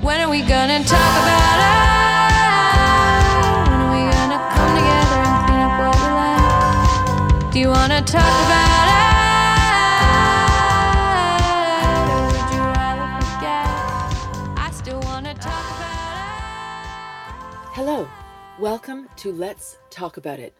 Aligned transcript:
When 0.00 0.20
are 0.20 0.30
we 0.30 0.42
gonna 0.42 0.82
talk 0.84 1.14
about 1.22 1.58
it? 1.58 1.74
When 3.68 3.80
are 3.80 3.90
we 3.92 4.00
gonna 4.10 4.40
come 4.54 4.72
together 4.76 5.20
and 5.26 5.36
clean 5.46 5.60
up 5.66 5.74
what 5.80 5.96
we 5.96 6.08
left? 6.18 7.52
Do 7.52 7.58
you 7.58 7.70
wanna 7.70 8.02
talk 8.02 8.22
about 8.46 8.64
it? 8.64 8.98
Hello, 17.74 18.08
welcome 18.58 19.08
to 19.16 19.32
Let's 19.32 19.78
Talk 19.90 20.16
About 20.16 20.38
It 20.38 20.54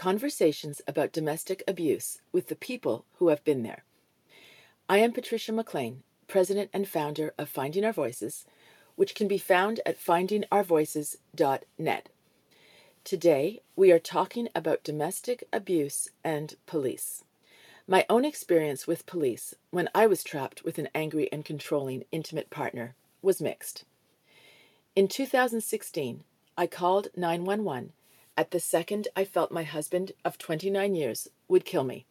conversations 0.00 0.80
about 0.88 1.12
domestic 1.12 1.62
abuse 1.68 2.22
with 2.32 2.46
the 2.46 2.56
people 2.56 3.04
who 3.18 3.28
have 3.28 3.44
been 3.44 3.62
there. 3.62 3.84
I 4.88 4.96
am 4.96 5.12
Patricia 5.12 5.52
McLean, 5.52 6.04
president 6.26 6.70
and 6.72 6.88
founder 6.88 7.34
of 7.36 7.50
Finding 7.50 7.84
Our 7.84 7.92
Voices, 7.92 8.46
which 9.00 9.14
can 9.14 9.26
be 9.26 9.38
found 9.38 9.80
at 9.86 9.98
findingourvoices.net. 9.98 12.08
Today, 13.02 13.62
we 13.74 13.90
are 13.90 13.98
talking 13.98 14.50
about 14.54 14.84
domestic 14.84 15.42
abuse 15.50 16.10
and 16.22 16.54
police. 16.66 17.24
My 17.88 18.04
own 18.10 18.26
experience 18.26 18.86
with 18.86 19.06
police 19.06 19.54
when 19.70 19.88
I 19.94 20.06
was 20.06 20.22
trapped 20.22 20.64
with 20.64 20.78
an 20.78 20.90
angry 20.94 21.32
and 21.32 21.46
controlling 21.46 22.04
intimate 22.12 22.50
partner 22.50 22.94
was 23.22 23.40
mixed. 23.40 23.84
In 24.94 25.08
2016, 25.08 26.22
I 26.58 26.66
called 26.66 27.08
911 27.16 27.94
at 28.36 28.50
the 28.50 28.60
second 28.60 29.08
I 29.16 29.24
felt 29.24 29.50
my 29.50 29.62
husband 29.62 30.12
of 30.26 30.36
29 30.36 30.94
years 30.94 31.26
would 31.48 31.64
kill 31.64 31.84
me. 31.84 32.04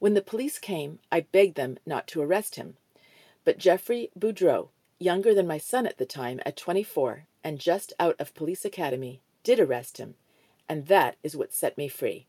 When 0.00 0.14
the 0.14 0.22
police 0.22 0.58
came, 0.58 0.98
I 1.12 1.20
begged 1.20 1.54
them 1.54 1.78
not 1.86 2.08
to 2.08 2.20
arrest 2.20 2.56
him. 2.56 2.74
But 3.44 3.58
Jeffrey 3.58 4.10
Boudreau, 4.18 4.70
younger 5.00 5.34
than 5.34 5.46
my 5.46 5.58
son 5.58 5.86
at 5.86 5.98
the 5.98 6.06
time 6.06 6.40
at 6.46 6.56
24 6.56 7.24
and 7.42 7.58
just 7.58 7.92
out 7.98 8.14
of 8.20 8.34
police 8.34 8.64
academy, 8.64 9.20
did 9.42 9.58
arrest 9.58 9.96
him, 9.96 10.14
and 10.68 10.86
that 10.86 11.16
is 11.22 11.34
what 11.34 11.52
set 11.52 11.76
me 11.78 11.88
free. 11.88 12.26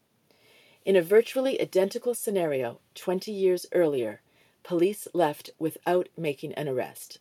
In 0.85 0.95
a 0.95 1.01
virtually 1.01 1.61
identical 1.61 2.15
scenario 2.15 2.79
20 2.95 3.31
years 3.31 3.67
earlier, 3.73 4.21
police 4.63 5.07
left 5.13 5.51
without 5.59 6.07
making 6.17 6.53
an 6.53 6.67
arrest. 6.67 7.19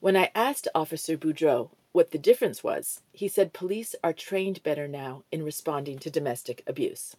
When 0.00 0.16
I 0.16 0.30
asked 0.34 0.68
Officer 0.74 1.16
Boudreau 1.16 1.70
what 1.92 2.10
the 2.10 2.18
difference 2.18 2.64
was, 2.64 3.00
he 3.12 3.28
said 3.28 3.52
police 3.52 3.94
are 4.02 4.12
trained 4.12 4.62
better 4.62 4.88
now 4.88 5.22
in 5.30 5.44
responding 5.44 5.98
to 6.00 6.10
domestic 6.10 6.62
abuse. 6.66 7.16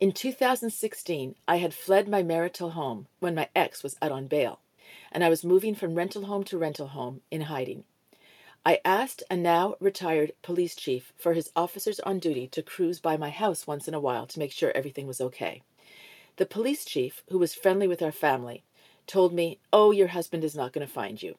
In 0.00 0.10
2016, 0.12 1.36
I 1.46 1.56
had 1.56 1.72
fled 1.72 2.08
my 2.08 2.22
marital 2.22 2.70
home 2.70 3.06
when 3.20 3.34
my 3.34 3.48
ex 3.54 3.82
was 3.84 3.96
out 4.02 4.10
on 4.10 4.26
bail, 4.26 4.58
and 5.12 5.24
I 5.24 5.28
was 5.28 5.44
moving 5.44 5.74
from 5.74 5.94
rental 5.94 6.26
home 6.26 6.44
to 6.44 6.58
rental 6.58 6.88
home 6.88 7.20
in 7.30 7.42
hiding. 7.42 7.84
I 8.66 8.80
asked 8.84 9.22
a 9.30 9.36
now 9.36 9.74
retired 9.78 10.32
police 10.42 10.74
chief 10.74 11.12
for 11.16 11.34
his 11.34 11.50
officers 11.54 12.00
on 12.00 12.18
duty 12.18 12.46
to 12.48 12.62
cruise 12.62 12.98
by 12.98 13.16
my 13.16 13.30
house 13.30 13.66
once 13.66 13.86
in 13.86 13.94
a 13.94 14.00
while 14.00 14.26
to 14.26 14.38
make 14.38 14.52
sure 14.52 14.72
everything 14.74 15.06
was 15.06 15.20
okay. 15.20 15.62
The 16.36 16.46
police 16.46 16.84
chief, 16.84 17.22
who 17.28 17.38
was 17.38 17.54
friendly 17.54 17.86
with 17.86 18.02
our 18.02 18.12
family, 18.12 18.64
told 19.06 19.32
me, 19.32 19.58
Oh, 19.72 19.90
your 19.90 20.08
husband 20.08 20.44
is 20.44 20.56
not 20.56 20.72
going 20.72 20.86
to 20.86 20.92
find 20.92 21.22
you. 21.22 21.36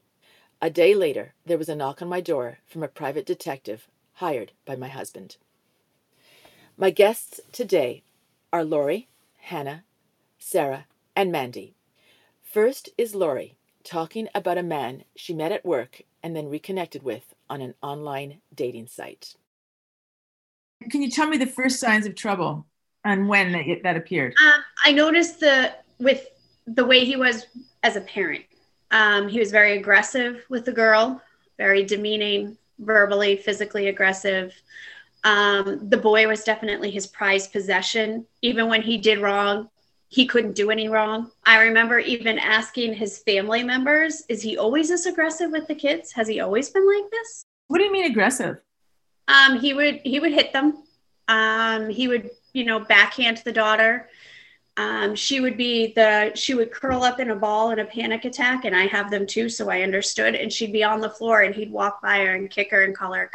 A 0.61 0.69
day 0.69 0.93
later, 0.93 1.33
there 1.45 1.57
was 1.57 1.67
a 1.67 1.75
knock 1.75 2.01
on 2.01 2.07
my 2.07 2.21
door 2.21 2.59
from 2.65 2.83
a 2.83 2.87
private 2.87 3.25
detective 3.25 3.87
hired 4.13 4.51
by 4.65 4.75
my 4.75 4.87
husband. 4.87 5.37
My 6.77 6.89
guests 6.89 7.39
today 7.51 8.03
are 8.53 8.63
Lori, 8.63 9.07
Hannah, 9.39 9.83
Sarah, 10.37 10.85
and 11.15 11.31
Mandy. 11.31 11.73
First 12.55 12.87
is 12.97 13.13
Lori 13.13 13.57
talking 13.83 14.29
about 14.33 14.57
a 14.57 14.63
man 14.63 15.03
she 15.13 15.33
met 15.33 15.51
at 15.51 15.65
work 15.65 16.01
and 16.23 16.33
then 16.33 16.47
reconnected 16.47 17.03
with 17.03 17.33
on 17.49 17.59
an 17.59 17.73
online 17.81 18.39
dating 18.55 18.87
site. 18.87 19.35
Can 20.89 21.01
you 21.01 21.11
tell 21.11 21.27
me 21.27 21.35
the 21.35 21.47
first 21.47 21.81
signs 21.81 22.05
of 22.05 22.15
trouble 22.15 22.65
and 23.03 23.27
when 23.27 23.51
that, 23.51 23.65
that 23.83 23.97
appeared? 23.97 24.35
Um, 24.41 24.61
I 24.85 24.93
noticed 24.93 25.41
the 25.41 25.73
with 25.99 26.27
the 26.65 26.85
way 26.85 27.03
he 27.03 27.17
was 27.17 27.45
as 27.83 27.97
a 27.97 28.01
parent. 28.01 28.45
Um, 28.89 29.27
he 29.27 29.37
was 29.37 29.51
very 29.51 29.77
aggressive 29.77 30.45
with 30.47 30.63
the 30.63 30.71
girl, 30.71 31.21
very 31.57 31.83
demeaning, 31.83 32.57
verbally, 32.79 33.35
physically 33.35 33.89
aggressive. 33.89 34.53
Um, 35.25 35.89
the 35.89 35.97
boy 35.97 36.25
was 36.25 36.45
definitely 36.45 36.89
his 36.89 37.05
prized 37.05 37.51
possession. 37.51 38.25
Even 38.41 38.69
when 38.69 38.81
he 38.81 38.97
did 38.97 39.19
wrong, 39.19 39.69
he 40.09 40.25
couldn't 40.27 40.53
do 40.55 40.71
any 40.71 40.87
wrong. 40.87 41.31
I 41.45 41.63
remember 41.63 41.99
even 41.99 42.37
asking 42.39 42.93
his 42.93 43.19
family 43.19 43.63
members, 43.63 44.23
"Is 44.29 44.41
he 44.41 44.57
always 44.57 44.89
this 44.89 45.05
aggressive 45.05 45.51
with 45.51 45.67
the 45.67 45.75
kids? 45.75 46.11
Has 46.13 46.27
he 46.27 46.39
always 46.39 46.69
been 46.69 46.87
like 46.87 47.09
this?" 47.11 47.43
What 47.67 47.79
do 47.79 47.83
you 47.85 47.91
mean 47.91 48.05
aggressive? 48.05 48.57
Um, 49.27 49.59
he 49.59 49.73
would 49.73 50.01
he 50.03 50.19
would 50.19 50.31
hit 50.31 50.53
them. 50.53 50.83
Um, 51.27 51.89
he 51.89 52.07
would 52.07 52.29
you 52.53 52.63
know 52.65 52.79
backhand 52.79 53.41
the 53.43 53.51
daughter. 53.51 54.09
Um, 54.77 55.15
she 55.15 55.39
would 55.39 55.57
be 55.57 55.93
the 55.93 56.31
she 56.35 56.53
would 56.53 56.71
curl 56.71 57.03
up 57.03 57.19
in 57.19 57.29
a 57.31 57.35
ball 57.35 57.71
in 57.71 57.79
a 57.79 57.85
panic 57.85 58.25
attack, 58.25 58.65
and 58.65 58.75
I 58.75 58.87
have 58.87 59.09
them 59.09 59.25
too, 59.25 59.49
so 59.49 59.69
I 59.69 59.81
understood. 59.81 60.35
And 60.35 60.51
she'd 60.51 60.73
be 60.73 60.83
on 60.83 60.99
the 61.01 61.09
floor, 61.09 61.41
and 61.41 61.55
he'd 61.55 61.71
walk 61.71 62.01
by 62.01 62.19
her 62.19 62.35
and 62.35 62.49
kick 62.49 62.71
her 62.71 62.83
and 62.83 62.95
call 62.95 63.13
her 63.13 63.31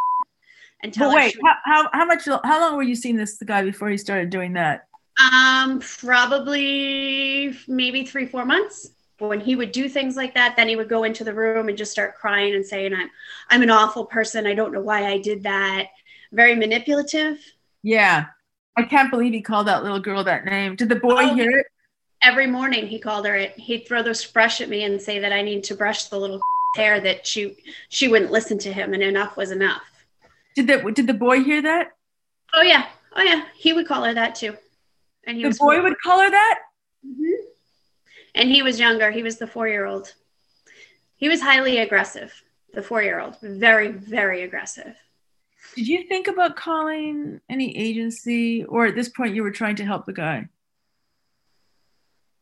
and 0.82 0.92
tell 0.92 1.08
But 1.08 1.14
her. 1.14 1.24
wait, 1.24 1.32
she- 1.32 1.40
how, 1.42 1.54
how, 1.64 1.90
how 1.92 2.04
much, 2.04 2.26
how 2.26 2.60
long 2.60 2.76
were 2.76 2.82
you 2.82 2.94
seeing 2.94 3.16
this 3.16 3.42
guy 3.42 3.62
before 3.62 3.88
he 3.88 3.96
started 3.96 4.28
doing 4.30 4.52
that? 4.52 4.86
Um, 5.32 5.80
probably 5.80 7.54
maybe 7.68 8.04
three, 8.06 8.26
four 8.26 8.44
months. 8.44 8.90
When 9.18 9.40
he 9.40 9.54
would 9.54 9.72
do 9.72 9.86
things 9.88 10.16
like 10.16 10.32
that, 10.34 10.56
then 10.56 10.66
he 10.68 10.76
would 10.76 10.88
go 10.88 11.04
into 11.04 11.24
the 11.24 11.34
room 11.34 11.68
and 11.68 11.76
just 11.76 11.92
start 11.92 12.16
crying 12.16 12.54
and 12.54 12.64
saying, 12.64 12.94
"I'm, 12.94 13.10
I'm 13.50 13.62
an 13.62 13.68
awful 13.70 14.06
person. 14.06 14.46
I 14.46 14.54
don't 14.54 14.72
know 14.72 14.80
why 14.80 15.06
I 15.06 15.18
did 15.18 15.42
that." 15.42 15.88
Very 16.32 16.54
manipulative. 16.54 17.38
Yeah. 17.82 18.26
I 18.76 18.84
can't 18.84 19.10
believe 19.10 19.32
he 19.34 19.42
called 19.42 19.66
that 19.66 19.82
little 19.82 20.00
girl 20.00 20.24
that 20.24 20.44
name. 20.46 20.74
Did 20.76 20.88
the 20.88 20.96
boy 20.96 21.24
Oh. 21.24 21.34
hear 21.34 21.50
it? 21.50 21.66
Every 22.22 22.46
morning 22.46 22.86
he 22.86 22.98
called 22.98 23.26
her 23.26 23.34
it. 23.34 23.52
He'd 23.58 23.86
throw 23.86 24.02
this 24.02 24.24
brush 24.24 24.60
at 24.60 24.68
me 24.70 24.84
and 24.84 25.00
say 25.00 25.18
that 25.18 25.32
I 25.32 25.42
need 25.42 25.64
to 25.64 25.74
brush 25.74 26.04
the 26.04 26.18
little 26.18 26.40
hair 26.76 27.00
that 27.00 27.26
she 27.26 27.56
she 27.90 28.08
wouldn't 28.08 28.30
listen 28.30 28.58
to 28.58 28.72
him 28.72 28.94
and 28.94 29.02
enough 29.02 29.36
was 29.36 29.50
enough. 29.50 29.82
Did 30.54 30.66
the, 30.66 30.92
did 30.92 31.06
the 31.06 31.14
boy 31.14 31.42
hear 31.42 31.60
that? 31.62 31.88
Oh 32.54 32.62
yeah, 32.62 32.86
oh 33.14 33.22
yeah. 33.22 33.44
He 33.54 33.72
would 33.74 33.86
call 33.86 34.04
her 34.04 34.14
that 34.14 34.34
too. 34.34 34.56
And 35.26 35.36
he 35.36 35.42
The 35.44 35.56
boy 35.58 35.82
would 35.82 36.00
call 36.00 36.20
her 36.20 36.30
that? 36.30 36.60
Mhm. 37.06 37.34
And 38.34 38.48
he 38.48 38.62
was 38.62 38.80
younger. 38.80 39.10
He 39.10 39.22
was 39.22 39.38
the 39.38 39.46
four 39.46 39.68
year 39.68 39.86
old. 39.86 40.14
He 41.16 41.28
was 41.28 41.40
highly 41.40 41.78
aggressive, 41.78 42.32
the 42.72 42.82
four 42.82 43.02
year 43.02 43.20
old. 43.20 43.38
Very, 43.40 43.88
very 43.88 44.42
aggressive. 44.42 44.96
Did 45.74 45.88
you 45.88 46.04
think 46.08 46.26
about 46.26 46.56
calling 46.56 47.40
any 47.48 47.76
agency 47.76 48.64
or 48.64 48.86
at 48.86 48.94
this 48.94 49.08
point 49.08 49.34
you 49.34 49.42
were 49.42 49.50
trying 49.50 49.76
to 49.76 49.84
help 49.84 50.06
the 50.06 50.12
guy? 50.12 50.48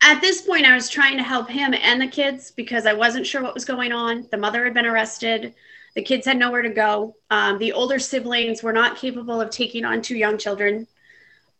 At 0.01 0.21
this 0.21 0.41
point, 0.43 0.65
I 0.65 0.75
was 0.75 0.89
trying 0.89 1.17
to 1.17 1.23
help 1.23 1.51
him 1.51 1.75
and 1.75 2.01
the 2.01 2.07
kids 2.07 2.53
because 2.53 2.87
I 2.87 2.93
wasn't 2.93 3.27
sure 3.27 3.43
what 3.43 3.55
was 3.55 3.65
going 3.65 3.93
on. 3.93 4.27
The 4.31 4.39
mother 4.39 4.65
had 4.65 4.73
been 4.73 4.87
arrested. 4.87 5.55
The 5.95 6.03
kids 6.03 6.25
had 6.25 6.39
nowhere 6.39 6.63
to 6.63 6.71
go. 6.71 7.17
Um, 7.31 7.59
the 7.59 7.73
older 7.73 7.99
siblings 7.99 8.63
were 8.63 8.73
not 8.73 8.97
capable 8.97 9.41
of 9.41 9.51
taking 9.51 9.85
on 9.85 10.01
two 10.01 10.17
young 10.17 10.39
children. 10.39 10.87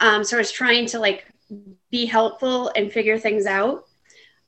Um, 0.01 0.25
so 0.25 0.37
I 0.37 0.41
was 0.41 0.53
trying 0.53 0.87
to 0.87 0.99
like 0.99 1.27
be 1.91 2.07
helpful 2.07 2.71
and 2.77 2.93
figure 2.93 3.19
things 3.19 3.47
out. 3.47 3.87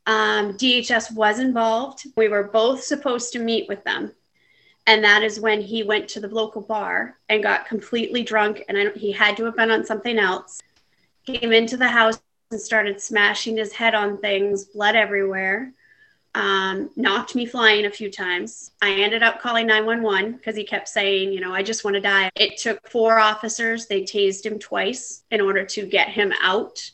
Um, 0.06 0.54
DHS 0.54 1.12
was 1.14 1.38
involved. 1.38 2.06
We 2.16 2.28
were 2.28 2.44
both 2.44 2.82
supposed 2.82 3.32
to 3.32 3.38
meet 3.38 3.68
with 3.68 3.84
them. 3.84 4.12
And 4.86 5.04
that 5.04 5.22
is 5.22 5.38
when 5.38 5.60
he 5.60 5.82
went 5.82 6.08
to 6.10 6.20
the 6.20 6.28
local 6.28 6.62
bar 6.62 7.16
and 7.28 7.42
got 7.42 7.66
completely 7.66 8.22
drunk. 8.22 8.64
And 8.68 8.76
I, 8.76 8.90
he 8.98 9.12
had 9.12 9.36
to 9.36 9.44
have 9.44 9.56
been 9.56 9.70
on 9.70 9.84
something 9.84 10.18
else. 10.18 10.60
Came 11.26 11.52
into 11.52 11.76
the 11.76 11.88
house 11.88 12.20
and 12.50 12.60
started 12.60 13.00
smashing 13.00 13.56
his 13.56 13.72
head 13.72 13.94
on 13.94 14.18
things, 14.18 14.64
blood 14.64 14.96
everywhere. 14.96 15.72
Um, 16.34 16.90
knocked 16.94 17.34
me 17.34 17.44
flying 17.44 17.86
a 17.86 17.90
few 17.90 18.10
times. 18.10 18.70
I 18.80 18.92
ended 18.92 19.22
up 19.22 19.40
calling 19.40 19.66
911 19.66 20.32
because 20.32 20.54
he 20.54 20.62
kept 20.62 20.88
saying, 20.88 21.32
you 21.32 21.40
know, 21.40 21.52
I 21.52 21.64
just 21.64 21.84
want 21.84 21.94
to 21.94 22.00
die. 22.00 22.30
It 22.36 22.56
took 22.56 22.88
four 22.88 23.18
officers. 23.18 23.86
They 23.86 24.02
tased 24.02 24.46
him 24.46 24.60
twice 24.60 25.24
in 25.32 25.40
order 25.40 25.64
to 25.64 25.86
get 25.86 26.08
him 26.08 26.32
out 26.40 26.88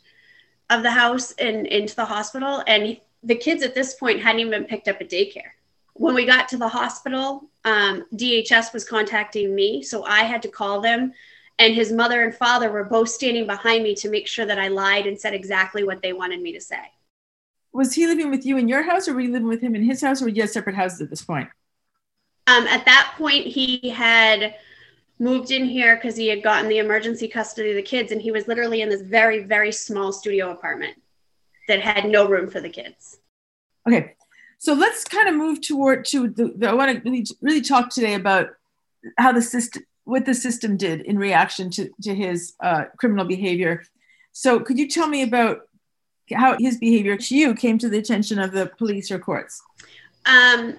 of 0.70 0.82
the 0.82 0.90
house 0.90 1.32
and 1.32 1.66
into 1.66 1.94
the 1.94 2.06
hospital. 2.06 2.62
And 2.66 2.86
he- 2.86 3.02
the 3.22 3.34
kids 3.34 3.62
at 3.62 3.74
this 3.74 3.94
point 3.94 4.22
hadn't 4.22 4.40
even 4.40 4.64
picked 4.64 4.88
up 4.88 5.00
at 5.00 5.10
daycare. 5.10 5.50
When 5.94 6.14
we 6.14 6.24
got 6.24 6.48
to 6.50 6.56
the 6.56 6.68
hospital, 6.68 7.44
um, 7.64 8.04
DHS 8.14 8.72
was 8.72 8.84
contacting 8.84 9.54
me. 9.54 9.82
So 9.82 10.04
I 10.04 10.22
had 10.22 10.42
to 10.42 10.48
call 10.48 10.80
them. 10.80 11.12
And 11.58 11.74
his 11.74 11.90
mother 11.92 12.22
and 12.22 12.34
father 12.34 12.70
were 12.70 12.84
both 12.84 13.08
standing 13.08 13.46
behind 13.46 13.82
me 13.82 13.94
to 13.96 14.10
make 14.10 14.28
sure 14.28 14.44
that 14.46 14.58
I 14.58 14.68
lied 14.68 15.06
and 15.06 15.18
said 15.18 15.34
exactly 15.34 15.84
what 15.84 16.02
they 16.02 16.12
wanted 16.12 16.40
me 16.40 16.52
to 16.52 16.60
say. 16.60 16.92
Was 17.76 17.92
he 17.92 18.06
living 18.06 18.30
with 18.30 18.46
you 18.46 18.56
in 18.56 18.68
your 18.68 18.82
house 18.82 19.06
or 19.06 19.12
were 19.12 19.20
you 19.20 19.30
living 19.30 19.48
with 19.48 19.60
him 19.60 19.74
in 19.74 19.82
his 19.82 20.00
house 20.00 20.22
or 20.22 20.24
were 20.24 20.30
you 20.30 20.42
at 20.42 20.50
separate 20.50 20.74
houses 20.74 21.02
at 21.02 21.10
this 21.10 21.22
point? 21.22 21.46
Um, 22.46 22.66
at 22.68 22.86
that 22.86 23.12
point, 23.18 23.46
he 23.46 23.90
had 23.90 24.54
moved 25.18 25.50
in 25.50 25.66
here 25.66 25.96
because 25.96 26.16
he 26.16 26.26
had 26.28 26.42
gotten 26.42 26.70
the 26.70 26.78
emergency 26.78 27.28
custody 27.28 27.70
of 27.70 27.76
the 27.76 27.82
kids, 27.82 28.12
and 28.12 28.22
he 28.22 28.30
was 28.30 28.48
literally 28.48 28.80
in 28.80 28.88
this 28.88 29.02
very, 29.02 29.42
very 29.42 29.70
small 29.72 30.10
studio 30.10 30.52
apartment 30.52 30.96
that 31.68 31.80
had 31.80 32.08
no 32.08 32.26
room 32.26 32.48
for 32.48 32.60
the 32.60 32.70
kids. 32.70 33.18
Okay. 33.86 34.14
So 34.56 34.72
let's 34.72 35.04
kind 35.04 35.28
of 35.28 35.34
move 35.34 35.60
toward 35.60 36.06
to 36.06 36.28
the, 36.30 36.54
the 36.56 36.70
I 36.70 36.72
want 36.72 36.96
to 36.96 37.02
really, 37.02 37.26
really 37.42 37.60
talk 37.60 37.90
today 37.90 38.14
about 38.14 38.48
how 39.18 39.32
the 39.32 39.42
system 39.42 39.82
what 40.04 40.24
the 40.24 40.34
system 40.34 40.78
did 40.78 41.02
in 41.02 41.18
reaction 41.18 41.68
to, 41.72 41.90
to 42.02 42.14
his 42.14 42.54
uh, 42.62 42.84
criminal 42.96 43.26
behavior. 43.26 43.82
So 44.32 44.60
could 44.60 44.78
you 44.78 44.88
tell 44.88 45.08
me 45.08 45.22
about 45.22 45.68
how 46.32 46.56
his 46.58 46.78
behavior 46.78 47.16
to 47.16 47.36
you 47.36 47.54
came 47.54 47.78
to 47.78 47.88
the 47.88 47.98
attention 47.98 48.38
of 48.38 48.52
the 48.52 48.66
police 48.78 49.10
or 49.10 49.18
courts? 49.18 49.62
Um, 50.24 50.76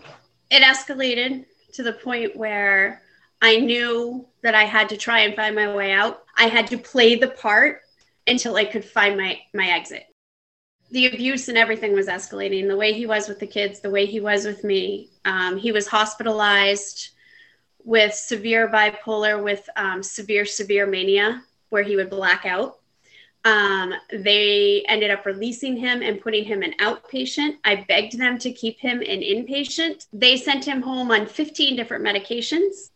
it 0.50 0.64
escalated 0.64 1.46
to 1.74 1.84
the 1.84 1.94
point 1.94 2.36
where 2.36 3.02
I 3.42 3.58
knew 3.58 4.28
that 4.42 4.56
I 4.56 4.64
had 4.64 4.90
to 4.90 4.98
try 4.98 5.20
and 5.20 5.36
find 5.36 5.56
my 5.56 5.74
way 5.74 5.92
out. 5.92 6.24
I 6.38 6.48
had 6.48 6.68
to 6.68 6.78
play 6.78 7.16
the 7.16 7.30
part 7.30 7.82
until 8.26 8.56
I 8.56 8.66
could 8.66 8.84
find 8.84 9.18
my 9.18 9.40
my 9.54 9.70
exit. 9.70 10.06
The 10.92 11.08
abuse 11.08 11.50
and 11.50 11.58
everything 11.58 11.94
was 11.94 12.08
escalating. 12.08 12.68
The 12.68 12.78
way 12.78 12.94
he 12.94 13.06
was 13.06 13.28
with 13.28 13.40
the 13.40 13.48
kids, 13.48 13.80
the 13.80 13.90
way 13.90 14.06
he 14.06 14.20
was 14.20 14.46
with 14.46 14.64
me. 14.64 15.10
Um, 15.26 15.58
he 15.58 15.72
was 15.72 15.88
hospitalized 15.88 17.10
with 17.84 18.14
severe 18.14 18.70
bipolar, 18.70 19.42
with 19.42 19.70
um, 19.76 20.02
severe 20.02 20.46
severe 20.46 20.86
mania, 20.86 21.42
where 21.70 21.84
he 21.84 21.96
would 21.96 22.10
black 22.10 22.46
out. 22.46 22.80
Um, 23.48 23.94
they 24.12 24.84
ended 24.90 25.10
up 25.10 25.26
releasing 25.26 25.78
him 25.78 26.02
and 26.02 26.20
putting 26.20 26.44
him 26.44 26.64
in 26.64 26.74
outpatient. 26.80 27.56
I 27.64 27.86
begged 27.88 28.20
them 28.20 28.38
to 28.40 28.52
keep 28.52 28.78
him 28.78 29.02
in 29.02 29.22
inpatient. 29.22 30.06
They 30.12 30.36
sent 30.36 30.66
him 30.66 30.82
home 30.82 31.12
on 31.12 31.28
15 31.28 31.78
different 31.78 32.04
medications. 32.04 32.90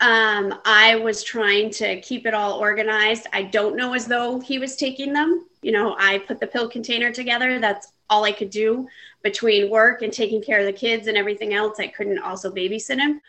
Um, 0.00 0.52
I 0.64 0.96
was 0.96 1.22
trying 1.22 1.70
to 1.74 2.00
keep 2.00 2.26
it 2.26 2.34
all 2.34 2.58
organized. 2.58 3.28
I 3.32 3.42
don't 3.42 3.76
know 3.76 3.94
as 3.94 4.06
though 4.06 4.40
he 4.40 4.58
was 4.58 4.74
taking 4.74 5.12
them. 5.12 5.46
You 5.62 5.70
know, 5.70 5.94
I 5.96 6.18
put 6.18 6.40
the 6.40 6.48
pill 6.48 6.68
container 6.68 7.12
together. 7.12 7.60
That's 7.60 7.92
all 8.10 8.24
I 8.24 8.32
could 8.32 8.50
do 8.50 8.88
between 9.22 9.70
work 9.70 10.02
and 10.02 10.12
taking 10.12 10.42
care 10.42 10.58
of 10.58 10.66
the 10.66 10.72
kids 10.72 11.06
and 11.06 11.16
everything 11.16 11.54
else. 11.54 11.78
I 11.78 11.86
couldn't 11.86 12.18
also 12.18 12.50
babysit 12.50 12.98
him. 12.98 13.20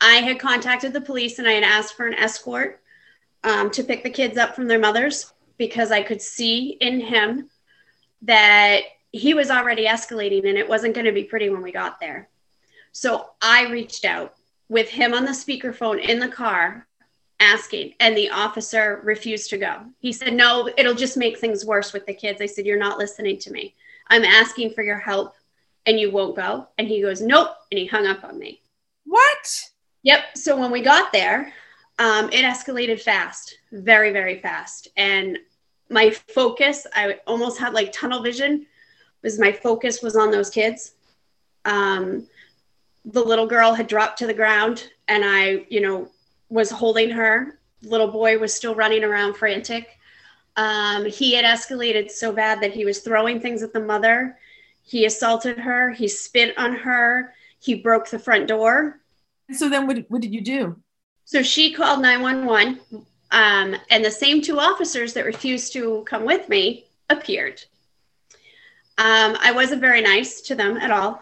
I 0.00 0.14
had 0.14 0.40
contacted 0.40 0.92
the 0.92 1.00
police 1.00 1.38
and 1.38 1.46
I 1.46 1.52
had 1.52 1.62
asked 1.62 1.94
for 1.94 2.08
an 2.08 2.14
escort 2.14 2.80
um, 3.44 3.70
to 3.70 3.84
pick 3.84 4.02
the 4.02 4.10
kids 4.10 4.36
up 4.36 4.56
from 4.56 4.66
their 4.66 4.80
mothers 4.80 5.32
because 5.58 5.90
I 5.90 6.02
could 6.02 6.20
see 6.22 6.76
in 6.80 7.00
him 7.00 7.48
that 8.22 8.80
he 9.12 9.34
was 9.34 9.50
already 9.50 9.86
escalating 9.86 10.48
and 10.48 10.58
it 10.58 10.68
wasn't 10.68 10.94
going 10.94 11.06
to 11.06 11.12
be 11.12 11.24
pretty 11.24 11.48
when 11.48 11.62
we 11.62 11.72
got 11.72 12.00
there. 12.00 12.28
So 12.92 13.30
I 13.42 13.68
reached 13.70 14.04
out 14.04 14.34
with 14.68 14.88
him 14.88 15.14
on 15.14 15.24
the 15.24 15.32
speakerphone 15.32 16.00
in 16.00 16.18
the 16.18 16.28
car 16.28 16.86
asking, 17.40 17.94
and 18.00 18.16
the 18.16 18.30
officer 18.30 19.00
refused 19.04 19.50
to 19.50 19.58
go. 19.58 19.82
He 19.98 20.12
said, 20.12 20.34
No, 20.34 20.70
it'll 20.76 20.94
just 20.94 21.16
make 21.16 21.38
things 21.38 21.64
worse 21.64 21.92
with 21.92 22.06
the 22.06 22.14
kids. 22.14 22.40
I 22.40 22.46
said, 22.46 22.66
You're 22.66 22.78
not 22.78 22.98
listening 22.98 23.38
to 23.40 23.50
me. 23.50 23.74
I'm 24.08 24.24
asking 24.24 24.70
for 24.70 24.82
your 24.82 24.98
help 24.98 25.34
and 25.84 26.00
you 26.00 26.10
won't 26.10 26.36
go. 26.36 26.68
And 26.78 26.88
he 26.88 27.02
goes, 27.02 27.20
Nope. 27.20 27.50
And 27.70 27.78
he 27.78 27.86
hung 27.86 28.06
up 28.06 28.24
on 28.24 28.38
me. 28.38 28.62
What? 29.04 29.70
Yep. 30.02 30.36
So 30.36 30.56
when 30.56 30.70
we 30.70 30.80
got 30.80 31.12
there, 31.12 31.52
um, 31.98 32.26
it 32.32 32.44
escalated 32.44 33.00
fast, 33.00 33.58
very, 33.72 34.12
very 34.12 34.40
fast. 34.40 34.88
And 34.96 35.38
my 35.88 36.10
focus, 36.10 36.86
I 36.94 37.18
almost 37.26 37.58
had 37.58 37.72
like 37.72 37.92
tunnel 37.92 38.22
vision, 38.22 38.66
was 39.22 39.38
my 39.38 39.52
focus 39.52 40.02
was 40.02 40.16
on 40.16 40.30
those 40.30 40.50
kids. 40.50 40.92
Um, 41.64 42.26
the 43.04 43.22
little 43.22 43.46
girl 43.46 43.72
had 43.72 43.86
dropped 43.86 44.18
to 44.18 44.26
the 44.26 44.34
ground, 44.34 44.90
and 45.08 45.24
I, 45.24 45.64
you 45.68 45.80
know, 45.80 46.10
was 46.48 46.70
holding 46.70 47.10
her. 47.10 47.58
Little 47.82 48.08
boy 48.08 48.38
was 48.38 48.54
still 48.54 48.74
running 48.74 49.04
around 49.04 49.34
frantic. 49.34 49.98
Um, 50.56 51.04
he 51.04 51.34
had 51.34 51.44
escalated 51.44 52.10
so 52.10 52.32
bad 52.32 52.60
that 52.62 52.72
he 52.72 52.84
was 52.84 53.00
throwing 53.00 53.40
things 53.40 53.62
at 53.62 53.72
the 53.72 53.80
mother. 53.80 54.38
He 54.82 55.04
assaulted 55.04 55.58
her. 55.58 55.90
He 55.90 56.08
spit 56.08 56.56
on 56.56 56.74
her. 56.74 57.34
He 57.60 57.74
broke 57.74 58.08
the 58.08 58.18
front 58.18 58.48
door. 58.48 59.00
So 59.52 59.68
then 59.68 59.86
what, 59.86 60.04
what 60.08 60.22
did 60.22 60.34
you 60.34 60.40
do? 60.40 60.76
So 61.24 61.42
she 61.42 61.72
called 61.72 62.00
911, 62.00 63.04
um, 63.30 63.76
and 63.90 64.04
the 64.04 64.10
same 64.10 64.40
two 64.40 64.58
officers 64.58 65.12
that 65.14 65.24
refused 65.24 65.72
to 65.72 66.04
come 66.06 66.24
with 66.24 66.48
me 66.48 66.86
appeared. 67.10 67.62
Um, 68.98 69.36
I 69.40 69.52
wasn't 69.52 69.80
very 69.80 70.00
nice 70.00 70.40
to 70.42 70.54
them 70.54 70.76
at 70.76 70.90
all. 70.90 71.20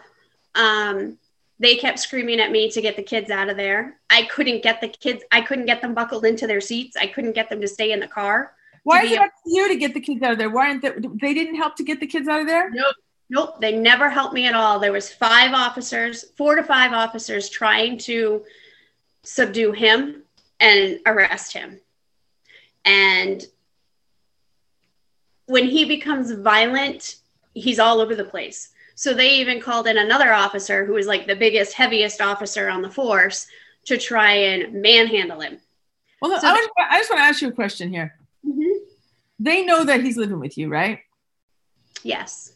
Um, 0.55 1.17
they 1.59 1.75
kept 1.75 1.99
screaming 1.99 2.39
at 2.39 2.51
me 2.51 2.69
to 2.71 2.81
get 2.81 2.95
the 2.95 3.03
kids 3.03 3.29
out 3.29 3.49
of 3.49 3.57
there. 3.57 3.97
I 4.09 4.23
couldn't 4.23 4.63
get 4.63 4.81
the 4.81 4.87
kids, 4.87 5.23
I 5.31 5.41
couldn't 5.41 5.65
get 5.65 5.81
them 5.81 5.93
buckled 5.93 6.25
into 6.25 6.47
their 6.47 6.61
seats. 6.61 6.97
I 6.97 7.07
couldn't 7.07 7.33
get 7.33 7.49
them 7.49 7.61
to 7.61 7.67
stay 7.67 7.91
in 7.91 7.99
the 7.99 8.07
car. 8.07 8.53
Why 8.83 9.03
is 9.03 9.09
be 9.09 9.15
it 9.15 9.21
up 9.21 9.31
to 9.43 9.51
you 9.51 9.67
to 9.69 9.75
get 9.75 9.93
the 9.93 9.99
kids 9.99 10.21
out 10.21 10.33
of 10.33 10.37
there? 10.37 10.49
Why 10.49 10.67
aren't 10.67 10.81
they, 10.81 10.91
they 10.91 11.33
didn't 11.33 11.55
help 11.55 11.75
to 11.77 11.83
get 11.83 11.99
the 11.99 12.07
kids 12.07 12.27
out 12.27 12.41
of 12.41 12.47
there? 12.47 12.69
Nope. 12.69 12.95
Nope. 13.29 13.61
They 13.61 13.75
never 13.75 14.09
helped 14.09 14.33
me 14.33 14.45
at 14.45 14.53
all. 14.53 14.79
There 14.79 14.91
was 14.91 15.11
five 15.11 15.53
officers, 15.53 16.25
four 16.37 16.55
to 16.55 16.63
five 16.63 16.93
officers 16.93 17.49
trying 17.49 17.97
to 17.99 18.43
subdue 19.23 19.71
him 19.71 20.23
and 20.59 20.99
arrest 21.05 21.53
him. 21.53 21.79
And 22.85 23.43
when 25.47 25.65
he 25.67 25.85
becomes 25.85 26.31
violent, 26.31 27.17
he's 27.53 27.79
all 27.79 27.99
over 27.99 28.15
the 28.15 28.23
place. 28.23 28.69
So 28.95 29.13
they 29.13 29.35
even 29.39 29.59
called 29.59 29.87
in 29.87 29.97
another 29.97 30.31
officer 30.33 30.85
who 30.85 30.93
was 30.93 31.07
like 31.07 31.27
the 31.27 31.35
biggest, 31.35 31.73
heaviest 31.73 32.21
officer 32.21 32.69
on 32.69 32.81
the 32.81 32.89
force 32.89 33.47
to 33.85 33.97
try 33.97 34.31
and 34.33 34.81
manhandle 34.81 35.41
him. 35.41 35.59
Well, 36.21 36.39
So 36.39 36.47
I, 36.47 36.53
was- 36.53 36.69
I 36.77 36.97
just 36.99 37.09
want 37.09 37.19
to 37.19 37.25
ask 37.25 37.41
you 37.41 37.49
a 37.49 37.51
question 37.51 37.89
here. 37.89 38.15
Mm-hmm. 38.45 38.77
They 39.39 39.65
know 39.65 39.83
that 39.83 40.01
he's 40.01 40.15
living 40.17 40.39
with 40.39 40.57
you, 40.57 40.69
right? 40.69 40.99
Yes. 42.03 42.53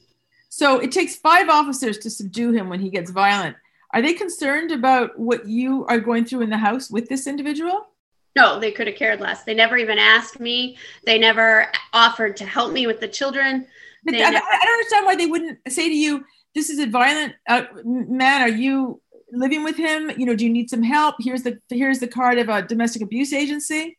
So 0.49 0.79
it 0.79 0.91
takes 0.91 1.15
five 1.15 1.49
officers 1.49 1.97
to 1.99 2.09
subdue 2.09 2.51
him 2.51 2.69
when 2.69 2.79
he 2.79 2.89
gets 2.89 3.11
violent. 3.11 3.57
Are 3.93 4.01
they 4.01 4.13
concerned 4.13 4.71
about 4.71 5.17
what 5.19 5.47
you 5.47 5.85
are 5.87 5.99
going 5.99 6.23
through 6.25 6.41
in 6.41 6.49
the 6.49 6.57
house 6.57 6.89
with 6.89 7.09
this 7.09 7.27
individual? 7.27 7.87
No, 8.35 8.59
they 8.59 8.71
could 8.71 8.87
have 8.87 8.95
cared 8.95 9.19
less. 9.19 9.43
They 9.43 9.53
never 9.53 9.75
even 9.77 9.97
asked 9.99 10.39
me. 10.39 10.77
They 11.05 11.17
never 11.17 11.67
offered 11.93 12.37
to 12.37 12.45
help 12.45 12.71
me 12.71 12.87
with 12.87 12.99
the 12.99 13.07
children. 13.07 13.65
But 14.05 14.15
I, 14.15 14.17
never- 14.29 14.45
I 14.45 14.59
don't 14.63 14.73
understand 14.73 15.05
why 15.05 15.15
they 15.15 15.25
wouldn't 15.25 15.59
say 15.67 15.89
to 15.89 15.95
you, 15.95 16.23
"This 16.55 16.69
is 16.69 16.79
a 16.79 16.85
violent 16.87 17.33
uh, 17.47 17.63
man. 17.83 18.41
Are 18.41 18.49
you 18.49 19.01
living 19.31 19.63
with 19.63 19.75
him? 19.75 20.11
You 20.17 20.25
know, 20.25 20.35
do 20.35 20.45
you 20.45 20.51
need 20.51 20.69
some 20.69 20.83
help? 20.83 21.15
Here's 21.19 21.43
the 21.43 21.59
here's 21.69 21.99
the 21.99 22.07
card 22.07 22.37
of 22.37 22.49
a 22.49 22.61
domestic 22.61 23.01
abuse 23.01 23.33
agency." 23.33 23.97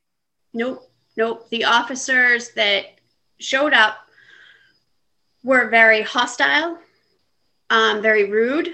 Nope, 0.54 0.90
nope. 1.16 1.48
The 1.50 1.64
officers 1.64 2.50
that 2.52 2.86
showed 3.38 3.72
up 3.74 3.98
were 5.42 5.68
very 5.68 6.02
hostile, 6.02 6.78
um, 7.68 8.00
very 8.02 8.30
rude. 8.30 8.70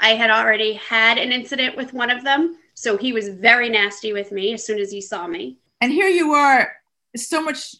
I 0.00 0.10
had 0.10 0.30
already 0.30 0.74
had 0.74 1.18
an 1.18 1.32
incident 1.32 1.76
with 1.76 1.92
one 1.92 2.10
of 2.10 2.24
them, 2.24 2.56
so 2.74 2.96
he 2.96 3.12
was 3.12 3.28
very 3.28 3.70
nasty 3.70 4.12
with 4.12 4.32
me 4.32 4.52
as 4.52 4.66
soon 4.66 4.78
as 4.78 4.90
he 4.90 5.00
saw 5.00 5.26
me. 5.26 5.56
And 5.80 5.92
here 5.92 6.08
you 6.08 6.32
are, 6.32 6.72
so 7.16 7.42
much 7.42 7.76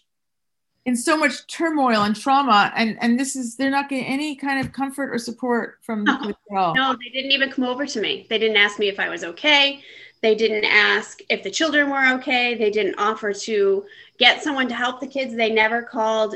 in 0.86 0.94
so 0.96 1.16
much 1.16 1.46
turmoil 1.46 2.02
and 2.02 2.14
trauma, 2.14 2.70
and 2.76 2.98
and 3.00 3.18
this 3.18 3.36
is 3.36 3.56
they're 3.56 3.70
not 3.70 3.88
getting 3.88 4.04
any 4.04 4.36
kind 4.36 4.64
of 4.64 4.72
comfort 4.72 5.14
or 5.14 5.18
support 5.18 5.78
from 5.82 6.04
No. 6.04 6.18
with 6.26 6.36
you. 6.50 6.56
No, 6.74 6.94
they 7.02 7.10
didn't 7.10 7.32
even 7.32 7.50
come 7.50 7.64
over 7.64 7.86
to 7.86 8.00
me. 8.00 8.26
They 8.28 8.38
didn't 8.38 8.58
ask 8.58 8.78
me 8.78 8.88
if 8.88 9.00
I 9.00 9.08
was 9.08 9.24
okay. 9.24 9.82
They 10.20 10.34
didn't 10.34 10.64
ask 10.64 11.20
if 11.28 11.42
the 11.42 11.50
children 11.50 11.90
were 11.90 12.14
okay. 12.14 12.54
They 12.54 12.70
didn't 12.70 12.96
offer 12.98 13.32
to 13.32 13.84
get 14.18 14.42
someone 14.42 14.68
to 14.68 14.74
help 14.74 15.00
the 15.00 15.06
kids. 15.06 15.34
They 15.34 15.50
never 15.50 15.82
called. 15.82 16.34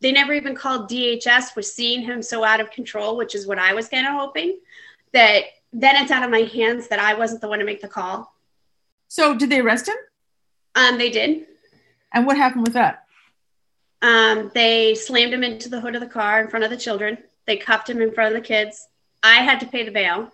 They 0.00 0.12
never 0.12 0.32
even 0.32 0.54
called 0.54 0.88
DHS 0.90 1.54
with 1.54 1.66
seeing 1.66 2.02
him 2.02 2.22
so 2.22 2.42
out 2.44 2.60
of 2.60 2.70
control, 2.72 3.16
which 3.16 3.34
is 3.34 3.46
what 3.46 3.58
I 3.58 3.74
was 3.74 3.88
kind 3.88 4.06
of 4.06 4.14
hoping 4.14 4.58
that 5.12 5.44
then 5.72 5.96
it's 5.96 6.10
out 6.10 6.22
of 6.22 6.30
my 6.30 6.42
hands 6.42 6.88
that 6.88 6.98
I 6.98 7.14
wasn't 7.14 7.40
the 7.40 7.48
one 7.48 7.58
to 7.58 7.64
make 7.64 7.80
the 7.80 7.88
call. 7.88 8.34
So 9.08 9.34
did 9.34 9.50
they 9.50 9.60
arrest 9.60 9.88
him? 9.88 9.96
Um, 10.74 10.98
they 10.98 11.10
did. 11.10 11.46
And 12.12 12.26
what 12.26 12.36
happened 12.36 12.62
with 12.66 12.74
that? 12.74 13.04
Um, 14.02 14.50
they 14.54 14.94
slammed 14.94 15.32
him 15.32 15.44
into 15.44 15.68
the 15.68 15.80
hood 15.80 15.94
of 15.94 16.00
the 16.00 16.06
car 16.08 16.40
in 16.40 16.48
front 16.48 16.64
of 16.64 16.70
the 16.70 16.76
children. 16.76 17.18
They 17.46 17.56
cuffed 17.56 17.88
him 17.88 18.00
in 18.00 18.12
front 18.12 18.34
of 18.34 18.40
the 18.42 18.46
kids. 18.46 18.88
I 19.22 19.36
had 19.36 19.60
to 19.60 19.66
pay 19.66 19.84
the 19.84 19.90
bail. 19.90 20.32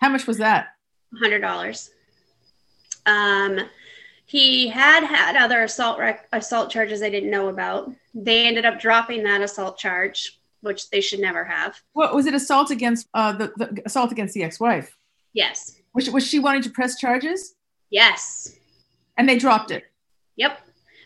How 0.00 0.08
much 0.08 0.26
was 0.26 0.38
that? 0.38 0.68
hundred 1.20 1.40
dollars. 1.40 1.90
Um, 3.04 3.60
he 4.24 4.68
had 4.68 5.04
had 5.04 5.36
other 5.36 5.62
assault 5.62 5.98
rec- 5.98 6.26
assault 6.32 6.70
charges 6.70 7.02
I 7.02 7.10
didn't 7.10 7.30
know 7.30 7.48
about. 7.48 7.92
They 8.14 8.46
ended 8.46 8.64
up 8.64 8.80
dropping 8.80 9.22
that 9.24 9.42
assault 9.42 9.76
charge, 9.78 10.38
which 10.62 10.88
they 10.90 11.00
should 11.00 11.20
never 11.20 11.44
have. 11.44 11.80
What 11.92 12.14
was 12.14 12.26
it? 12.26 12.34
Assault 12.34 12.70
against 12.70 13.08
uh, 13.14 13.32
the, 13.32 13.52
the 13.56 13.82
assault 13.84 14.10
against 14.12 14.32
the 14.34 14.42
ex-wife. 14.44 14.96
Yes, 15.34 15.76
Was 15.94 16.04
she, 16.04 16.10
was 16.10 16.26
she 16.26 16.38
wanting 16.38 16.62
to 16.62 16.70
press 16.70 16.98
charges? 16.98 17.54
yes, 17.90 18.54
And 19.18 19.28
they 19.28 19.38
dropped 19.38 19.70
it. 19.70 19.84
yep. 20.36 20.60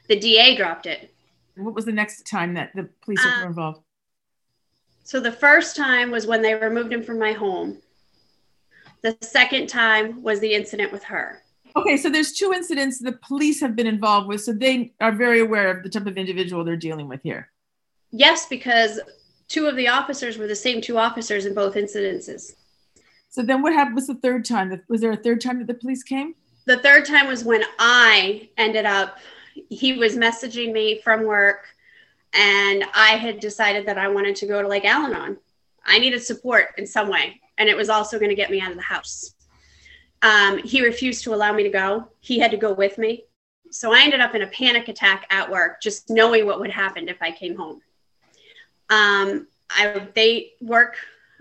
The 0.09 0.17
DA 0.19 0.57
dropped 0.57 0.87
it. 0.87 1.13
What 1.57 1.75
was 1.75 1.85
the 1.85 1.93
next 1.93 2.27
time 2.27 2.55
that 2.55 2.71
the 2.77 2.89
police 3.03 3.25
Uh, 3.25 3.41
were 3.41 3.47
involved? 3.49 3.81
So 5.05 5.19
the 5.21 5.33
first 5.33 5.75
time 5.77 6.11
was 6.11 6.27
when 6.27 6.43
they 6.43 6.55
removed 6.55 6.93
him 6.93 7.03
from 7.03 7.19
my 7.19 7.33
home. 7.33 7.79
The 9.03 9.17
second 9.23 9.69
time 9.69 10.23
was 10.23 10.39
the 10.41 10.53
incident 10.55 10.93
with 10.93 11.05
her. 11.05 11.43
Okay, 11.77 11.97
so 11.97 12.09
there's 12.11 12.33
two 12.33 12.53
incidents 12.53 12.99
the 12.99 13.13
police 13.13 13.61
have 13.61 13.75
been 13.77 13.87
involved 13.87 14.27
with, 14.29 14.41
so 14.43 14.53
they 14.53 14.93
are 15.01 15.13
very 15.13 15.41
aware 15.41 15.69
of 15.71 15.83
the 15.83 15.89
type 15.89 16.07
of 16.07 16.17
individual 16.17 16.65
they're 16.65 16.77
dealing 16.77 17.09
with 17.09 17.23
here. 17.23 17.51
Yes, 18.11 18.47
because 18.47 19.01
two 19.49 19.67
of 19.67 19.77
the 19.77 19.89
officers 19.89 20.39
were 20.39 20.47
the 20.47 20.57
same 20.57 20.81
two 20.81 20.99
officers 20.99 21.47
in 21.47 21.55
both 21.55 21.75
incidences. 21.75 22.53
So 23.29 23.43
then 23.43 23.63
what 23.63 23.73
happened 23.73 23.97
was 23.97 24.07
the 24.07 24.15
third 24.15 24.45
time? 24.45 24.83
Was 24.89 25.01
there 25.01 25.11
a 25.11 25.17
third 25.17 25.41
time 25.41 25.59
that 25.59 25.67
the 25.67 25.75
police 25.75 26.03
came? 26.03 26.35
The 26.65 26.79
third 26.79 27.05
time 27.05 27.29
was 27.29 27.45
when 27.45 27.63
I 27.79 28.49
ended 28.57 28.87
up, 28.87 29.19
he 29.69 29.93
was 29.95 30.17
messaging 30.17 30.73
me 30.73 31.01
from 31.03 31.25
work, 31.25 31.67
and 32.33 32.85
I 32.95 33.11
had 33.11 33.41
decided 33.41 33.87
that 33.87 33.99
I 33.99 34.09
wanted 34.09 34.37
to 34.37 34.47
go 34.47 34.61
to 34.61 34.69
Lake 34.69 34.85
Al 34.85 35.07
Anon. 35.07 35.37
I 35.85 35.99
needed 35.99 36.23
support 36.23 36.75
in 36.77 36.87
some 36.87 37.09
way, 37.09 37.41
and 37.59 37.69
it 37.69 37.77
was 37.77 37.89
also 37.89 38.19
going 38.19 38.31
to 38.31 38.35
get 38.35 38.51
me 38.51 38.61
out 38.61 38.71
of 38.71 38.77
the 38.77 38.83
house. 38.83 39.35
Um, 40.23 40.59
he 40.59 40.83
refused 40.83 41.23
to 41.25 41.35
allow 41.35 41.53
me 41.53 41.63
to 41.63 41.71
go. 41.71 42.09
He 42.21 42.39
had 42.39 42.51
to 42.51 42.57
go 42.57 42.73
with 42.73 42.99
me. 42.99 43.25
So 43.71 43.93
I 43.93 44.03
ended 44.03 44.21
up 44.21 44.35
in 44.35 44.43
a 44.43 44.49
panic 44.49 44.89
attack 44.89 45.27
at 45.31 45.51
work, 45.51 45.81
just 45.81 46.11
knowing 46.11 46.47
what 46.47 46.59
would 46.61 46.71
happen 46.71 47.09
if 47.09 47.21
I 47.21 47.31
came 47.31 47.57
home. 47.57 47.81
Um, 48.91 49.47
I 49.71 50.09
they 50.15 50.53
work 50.61 50.97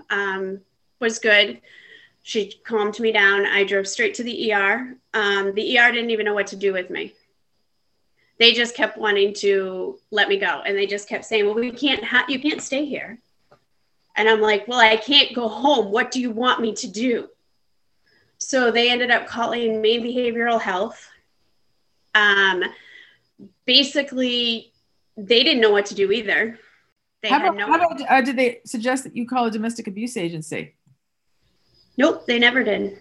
um, 0.09 0.61
was 0.99 1.19
good. 1.19 1.61
She 2.23 2.53
calmed 2.65 2.99
me 2.99 3.11
down. 3.11 3.45
I 3.45 3.63
drove 3.63 3.87
straight 3.87 4.15
to 4.15 4.23
the 4.23 4.51
ER. 4.51 4.97
Um, 5.13 5.53
the 5.53 5.77
ER 5.77 5.91
didn't 5.91 6.09
even 6.09 6.25
know 6.25 6.33
what 6.33 6.47
to 6.47 6.55
do 6.55 6.73
with 6.73 6.89
me. 6.89 7.13
They 8.39 8.53
just 8.53 8.75
kept 8.75 8.97
wanting 8.97 9.33
to 9.35 9.99
let 10.11 10.27
me 10.27 10.37
go, 10.37 10.61
and 10.65 10.75
they 10.75 10.87
just 10.87 11.07
kept 11.07 11.25
saying, 11.25 11.45
"Well, 11.45 11.55
we 11.55 11.71
can't. 11.71 12.03
Ha- 12.03 12.25
you 12.27 12.39
can't 12.39 12.61
stay 12.61 12.85
here." 12.85 13.19
And 14.15 14.27
I'm 14.27 14.41
like, 14.41 14.67
"Well, 14.67 14.79
I 14.79 14.97
can't 14.97 15.33
go 15.33 15.47
home. 15.47 15.91
What 15.91 16.11
do 16.11 16.19
you 16.19 16.31
want 16.31 16.61
me 16.61 16.73
to 16.75 16.87
do?" 16.87 17.29
So 18.37 18.71
they 18.71 18.89
ended 18.89 19.11
up 19.11 19.27
calling 19.27 19.81
Maine 19.81 20.03
Behavioral 20.03 20.59
Health. 20.59 21.09
Um, 22.13 22.63
basically, 23.65 24.73
they 25.15 25.43
didn't 25.43 25.61
know 25.61 25.71
what 25.71 25.87
to 25.87 25.95
do 25.95 26.11
either. 26.11 26.59
They 27.25 27.31
How 27.31 27.39
about, 27.41 27.55
no. 27.57 27.65
how 27.65 27.75
about 27.77 28.01
uh, 28.09 28.21
did 28.21 28.37
they 28.37 28.59
suggest 28.65 29.03
that 29.03 29.15
you 29.15 29.25
call 29.27 29.45
a 29.47 29.51
domestic 29.51 29.87
abuse 29.87 30.15
agency? 30.15 30.75
nope, 31.97 32.25
they 32.27 32.37
never 32.37 32.63
did. 32.63 32.99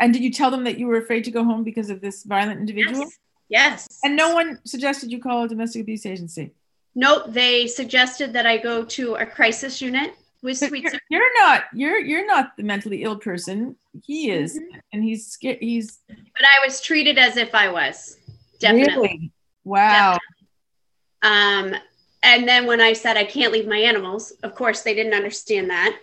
And 0.00 0.12
did 0.14 0.22
you 0.22 0.32
tell 0.32 0.50
them 0.50 0.64
that 0.64 0.78
you 0.78 0.86
were 0.86 0.96
afraid 0.96 1.24
to 1.24 1.30
go 1.30 1.44
home 1.44 1.62
because 1.64 1.90
of 1.90 2.00
this 2.00 2.22
violent 2.24 2.58
individual? 2.60 3.00
Yes. 3.00 3.18
Yes. 3.50 3.98
And 4.04 4.16
no 4.16 4.32
one 4.34 4.58
suggested 4.64 5.10
you 5.12 5.20
call 5.20 5.42
a 5.44 5.48
domestic 5.48 5.82
abuse 5.82 6.06
agency. 6.06 6.52
Nope, 6.94 7.24
they 7.28 7.66
suggested 7.66 8.32
that 8.32 8.46
I 8.46 8.56
go 8.56 8.84
to 8.96 9.16
a 9.16 9.26
crisis 9.26 9.82
unit 9.82 10.14
with 10.42 10.58
But 10.60 10.68
sweet. 10.70 10.84
you're, 10.84 11.00
you're 11.10 11.34
not 11.44 11.64
you're 11.74 11.98
you're 11.98 12.26
not 12.26 12.56
the 12.56 12.62
mentally 12.62 13.02
ill 13.02 13.18
person. 13.18 13.76
He 14.06 14.30
is, 14.30 14.56
Mm-hmm. 14.56 14.78
and 14.92 15.04
he's 15.04 15.26
scared. 15.26 15.58
He's 15.60 15.98
But 16.08 16.44
I 16.54 16.64
was 16.66 16.80
treated 16.80 17.18
as 17.18 17.36
if 17.36 17.54
I 17.54 17.70
was. 17.70 18.16
Definitely. 18.60 18.94
really 18.94 19.32
wow. 19.64 20.16
Um, 21.22 21.74
and 22.22 22.46
then 22.46 22.66
when 22.66 22.80
I 22.80 22.92
said 22.92 23.16
I 23.16 23.24
can't 23.24 23.52
leave 23.52 23.66
my 23.66 23.78
animals, 23.78 24.32
of 24.42 24.54
course 24.54 24.82
they 24.82 24.94
didn't 24.94 25.14
understand 25.14 25.70
that. 25.70 25.98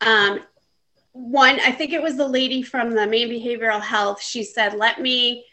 Um, 0.00 0.40
one, 1.12 1.60
I 1.60 1.70
think 1.70 1.92
it 1.92 2.02
was 2.02 2.16
the 2.16 2.26
lady 2.26 2.62
from 2.62 2.90
the 2.90 3.06
Maine 3.06 3.28
Behavioral 3.28 3.80
Health. 3.80 4.20
She 4.20 4.42
said, 4.42 4.74
"Let 4.74 5.00
me 5.00 5.46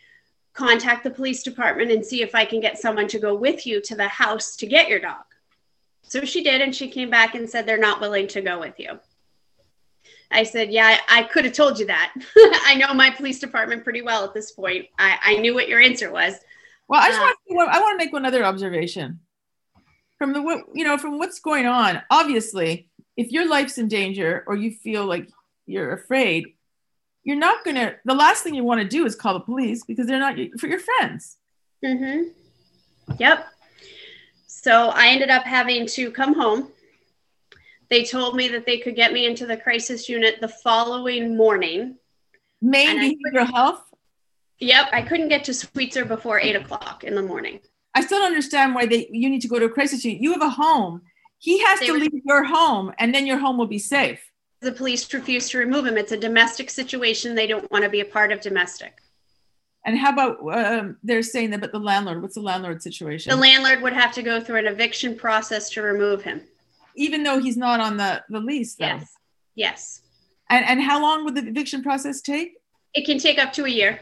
contact 0.53 1.03
the 1.03 1.11
police 1.11 1.43
department 1.43 1.91
and 1.91 2.05
see 2.05 2.21
if 2.21 2.33
I 2.35 2.45
can 2.45 2.59
get 2.59 2.79
someone 2.79 3.07
to 3.09 3.19
go 3.19 3.35
with 3.35 3.65
you 3.65 3.79
to 3.81 3.95
the 3.95 4.07
house 4.07 4.55
to 4.57 4.65
get 4.65 4.89
your 4.89 4.99
dog." 4.99 5.23
So 6.03 6.25
she 6.25 6.43
did, 6.43 6.61
and 6.61 6.75
she 6.75 6.89
came 6.89 7.09
back 7.09 7.35
and 7.35 7.49
said 7.49 7.65
they're 7.65 7.77
not 7.77 8.01
willing 8.01 8.27
to 8.29 8.41
go 8.41 8.59
with 8.59 8.79
you. 8.79 8.99
I 10.31 10.43
said, 10.43 10.71
"Yeah, 10.71 10.97
I, 11.07 11.19
I 11.19 11.23
could 11.23 11.45
have 11.45 11.53
told 11.53 11.77
you 11.77 11.85
that. 11.87 12.13
I 12.65 12.75
know 12.75 12.93
my 12.93 13.11
police 13.11 13.39
department 13.39 13.83
pretty 13.83 14.01
well 14.01 14.25
at 14.25 14.33
this 14.33 14.51
point. 14.51 14.87
I, 14.97 15.17
I 15.23 15.37
knew 15.37 15.53
what 15.53 15.69
your 15.69 15.79
answer 15.79 16.11
was." 16.11 16.33
Well, 16.87 17.01
I 17.01 17.07
just 17.07 17.19
Uh, 17.19 17.23
want 17.23 17.37
to, 17.71 17.77
I 17.77 17.79
want 17.79 17.99
to 17.99 18.03
make 18.03 18.11
one 18.11 18.25
other 18.25 18.43
observation. 18.43 19.19
From 20.21 20.33
the 20.33 20.41
what 20.43 20.65
you 20.75 20.83
know, 20.83 20.99
from 20.99 21.17
what's 21.17 21.39
going 21.39 21.65
on, 21.65 21.99
obviously, 22.11 22.87
if 23.17 23.31
your 23.31 23.49
life's 23.49 23.79
in 23.79 23.87
danger 23.87 24.43
or 24.45 24.55
you 24.55 24.69
feel 24.69 25.03
like 25.03 25.27
you're 25.65 25.93
afraid, 25.93 26.53
you're 27.23 27.39
not 27.39 27.65
gonna. 27.65 27.95
The 28.05 28.13
last 28.13 28.43
thing 28.43 28.53
you 28.53 28.63
want 28.63 28.81
to 28.81 28.87
do 28.87 29.03
is 29.07 29.15
call 29.15 29.33
the 29.33 29.39
police 29.39 29.83
because 29.83 30.05
they're 30.05 30.19
not 30.19 30.37
for 30.59 30.67
your 30.67 30.77
friends. 30.77 31.37
Mm-hmm. 31.83 33.13
Yep. 33.17 33.47
So 34.45 34.89
I 34.89 35.07
ended 35.07 35.31
up 35.31 35.41
having 35.41 35.87
to 35.87 36.11
come 36.11 36.35
home. 36.35 36.67
They 37.89 38.03
told 38.03 38.35
me 38.35 38.47
that 38.49 38.67
they 38.67 38.77
could 38.77 38.95
get 38.95 39.13
me 39.13 39.25
into 39.25 39.47
the 39.47 39.57
crisis 39.57 40.07
unit 40.07 40.39
the 40.39 40.49
following 40.49 41.35
morning. 41.35 41.95
I- 42.63 43.17
behavioral 43.33 43.51
health. 43.51 43.83
Yep, 44.59 44.89
I 44.93 45.01
couldn't 45.01 45.29
get 45.29 45.45
to 45.45 45.53
Sweetser 45.53 46.05
before 46.05 46.39
eight 46.39 46.55
o'clock 46.55 47.03
in 47.03 47.15
the 47.15 47.23
morning. 47.23 47.59
I 47.93 48.01
still 48.01 48.19
don't 48.19 48.27
understand 48.27 48.73
why 48.75 48.85
they 48.85 49.09
you 49.11 49.29
need 49.29 49.41
to 49.41 49.47
go 49.47 49.59
to 49.59 49.65
a 49.65 49.69
crisis 49.69 50.03
unit. 50.05 50.21
You 50.21 50.31
have 50.33 50.41
a 50.41 50.49
home. 50.49 51.01
He 51.39 51.59
has 51.63 51.79
They 51.79 51.87
to 51.87 51.91
were- 51.93 51.99
leave 51.99 52.21
your 52.25 52.43
home, 52.43 52.93
and 52.99 53.13
then 53.13 53.25
your 53.25 53.37
home 53.37 53.57
will 53.57 53.67
be 53.67 53.79
safe. 53.79 54.21
The 54.61 54.71
police 54.71 55.11
refuse 55.13 55.49
to 55.49 55.57
remove 55.57 55.87
him. 55.87 55.97
It's 55.97 56.11
a 56.11 56.17
domestic 56.17 56.69
situation. 56.69 57.33
They 57.33 57.47
don't 57.47 57.69
want 57.71 57.83
to 57.83 57.89
be 57.89 58.01
a 58.01 58.05
part 58.05 58.31
of 58.31 58.41
domestic. 58.41 59.01
And 59.83 59.97
how 59.97 60.11
about 60.13 60.37
um, 60.55 60.97
they're 61.01 61.23
saying 61.23 61.49
that, 61.49 61.61
but 61.61 61.71
the 61.71 61.79
landlord? 61.79 62.21
What's 62.21 62.35
the 62.35 62.41
landlord 62.41 62.83
situation? 62.83 63.31
The 63.31 63.35
landlord 63.35 63.81
would 63.81 63.93
have 63.93 64.13
to 64.13 64.21
go 64.21 64.39
through 64.39 64.57
an 64.59 64.67
eviction 64.67 65.15
process 65.17 65.71
to 65.71 65.81
remove 65.81 66.21
him. 66.21 66.41
Even 66.95 67.23
though 67.23 67.39
he's 67.39 67.57
not 67.57 67.79
on 67.79 67.97
the 67.97 68.23
the 68.29 68.39
lease, 68.39 68.75
though. 68.75 68.85
Yes. 68.85 69.13
Yes. 69.55 70.01
And 70.49 70.63
and 70.65 70.81
how 70.81 71.01
long 71.01 71.25
would 71.25 71.33
the 71.35 71.47
eviction 71.47 71.81
process 71.81 72.21
take? 72.21 72.53
It 72.93 73.05
can 73.05 73.17
take 73.17 73.39
up 73.39 73.51
to 73.53 73.65
a 73.65 73.69
year. 73.69 73.99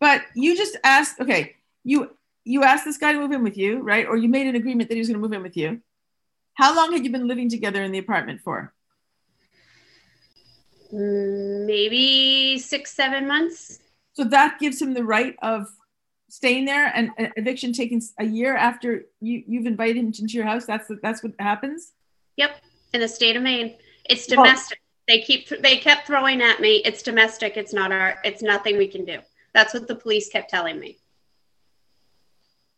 But 0.00 0.22
you 0.34 0.54
just 0.56 0.76
asked. 0.84 1.18
Okay, 1.20 1.56
you 1.84 2.10
you 2.44 2.62
asked 2.62 2.84
this 2.84 2.98
guy 2.98 3.12
to 3.12 3.18
move 3.18 3.32
in 3.32 3.42
with 3.42 3.56
you, 3.56 3.80
right? 3.80 4.06
Or 4.06 4.16
you 4.16 4.28
made 4.28 4.46
an 4.46 4.54
agreement 4.54 4.88
that 4.88 4.94
he 4.94 5.00
was 5.00 5.08
going 5.08 5.20
to 5.20 5.22
move 5.22 5.32
in 5.32 5.42
with 5.42 5.56
you. 5.56 5.80
How 6.54 6.76
long 6.76 6.92
had 6.92 7.04
you 7.04 7.10
been 7.10 7.26
living 7.26 7.48
together 7.48 7.82
in 7.82 7.90
the 7.90 7.98
apartment 7.98 8.40
for? 8.42 8.72
Maybe 10.92 12.58
six, 12.58 12.92
seven 12.92 13.26
months. 13.26 13.80
So 14.12 14.24
that 14.24 14.60
gives 14.60 14.80
him 14.80 14.94
the 14.94 15.02
right 15.02 15.34
of 15.42 15.66
staying 16.28 16.64
there 16.66 16.92
and 16.94 17.10
uh, 17.18 17.26
eviction 17.36 17.72
taking 17.72 18.00
a 18.18 18.24
year 18.24 18.56
after 18.56 19.06
you 19.20 19.42
you've 19.46 19.66
invited 19.66 19.96
him 19.96 20.06
into 20.06 20.34
your 20.34 20.44
house. 20.44 20.66
That's 20.66 20.88
that's 21.02 21.22
what 21.22 21.32
happens. 21.40 21.92
Yep, 22.36 22.50
in 22.92 23.00
the 23.00 23.08
state 23.08 23.34
of 23.36 23.42
Maine. 23.42 23.76
It's 24.04 24.26
domestic. 24.26 24.80
They 25.08 25.20
keep 25.20 25.48
they 25.48 25.78
kept 25.78 26.06
throwing 26.06 26.42
at 26.42 26.60
me. 26.60 26.82
It's 26.84 27.02
domestic. 27.02 27.56
It's 27.56 27.72
not 27.72 27.90
our. 27.90 28.18
It's 28.24 28.42
nothing 28.42 28.78
we 28.78 28.86
can 28.86 29.04
do. 29.04 29.18
That's 29.52 29.74
what 29.74 29.88
the 29.88 29.94
police 29.94 30.28
kept 30.28 30.50
telling 30.50 30.78
me. 30.78 30.98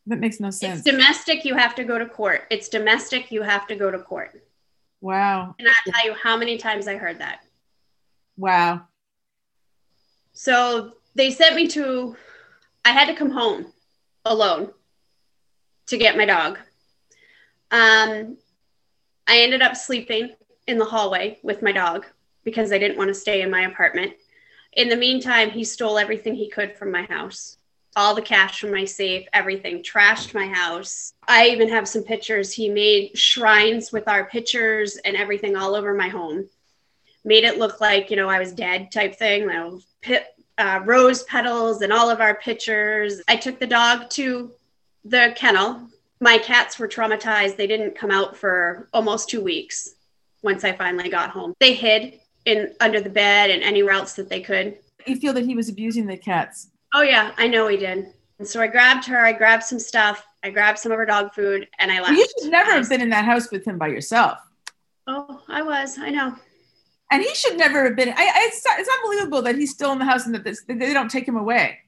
That 0.06 0.20
makes 0.20 0.38
no 0.38 0.50
sense. 0.50 0.80
It's 0.80 0.90
domestic. 0.90 1.44
You 1.44 1.56
have 1.56 1.74
to 1.74 1.84
go 1.84 1.98
to 1.98 2.06
court. 2.06 2.42
It's 2.50 2.68
domestic. 2.68 3.32
You 3.32 3.42
have 3.42 3.66
to 3.66 3.74
go 3.76 3.90
to 3.90 3.98
court. 3.98 4.40
wow, 5.00 5.54
And 5.58 5.68
I 5.68 5.72
tell 5.90 6.06
you 6.06 6.14
how 6.14 6.36
many 6.36 6.58
times 6.58 6.86
I 6.86 6.96
heard 6.96 7.18
that. 7.18 7.40
wow. 8.36 8.82
So 10.32 10.92
they 11.14 11.30
sent 11.30 11.56
me 11.56 11.66
to. 11.68 12.16
I 12.84 12.90
had 12.90 13.06
to 13.06 13.14
come 13.14 13.30
home 13.30 13.72
alone 14.24 14.70
to 15.86 15.96
get 15.96 16.16
my 16.16 16.24
dog. 16.26 16.58
Um, 17.70 18.36
I 19.26 19.38
ended 19.40 19.62
up 19.62 19.76
sleeping 19.76 20.34
in 20.66 20.78
the 20.78 20.84
hallway 20.84 21.38
with 21.42 21.62
my 21.62 21.72
dog 21.72 22.06
because 22.44 22.70
I 22.70 22.78
didn't 22.78 22.98
want 22.98 23.08
to 23.08 23.14
stay 23.14 23.42
in 23.42 23.50
my 23.50 23.62
apartment. 23.62 24.12
In 24.72 24.88
the 24.88 24.96
meantime, 24.96 25.50
he 25.50 25.64
stole 25.64 25.98
everything 25.98 26.34
he 26.34 26.48
could 26.50 26.76
from 26.76 26.92
my 26.92 27.02
house 27.04 27.55
all 27.96 28.14
the 28.14 28.22
cash 28.22 28.60
from 28.60 28.70
my 28.70 28.84
safe, 28.84 29.26
everything, 29.32 29.82
trashed 29.82 30.34
my 30.34 30.46
house. 30.46 31.14
I 31.26 31.48
even 31.48 31.68
have 31.70 31.88
some 31.88 32.02
pictures. 32.02 32.52
He 32.52 32.68
made 32.68 33.16
shrines 33.16 33.90
with 33.90 34.06
our 34.06 34.26
pictures 34.26 34.96
and 34.98 35.16
everything 35.16 35.56
all 35.56 35.74
over 35.74 35.94
my 35.94 36.08
home. 36.08 36.48
Made 37.24 37.44
it 37.44 37.58
look 37.58 37.80
like, 37.80 38.10
you 38.10 38.16
know, 38.16 38.28
I 38.28 38.38
was 38.38 38.52
dead 38.52 38.92
type 38.92 39.16
thing. 39.16 39.42
You 39.42 39.48
know, 39.48 39.80
pit, 40.02 40.26
uh, 40.58 40.80
rose 40.84 41.22
petals 41.24 41.82
and 41.82 41.92
all 41.92 42.10
of 42.10 42.20
our 42.20 42.34
pictures. 42.34 43.22
I 43.26 43.36
took 43.36 43.58
the 43.58 43.66
dog 43.66 44.10
to 44.10 44.52
the 45.04 45.32
kennel. 45.34 45.88
My 46.20 46.38
cats 46.38 46.78
were 46.78 46.88
traumatized. 46.88 47.56
They 47.56 47.66
didn't 47.66 47.96
come 47.96 48.10
out 48.10 48.36
for 48.36 48.88
almost 48.92 49.28
two 49.28 49.42
weeks 49.42 49.94
once 50.42 50.64
I 50.64 50.72
finally 50.72 51.08
got 51.08 51.30
home. 51.30 51.54
They 51.60 51.74
hid 51.74 52.20
in 52.44 52.74
under 52.80 53.00
the 53.00 53.10
bed 53.10 53.50
and 53.50 53.62
anywhere 53.62 53.94
else 53.94 54.14
that 54.14 54.28
they 54.28 54.40
could. 54.40 54.78
You 55.06 55.16
feel 55.16 55.32
that 55.32 55.44
he 55.44 55.54
was 55.54 55.68
abusing 55.68 56.06
the 56.06 56.16
cats. 56.16 56.68
Oh 56.96 57.02
yeah, 57.02 57.32
I 57.36 57.46
know 57.46 57.68
he 57.68 57.76
did. 57.76 58.06
And 58.38 58.48
so 58.48 58.58
I 58.58 58.68
grabbed 58.68 59.04
her, 59.04 59.18
I 59.18 59.32
grabbed 59.32 59.64
some 59.64 59.78
stuff, 59.78 60.26
I 60.42 60.48
grabbed 60.48 60.78
some 60.78 60.92
of 60.92 60.96
her 60.98 61.04
dog 61.04 61.34
food, 61.34 61.68
and 61.78 61.92
I 61.92 62.00
left. 62.00 62.16
You 62.16 62.26
should 62.40 62.50
never 62.50 62.70
have 62.72 62.88
been 62.88 63.02
in 63.02 63.10
that 63.10 63.26
house 63.26 63.50
with 63.50 63.66
him 63.66 63.76
by 63.76 63.88
yourself. 63.88 64.38
Oh, 65.06 65.42
I 65.46 65.60
was. 65.60 65.98
I 65.98 66.08
know. 66.08 66.34
And 67.12 67.22
he 67.22 67.34
should 67.34 67.58
never 67.58 67.84
have 67.84 67.96
been. 67.96 68.08
I, 68.08 68.14
I, 68.14 68.32
it's, 68.46 68.62
it's 68.66 68.88
unbelievable 68.88 69.42
that 69.42 69.56
he's 69.56 69.72
still 69.72 69.92
in 69.92 69.98
the 69.98 70.06
house 70.06 70.24
and 70.24 70.34
that 70.34 70.42
this, 70.42 70.64
they 70.66 70.94
don't 70.94 71.10
take 71.10 71.28
him 71.28 71.36
away. 71.36 71.78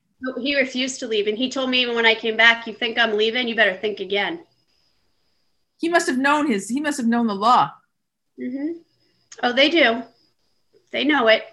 He 0.42 0.54
refused 0.56 1.00
to 1.00 1.08
leave, 1.08 1.26
and 1.26 1.38
he 1.38 1.50
told 1.50 1.70
me 1.70 1.80
even 1.80 1.96
when 1.96 2.04
I 2.04 2.14
came 2.14 2.36
back, 2.36 2.66
"You 2.66 2.74
think 2.74 2.98
I'm 2.98 3.16
leaving? 3.16 3.48
You 3.48 3.54
better 3.54 3.76
think 3.76 4.00
again." 4.00 4.44
He 5.78 5.88
must 5.88 6.06
have 6.06 6.18
known 6.18 6.50
his. 6.50 6.68
He 6.68 6.80
must 6.82 6.98
have 6.98 7.06
known 7.06 7.28
the 7.28 7.34
law. 7.34 7.70
hmm 8.38 8.72
Oh, 9.42 9.52
they 9.54 9.70
do. 9.70 10.02
They 10.90 11.04
know 11.04 11.28
it. 11.28 11.44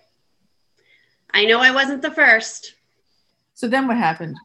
I 1.34 1.46
know 1.46 1.60
I 1.60 1.72
wasn't 1.72 2.02
the 2.02 2.12
first. 2.12 2.75
So 3.56 3.70
then 3.70 3.88
what 3.88 3.98
happened? 3.98 4.38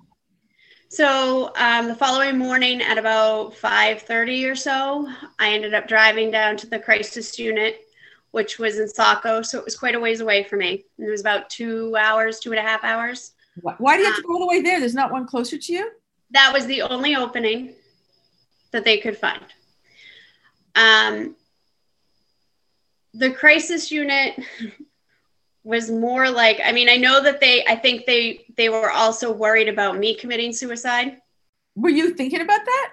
So 0.89 1.53
um, 1.57 1.89
the 1.89 1.95
following 1.95 2.39
morning 2.39 2.81
at 2.81 2.97
about 2.97 3.55
5:30 3.55 4.51
or 4.51 4.55
so, 4.55 5.09
I 5.39 5.53
ended 5.53 5.75
up 5.75 5.87
driving 5.87 6.31
down 6.31 6.57
to 6.59 6.69
the 6.69 6.79
crisis 6.79 7.39
unit, 7.39 7.83
which 8.31 8.59
was 8.59 8.79
in 8.79 8.89
Saco. 8.89 9.43
So 9.43 9.59
it 9.59 9.65
was 9.65 9.77
quite 9.77 9.97
a 9.97 10.01
ways 10.01 10.21
away 10.21 10.45
from 10.45 10.61
me. 10.61 10.85
It 10.99 11.11
was 11.11 11.21
about 11.21 11.51
two 11.51 11.95
hours, 11.97 12.39
two 12.39 12.51
and 12.51 12.59
a 12.59 12.63
half 12.63 12.85
hours. 12.85 13.33
Why, 13.61 13.75
why 13.79 13.97
do 13.97 14.03
you 14.03 14.07
have 14.07 14.17
to 14.17 14.23
go 14.23 14.35
all 14.35 14.41
the 14.41 14.47
way 14.47 14.63
there? 14.63 14.81
There's 14.81 14.95
not 14.95 15.13
one 15.13 15.27
closer 15.27 15.59
to 15.59 15.73
you? 15.73 15.91
That 16.31 16.53
was 16.53 16.67
the 16.67 16.83
only 16.83 17.17
opening 17.17 17.75
that 18.71 18.85
they 18.85 18.99
could 18.99 19.19
find. 19.19 19.45
Um, 20.77 21.35
the 23.13 23.33
crisis 23.33 23.91
unit 23.91 24.41
was 25.65 25.91
more 25.91 26.31
like 26.31 26.59
i 26.65 26.73
mean 26.73 26.89
i 26.89 26.97
know 26.97 27.23
that 27.23 27.41
they 27.41 27.65
i 27.67 27.75
think 27.77 28.07
they 28.07 28.47
they 28.57 28.69
were 28.69 28.91
also 28.91 29.31
worried 29.33 29.69
about 29.69 29.99
me 29.99 30.15
committing 30.15 30.53
suicide 30.53 31.19
Were 31.77 31.91
you 31.91 32.15
thinking 32.15 32.41
about 32.41 32.65
that? 32.65 32.93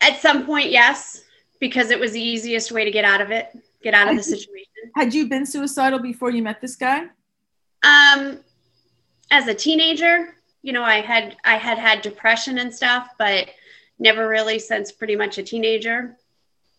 at 0.00 0.20
some 0.20 0.46
point 0.46 0.70
yes 0.70 1.24
because 1.58 1.90
it 1.90 1.98
was 1.98 2.12
the 2.12 2.20
easiest 2.20 2.70
way 2.70 2.84
to 2.84 2.90
get 2.90 3.04
out 3.04 3.20
of 3.20 3.30
it 3.30 3.48
get 3.82 3.94
out 3.94 4.08
of 4.08 4.16
the 4.16 4.22
situation 4.22 4.66
Had 4.94 5.12
you 5.14 5.28
been 5.28 5.46
suicidal 5.46 5.98
before 5.98 6.30
you 6.30 6.42
met 6.42 6.60
this 6.60 6.76
guy? 6.76 7.06
um 7.82 8.38
as 9.30 9.48
a 9.48 9.54
teenager 9.54 10.34
you 10.62 10.72
know 10.72 10.82
i 10.82 11.00
had 11.00 11.36
i 11.44 11.56
had 11.56 11.78
had 11.78 12.00
depression 12.02 12.58
and 12.58 12.72
stuff 12.74 13.08
but 13.18 13.48
never 13.98 14.28
really 14.28 14.58
since 14.58 14.92
pretty 14.92 15.16
much 15.16 15.38
a 15.38 15.42
teenager 15.42 16.16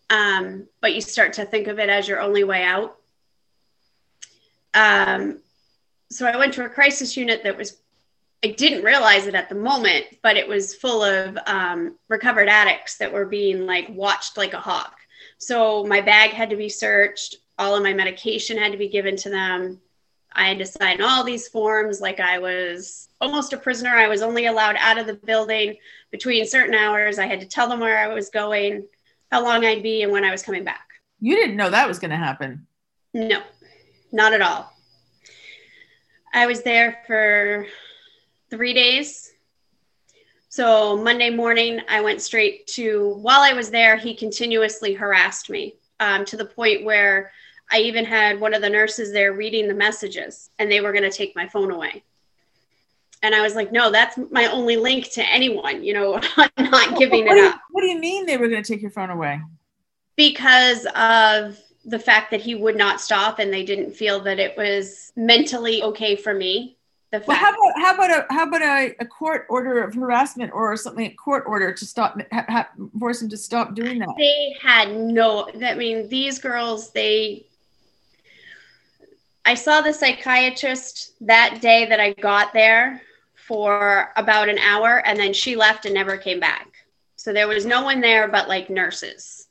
um 0.09 0.67
but 0.81 0.93
you 0.93 1.01
start 1.01 1.33
to 1.33 1.43
think 1.45 1.67
of 1.67 1.79
it 1.79 1.89
as 1.89 2.07
your 2.07 2.21
only 2.21 2.43
way 2.43 2.63
out 2.63 2.96
um 4.77 5.39
so 6.09 6.25
i 6.25 6.37
went 6.37 6.53
to 6.53 6.65
a 6.65 6.69
crisis 6.69 7.17
unit 7.17 7.43
that 7.43 7.57
was 7.57 7.77
i 8.43 8.49
didn't 8.49 8.83
realize 8.83 9.27
it 9.27 9.35
at 9.35 9.49
the 9.49 9.55
moment 9.55 10.05
but 10.21 10.37
it 10.37 10.47
was 10.47 10.75
full 10.75 11.03
of 11.03 11.37
um, 11.47 11.97
recovered 12.09 12.47
addicts 12.47 12.97
that 12.97 13.11
were 13.11 13.25
being 13.25 13.65
like 13.65 13.87
watched 13.89 14.37
like 14.37 14.53
a 14.53 14.59
hawk 14.59 14.95
so 15.37 15.83
my 15.83 16.01
bag 16.01 16.31
had 16.31 16.49
to 16.49 16.55
be 16.55 16.69
searched 16.69 17.37
all 17.57 17.75
of 17.75 17.83
my 17.83 17.93
medication 17.93 18.57
had 18.57 18.71
to 18.71 18.77
be 18.77 18.89
given 18.89 19.15
to 19.15 19.29
them 19.29 19.79
I 20.37 20.49
had 20.49 20.59
to 20.59 20.65
sign 20.65 21.01
all 21.01 21.23
these 21.23 21.47
forms 21.47 21.99
like 21.99 22.19
I 22.19 22.37
was 22.37 23.09
almost 23.19 23.53
a 23.53 23.57
prisoner. 23.57 23.89
I 23.89 24.07
was 24.07 24.21
only 24.21 24.45
allowed 24.45 24.75
out 24.77 24.99
of 24.99 25.07
the 25.07 25.15
building 25.15 25.77
between 26.11 26.45
certain 26.45 26.75
hours. 26.75 27.17
I 27.17 27.25
had 27.25 27.39
to 27.39 27.47
tell 27.47 27.67
them 27.67 27.79
where 27.79 27.97
I 27.97 28.13
was 28.13 28.29
going, 28.29 28.85
how 29.31 29.43
long 29.43 29.65
I'd 29.65 29.81
be, 29.81 30.03
and 30.03 30.11
when 30.11 30.23
I 30.23 30.31
was 30.31 30.43
coming 30.43 30.63
back. 30.63 30.87
You 31.19 31.35
didn't 31.35 31.55
know 31.55 31.71
that 31.71 31.87
was 31.87 31.97
going 31.97 32.11
to 32.11 32.17
happen. 32.17 32.67
No, 33.15 33.41
not 34.11 34.33
at 34.33 34.41
all. 34.41 34.73
I 36.33 36.45
was 36.45 36.61
there 36.61 36.99
for 37.07 37.65
three 38.49 38.73
days. 38.73 39.31
So 40.49 40.97
Monday 40.97 41.29
morning, 41.29 41.81
I 41.89 42.01
went 42.01 42.21
straight 42.21 42.67
to, 42.67 43.15
while 43.21 43.41
I 43.41 43.53
was 43.53 43.69
there, 43.69 43.97
he 43.97 44.15
continuously 44.15 44.93
harassed 44.93 45.49
me 45.49 45.75
um, 45.99 46.25
to 46.25 46.37
the 46.37 46.45
point 46.45 46.83
where 46.83 47.31
I 47.71 47.79
even 47.79 48.05
had 48.05 48.39
one 48.39 48.53
of 48.53 48.61
the 48.61 48.69
nurses 48.69 49.11
there 49.11 49.33
reading 49.33 49.67
the 49.67 49.73
messages 49.73 50.49
and 50.57 50.71
they 50.71 50.81
were 50.81 50.91
going 50.93 51.09
to 51.09 51.15
take 51.15 51.35
my 51.35 51.47
phone 51.47 51.71
away. 51.71 52.03
And 53.23 53.33
I 53.35 53.41
was 53.41 53.55
like, 53.55 53.71
no, 53.71 53.91
that's 53.91 54.17
my 54.31 54.45
only 54.45 54.77
link 54.77 55.11
to 55.11 55.23
anyone. 55.23 55.83
You 55.83 55.93
know, 55.93 56.21
I'm 56.37 56.71
not 56.71 56.97
giving 56.97 57.27
it 57.27 57.35
you, 57.35 57.45
up 57.45 57.61
What 57.71 57.81
do 57.81 57.87
you 57.87 57.99
mean 57.99 58.25
they 58.25 58.37
were 58.37 58.47
going 58.47 58.63
to 58.63 58.73
take 58.73 58.81
your 58.81 58.91
phone 58.91 59.09
away? 59.09 59.41
because 60.17 60.85
of 60.95 61.57
the 61.87 61.97
fact 61.97 62.31
that 62.31 62.41
he 62.41 62.53
would 62.53 62.75
not 62.75 62.99
stop 62.99 63.39
and 63.39 63.51
they 63.51 63.63
didn't 63.63 63.95
feel 63.95 64.19
that 64.19 64.39
it 64.39 64.55
was 64.57 65.13
mentally 65.15 65.81
okay 65.81 66.17
for 66.17 66.33
me. 66.33 66.75
The 67.11 67.23
Well, 67.25 67.37
how 67.37 67.51
about 67.51 67.81
how 67.81 67.95
about 67.95 68.09
a 68.11 68.33
how 68.33 68.47
about 68.47 68.61
a, 68.61 68.95
a 68.99 69.05
court 69.05 69.47
order 69.49 69.81
of 69.81 69.95
harassment 69.95 70.51
or 70.53 70.75
something, 70.75 71.05
a 71.05 71.13
court 71.15 71.45
order 71.47 71.71
to 71.71 71.85
stop, 71.85 72.19
ha, 72.33 72.45
ha, 72.49 72.67
force 72.99 73.21
him 73.21 73.29
to 73.29 73.37
stop 73.37 73.73
doing 73.73 73.99
that? 73.99 74.09
they 74.17 74.53
had 74.61 74.93
no 74.93 75.49
i 75.63 75.73
mean 75.75 76.09
these 76.09 76.37
girls 76.39 76.91
they 76.91 77.45
i 79.45 79.53
saw 79.53 79.79
the 79.79 79.93
psychiatrist 79.93 81.13
that 81.21 81.59
day 81.61 81.85
that 81.85 82.01
i 82.01 82.11
got 82.13 82.51
there 82.51 83.01
for 83.35 84.11
about 84.17 84.49
an 84.49 84.59
hour 84.59 85.01
and 85.05 85.17
then 85.17 85.31
she 85.31 85.55
left 85.55 85.85
and 85.85 85.93
never 85.93 86.17
came 86.17 86.41
back 86.41 86.67
so 87.15 87.31
there 87.31 87.47
was 87.47 87.65
no 87.65 87.83
one 87.83 88.01
there 88.01 88.27
but 88.27 88.49
like 88.49 88.69
nurses 88.69 89.46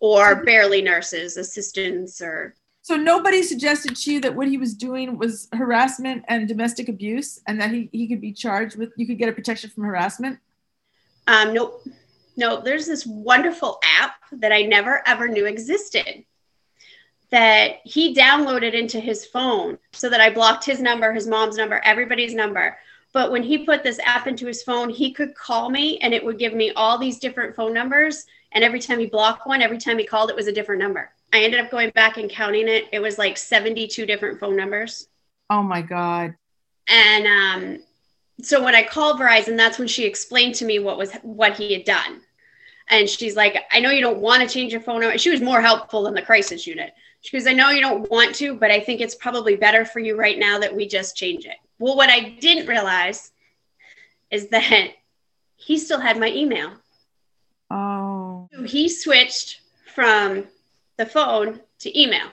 or 0.00 0.44
barely 0.44 0.82
nurses 0.82 1.36
assistants 1.36 2.20
or 2.20 2.54
So 2.82 2.96
nobody 2.96 3.42
suggested 3.42 3.96
to 3.96 4.12
you 4.12 4.20
that 4.20 4.34
what 4.34 4.48
he 4.48 4.58
was 4.58 4.74
doing 4.74 5.18
was 5.18 5.48
harassment 5.52 6.24
and 6.28 6.48
domestic 6.48 6.88
abuse, 6.88 7.40
and 7.46 7.60
that 7.60 7.70
he, 7.70 7.88
he 7.92 8.08
could 8.08 8.20
be 8.20 8.32
charged 8.32 8.76
with 8.76 8.92
you 8.96 9.06
could 9.06 9.18
get 9.18 9.28
a 9.28 9.32
protection 9.32 9.70
from 9.70 9.84
harassment. 9.84 10.38
um 11.26 11.52
nope 11.52 11.82
no 12.36 12.60
there's 12.60 12.86
this 12.86 13.04
wonderful 13.06 13.78
app 14.00 14.14
that 14.32 14.52
i 14.52 14.62
never 14.62 15.02
ever 15.06 15.28
knew 15.28 15.46
existed 15.46 16.24
that 17.30 17.80
he 17.84 18.14
downloaded 18.14 18.72
into 18.72 19.00
his 19.00 19.26
phone 19.26 19.78
so 19.92 20.08
that 20.08 20.20
I 20.20 20.30
blocked 20.30 20.64
his 20.64 20.80
number, 20.80 21.12
his 21.12 21.26
mom's 21.26 21.56
number, 21.56 21.80
everybody's 21.84 22.34
number. 22.34 22.78
But 23.12 23.30
when 23.30 23.42
he 23.42 23.64
put 23.66 23.82
this 23.82 24.00
app 24.04 24.26
into 24.26 24.46
his 24.46 24.62
phone, 24.62 24.88
he 24.88 25.12
could 25.12 25.34
call 25.34 25.70
me 25.70 25.98
and 25.98 26.14
it 26.14 26.24
would 26.24 26.38
give 26.38 26.54
me 26.54 26.72
all 26.72 26.98
these 26.98 27.18
different 27.18 27.54
phone 27.54 27.74
numbers. 27.74 28.24
And 28.52 28.64
every 28.64 28.80
time 28.80 28.98
he 28.98 29.06
blocked 29.06 29.46
one, 29.46 29.62
every 29.62 29.78
time 29.78 29.98
he 29.98 30.04
called, 30.04 30.30
it 30.30 30.36
was 30.36 30.46
a 30.46 30.52
different 30.52 30.80
number. 30.80 31.10
I 31.32 31.42
ended 31.42 31.60
up 31.60 31.70
going 31.70 31.90
back 31.90 32.16
and 32.16 32.30
counting 32.30 32.68
it. 32.68 32.88
It 32.92 33.00
was 33.00 33.18
like 33.18 33.36
72 33.36 34.06
different 34.06 34.40
phone 34.40 34.56
numbers. 34.56 35.08
Oh 35.50 35.62
my 35.62 35.82
God. 35.82 36.34
And 36.88 37.26
um, 37.26 37.78
so 38.42 38.62
when 38.62 38.74
I 38.74 38.82
called 38.82 39.20
Verizon, 39.20 39.56
that's 39.56 39.78
when 39.78 39.88
she 39.88 40.04
explained 40.04 40.54
to 40.56 40.64
me 40.64 40.78
what 40.78 40.96
was 40.96 41.12
what 41.22 41.56
he 41.56 41.74
had 41.74 41.84
done. 41.84 42.22
And 42.88 43.08
she's 43.08 43.36
like, 43.36 43.56
I 43.70 43.80
know 43.80 43.90
you 43.90 44.00
don't 44.00 44.20
want 44.20 44.42
to 44.42 44.48
change 44.48 44.72
your 44.72 44.80
phone 44.80 45.02
number. 45.02 45.18
She 45.18 45.30
was 45.30 45.42
more 45.42 45.60
helpful 45.60 46.04
than 46.04 46.14
the 46.14 46.22
crisis 46.22 46.66
unit. 46.66 46.94
She 47.20 47.36
goes, 47.36 47.46
I 47.46 47.52
know 47.52 47.68
you 47.70 47.82
don't 47.82 48.10
want 48.10 48.34
to, 48.36 48.54
but 48.54 48.70
I 48.70 48.80
think 48.80 49.00
it's 49.00 49.14
probably 49.14 49.56
better 49.56 49.84
for 49.84 49.98
you 49.98 50.16
right 50.16 50.38
now 50.38 50.58
that 50.60 50.74
we 50.74 50.88
just 50.88 51.16
change 51.16 51.44
it. 51.44 51.56
Well, 51.78 51.96
what 51.96 52.08
I 52.08 52.36
didn't 52.40 52.66
realize 52.66 53.30
is 54.30 54.48
that 54.48 54.90
he 55.56 55.78
still 55.78 56.00
had 56.00 56.18
my 56.18 56.28
email. 56.28 56.72
Oh. 57.70 57.97
So 58.52 58.62
he 58.62 58.88
switched 58.88 59.60
from 59.94 60.46
the 60.96 61.06
phone 61.06 61.60
to 61.80 62.00
email. 62.00 62.28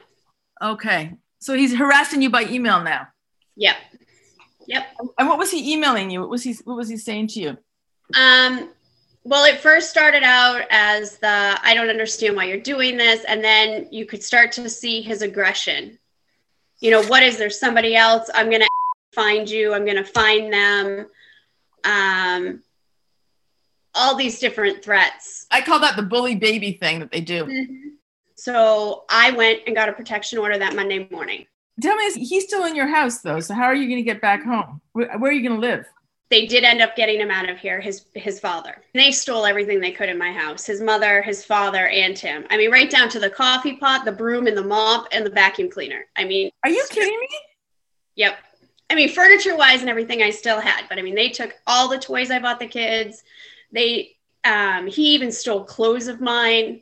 Okay. 0.62 1.14
So 1.40 1.54
he's 1.54 1.76
harassing 1.76 2.22
you 2.22 2.30
by 2.30 2.44
email 2.44 2.82
now. 2.82 3.08
Yep. 3.56 3.76
Yep. 4.68 4.86
And 5.18 5.28
what 5.28 5.38
was 5.38 5.52
he 5.52 5.74
emailing 5.74 6.10
you? 6.10 6.22
What 6.22 6.30
was 6.30 6.44
he 6.44 6.56
what 6.64 6.78
was 6.78 6.90
he 6.90 6.98
saying 6.98 7.28
to 7.30 7.40
you? 7.40 7.58
Um, 8.16 8.70
well, 9.24 9.46
it 9.46 9.60
first 9.60 9.90
started 9.90 10.24
out 10.24 10.64
as 10.70 11.18
the 11.18 11.60
I 11.62 11.74
don't 11.74 11.90
understand 11.90 12.36
why 12.36 12.46
you're 12.46 12.60
doing 12.60 12.98
this. 12.98 13.24
And 13.26 13.44
then 13.44 13.88
you 13.92 14.06
could 14.06 14.24
start 14.24 14.52
to 14.54 14.70
see 14.70 15.02
his 15.02 15.22
aggression. 15.22 15.98
You 16.80 16.92
know, 16.92 17.04
what 17.04 17.24
is 17.24 17.38
there 17.38 17.50
somebody 17.50 17.96
else? 17.96 18.30
I'm 18.34 18.50
going 18.50 18.62
to 18.62 18.70
find 19.14 19.50
you. 19.50 19.74
I'm 19.74 19.86
going 19.86 19.98
to 19.98 20.04
find 20.04 20.52
them. 20.52 21.08
Um, 21.84 22.64
all 23.96 24.16
these 24.16 24.40
different 24.40 24.84
threats. 24.84 25.48
I 25.52 25.62
call 25.62 25.80
that 25.80 25.96
the 25.96 26.04
bully 26.04 26.36
baby 26.36 26.74
thing 26.74 27.00
that 27.00 27.12
they 27.12 27.22
do. 27.22 27.46
Mm-hmm. 27.46 27.88
So 28.36 29.06
I 29.10 29.32
went 29.32 29.62
and 29.66 29.76
got 29.76 29.90
a 29.90 29.94
protection 29.94 30.38
order 30.40 30.58
that 30.58 30.76
Monday 30.76 31.08
morning. 31.10 31.46
Tell 31.82 31.96
me, 31.96 32.12
he's 32.14 32.44
still 32.44 32.66
in 32.66 32.76
your 32.76 32.88
house 32.88 33.22
though? 33.22 33.40
So 33.40 33.54
how 33.54 33.64
are 33.64 33.76
you 33.76 33.88
going 33.88 33.98
to 33.98 34.04
get 34.04 34.22
back 34.22 34.44
home? 34.44 34.82
Where, 34.94 35.18
where 35.18 35.32
are 35.32 35.34
you 35.34 35.48
going 35.48 35.60
to 35.60 35.68
live? 35.68 35.86
they 36.30 36.46
did 36.46 36.64
end 36.64 36.82
up 36.82 36.96
getting 36.96 37.20
him 37.20 37.32
out 37.32 37.50
of 37.50 37.58
here 37.58 37.80
his 37.80 38.06
his 38.14 38.40
father 38.40 38.82
they 38.94 39.12
stole 39.12 39.46
everything 39.46 39.80
they 39.80 39.92
could 39.92 40.10
in 40.10 40.18
my 40.18 40.32
house 40.32 40.66
his 40.66 40.82
mother 40.82 41.22
his 41.22 41.46
father 41.46 41.88
and 41.88 42.18
him 42.18 42.46
i 42.50 42.58
mean 42.58 42.72
right 42.72 42.90
down 42.90 43.10
to 43.10 43.20
the 43.20 43.30
coffee 43.30 43.76
pot 43.78 44.06
the 44.06 44.12
broom 44.12 44.48
and 44.48 44.58
the 44.58 44.64
mop 44.64 45.08
and 45.12 45.26
the 45.26 45.30
vacuum 45.30 45.70
cleaner 45.70 46.06
i 46.16 46.24
mean 46.26 46.50
Are 46.64 46.70
you 46.70 46.84
kidding 46.90 47.20
me? 47.20 47.30
yep 48.16 48.38
i 48.90 48.96
mean 48.96 49.10
furniture 49.10 49.56
wise 49.56 49.82
and 49.82 49.90
everything 49.90 50.22
i 50.22 50.30
still 50.30 50.60
had 50.60 50.86
but 50.90 50.98
i 50.98 51.02
mean 51.02 51.16
they 51.16 51.30
took 51.30 51.54
all 51.68 51.88
the 51.88 52.00
toys 52.00 52.32
i 52.32 52.40
bought 52.40 52.60
the 52.60 52.68
kids 52.68 53.24
they 53.72 54.16
um, 54.44 54.88
he 54.88 55.16
even 55.16 55.32
stole 55.32 55.64
clothes 55.64 56.08
of 56.08 56.22
mine 56.22 56.82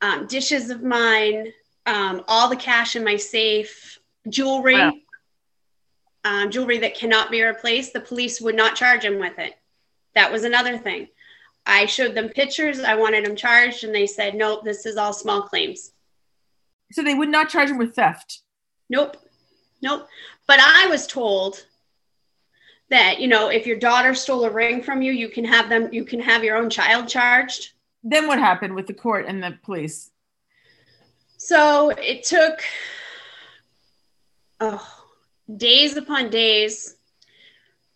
um, 0.00 0.26
dishes 0.26 0.70
of 0.70 0.82
mine 0.82 1.52
um, 1.86 2.22
all 2.28 2.48
the 2.48 2.56
cash 2.56 2.96
in 2.96 3.04
my 3.04 3.16
safe 3.16 3.98
jewelry 4.28 4.74
Wow. 4.74 4.92
um, 6.24 6.50
jewelry 6.50 6.78
that 6.78 6.94
cannot 6.94 7.30
be 7.30 7.42
replaced, 7.42 7.92
the 7.92 8.00
police 8.00 8.40
would 8.40 8.54
not 8.56 8.76
charge 8.76 9.04
him 9.04 9.18
with 9.18 9.38
it. 9.38 9.54
That 10.14 10.32
was 10.32 10.44
another 10.44 10.78
thing. 10.78 11.08
I 11.66 11.86
showed 11.86 12.14
them 12.14 12.28
pictures. 12.28 12.80
I 12.80 12.94
wanted 12.94 13.26
him 13.26 13.36
charged, 13.36 13.84
and 13.84 13.94
they 13.94 14.06
said, 14.06 14.34
nope, 14.34 14.64
this 14.64 14.86
is 14.86 14.96
all 14.96 15.12
small 15.12 15.42
claims. 15.42 15.92
So 16.92 17.02
they 17.02 17.14
would 17.14 17.28
not 17.28 17.48
charge 17.48 17.70
him 17.70 17.78
with 17.78 17.94
theft. 17.94 18.40
Nope, 18.88 19.16
nope. 19.82 20.06
But 20.46 20.60
I 20.60 20.86
was 20.88 21.06
told 21.06 21.64
that, 22.90 23.20
you 23.20 23.28
know, 23.28 23.48
if 23.48 23.66
your 23.66 23.78
daughter 23.78 24.14
stole 24.14 24.44
a 24.44 24.50
ring 24.50 24.82
from 24.82 25.02
you, 25.02 25.12
you 25.12 25.28
can 25.28 25.44
have 25.44 25.68
them, 25.68 25.92
you 25.92 26.04
can 26.04 26.20
have 26.20 26.44
your 26.44 26.56
own 26.56 26.70
child 26.70 27.08
charged. 27.08 27.72
Then 28.02 28.26
what 28.26 28.38
happened 28.38 28.74
with 28.74 28.86
the 28.86 28.94
court 28.94 29.24
and 29.26 29.42
the 29.42 29.58
police? 29.62 30.10
So 31.38 31.90
it 31.90 32.24
took 32.24 32.62
oh, 34.60 35.04
days 35.56 35.96
upon 35.96 36.30
days 36.30 36.96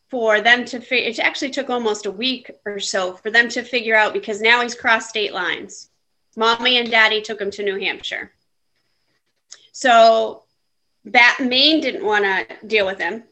for 0.08 0.40
them 0.40 0.64
to 0.64 0.94
it 0.94 1.18
actually 1.18 1.50
took 1.50 1.70
almost 1.70 2.06
a 2.06 2.10
week 2.10 2.50
or 2.64 2.80
so 2.80 3.14
for 3.14 3.30
them 3.30 3.48
to 3.48 3.62
figure 3.62 3.94
out 3.94 4.12
because 4.12 4.40
now 4.40 4.62
he's 4.62 4.74
crossed 4.74 5.08
state 5.08 5.32
lines 5.32 5.90
mommy 6.36 6.78
and 6.78 6.90
daddy 6.90 7.20
took 7.20 7.40
him 7.40 7.50
to 7.50 7.62
new 7.62 7.78
hampshire 7.78 8.32
so 9.72 10.44
bat 11.04 11.38
maine 11.40 11.80
didn't 11.80 12.04
want 12.04 12.24
to 12.24 12.66
deal 12.66 12.86
with 12.86 12.98
him 12.98 13.22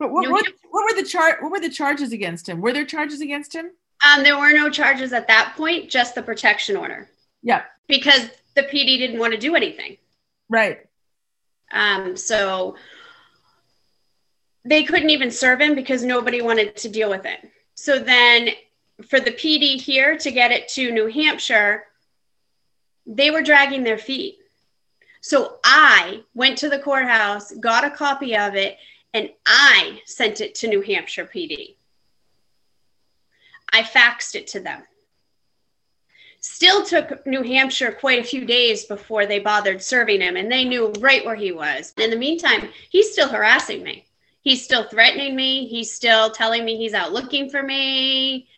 But 0.00 0.10
what, 0.10 0.28
what, 0.30 0.46
what 0.70 0.84
were 0.84 1.00
the 1.00 1.06
char- 1.06 1.36
What 1.40 1.52
were 1.52 1.60
the 1.60 1.68
charges 1.70 2.10
against 2.12 2.48
him? 2.48 2.60
Were 2.60 2.72
there 2.72 2.86
charges 2.86 3.20
against 3.20 3.54
him? 3.54 3.70
um, 4.02 4.22
there 4.22 4.38
were 4.38 4.52
no 4.54 4.70
charges 4.70 5.12
at 5.12 5.28
that 5.28 5.52
point 5.58 5.90
just 5.90 6.14
the 6.14 6.22
protection 6.22 6.74
order 6.74 7.08
Yeah. 7.42 7.64
because 7.86 8.30
the 8.56 8.62
pd 8.62 8.96
didn't 8.96 9.18
want 9.18 9.34
to 9.34 9.38
do 9.38 9.54
anything 9.54 9.98
Right. 10.48 10.78
um, 11.70 12.16
so 12.16 12.76
they 14.64 14.84
couldn't 14.84 15.10
even 15.10 15.30
serve 15.30 15.60
him 15.60 15.74
because 15.74 16.02
nobody 16.02 16.40
wanted 16.42 16.76
to 16.76 16.88
deal 16.88 17.10
with 17.10 17.24
it. 17.26 17.40
So 17.74 17.98
then 17.98 18.50
for 19.08 19.18
the 19.20 19.30
PD 19.32 19.80
here 19.80 20.16
to 20.18 20.30
get 20.30 20.50
it 20.50 20.68
to 20.68 20.90
New 20.90 21.06
Hampshire, 21.06 21.84
they 23.06 23.30
were 23.30 23.42
dragging 23.42 23.82
their 23.84 23.96
feet. 23.98 24.36
So 25.22 25.58
I 25.64 26.22
went 26.34 26.58
to 26.58 26.68
the 26.68 26.78
courthouse, 26.78 27.52
got 27.52 27.84
a 27.84 27.90
copy 27.90 28.36
of 28.36 28.54
it, 28.54 28.76
and 29.12 29.30
I 29.46 30.00
sent 30.06 30.40
it 30.40 30.54
to 30.56 30.68
New 30.68 30.82
Hampshire 30.82 31.28
PD. 31.32 31.76
I 33.72 33.82
faxed 33.82 34.34
it 34.34 34.46
to 34.48 34.60
them. 34.60 34.82
Still 36.40 36.84
took 36.84 37.26
New 37.26 37.42
Hampshire 37.42 37.92
quite 37.92 38.18
a 38.18 38.24
few 38.24 38.46
days 38.46 38.84
before 38.84 39.26
they 39.26 39.38
bothered 39.38 39.82
serving 39.82 40.22
him, 40.22 40.36
and 40.36 40.50
they 40.50 40.64
knew 40.64 40.90
right 40.98 41.24
where 41.24 41.34
he 41.34 41.52
was. 41.52 41.92
In 41.98 42.10
the 42.10 42.16
meantime, 42.16 42.70
he's 42.88 43.12
still 43.12 43.28
harassing 43.28 43.82
me. 43.82 44.06
He's 44.40 44.64
still 44.64 44.84
threatening 44.84 45.36
me. 45.36 45.66
He's 45.66 45.92
still 45.92 46.30
telling 46.30 46.64
me 46.64 46.78
he's 46.78 46.94
out 46.94 47.12
looking 47.12 47.50
for 47.50 47.62
me. 47.62 48.48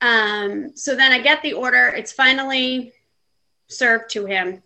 Um, 0.00 0.74
so 0.74 0.96
then 0.96 1.12
I 1.12 1.20
get 1.20 1.42
the 1.42 1.52
order. 1.52 1.88
It's 1.88 2.12
finally 2.12 2.94
served 3.68 4.10
to 4.10 4.24
him. 4.24 4.62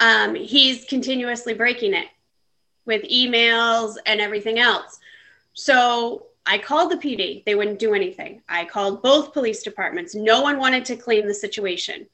Um, 0.00 0.34
he's 0.34 0.84
continuously 0.84 1.54
breaking 1.54 1.94
it 1.94 2.08
with 2.88 3.04
emails 3.04 3.96
and 4.06 4.20
everything 4.20 4.58
else. 4.58 4.98
So 5.52 6.26
I 6.44 6.58
called 6.58 6.90
the 6.90 6.96
PD. 6.96 7.44
They 7.44 7.54
wouldn't 7.54 7.78
do 7.78 7.94
anything. 7.94 8.42
I 8.48 8.64
called 8.64 9.02
both 9.02 9.32
police 9.32 9.62
departments. 9.62 10.16
No 10.16 10.40
one 10.40 10.58
wanted 10.58 10.84
to 10.86 10.96
claim 10.96 11.28
the 11.28 11.34
situation. 11.34 12.06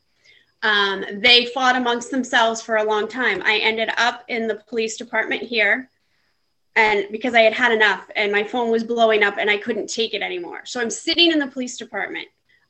Um, 0.62 1.04
they 1.20 1.46
fought 1.46 1.76
amongst 1.76 2.10
themselves 2.10 2.60
for 2.60 2.76
a 2.76 2.84
long 2.84 3.06
time. 3.06 3.42
I 3.44 3.58
ended 3.58 3.90
up 3.96 4.24
in 4.28 4.48
the 4.48 4.56
police 4.56 4.96
department 4.96 5.42
here 5.42 5.88
and 6.76 7.06
because 7.12 7.34
I 7.34 7.42
had 7.42 7.52
had 7.52 7.72
enough 7.72 8.10
and 8.16 8.32
my 8.32 8.42
phone 8.42 8.70
was 8.70 8.82
blowing 8.82 9.22
up 9.22 9.38
and 9.38 9.48
I 9.48 9.58
couldn't 9.58 9.88
take 9.88 10.14
it 10.14 10.22
anymore. 10.22 10.62
So 10.64 10.80
I'm 10.80 10.90
sitting 10.90 11.30
in 11.30 11.38
the 11.38 11.46
police 11.46 11.76
department. 11.76 12.26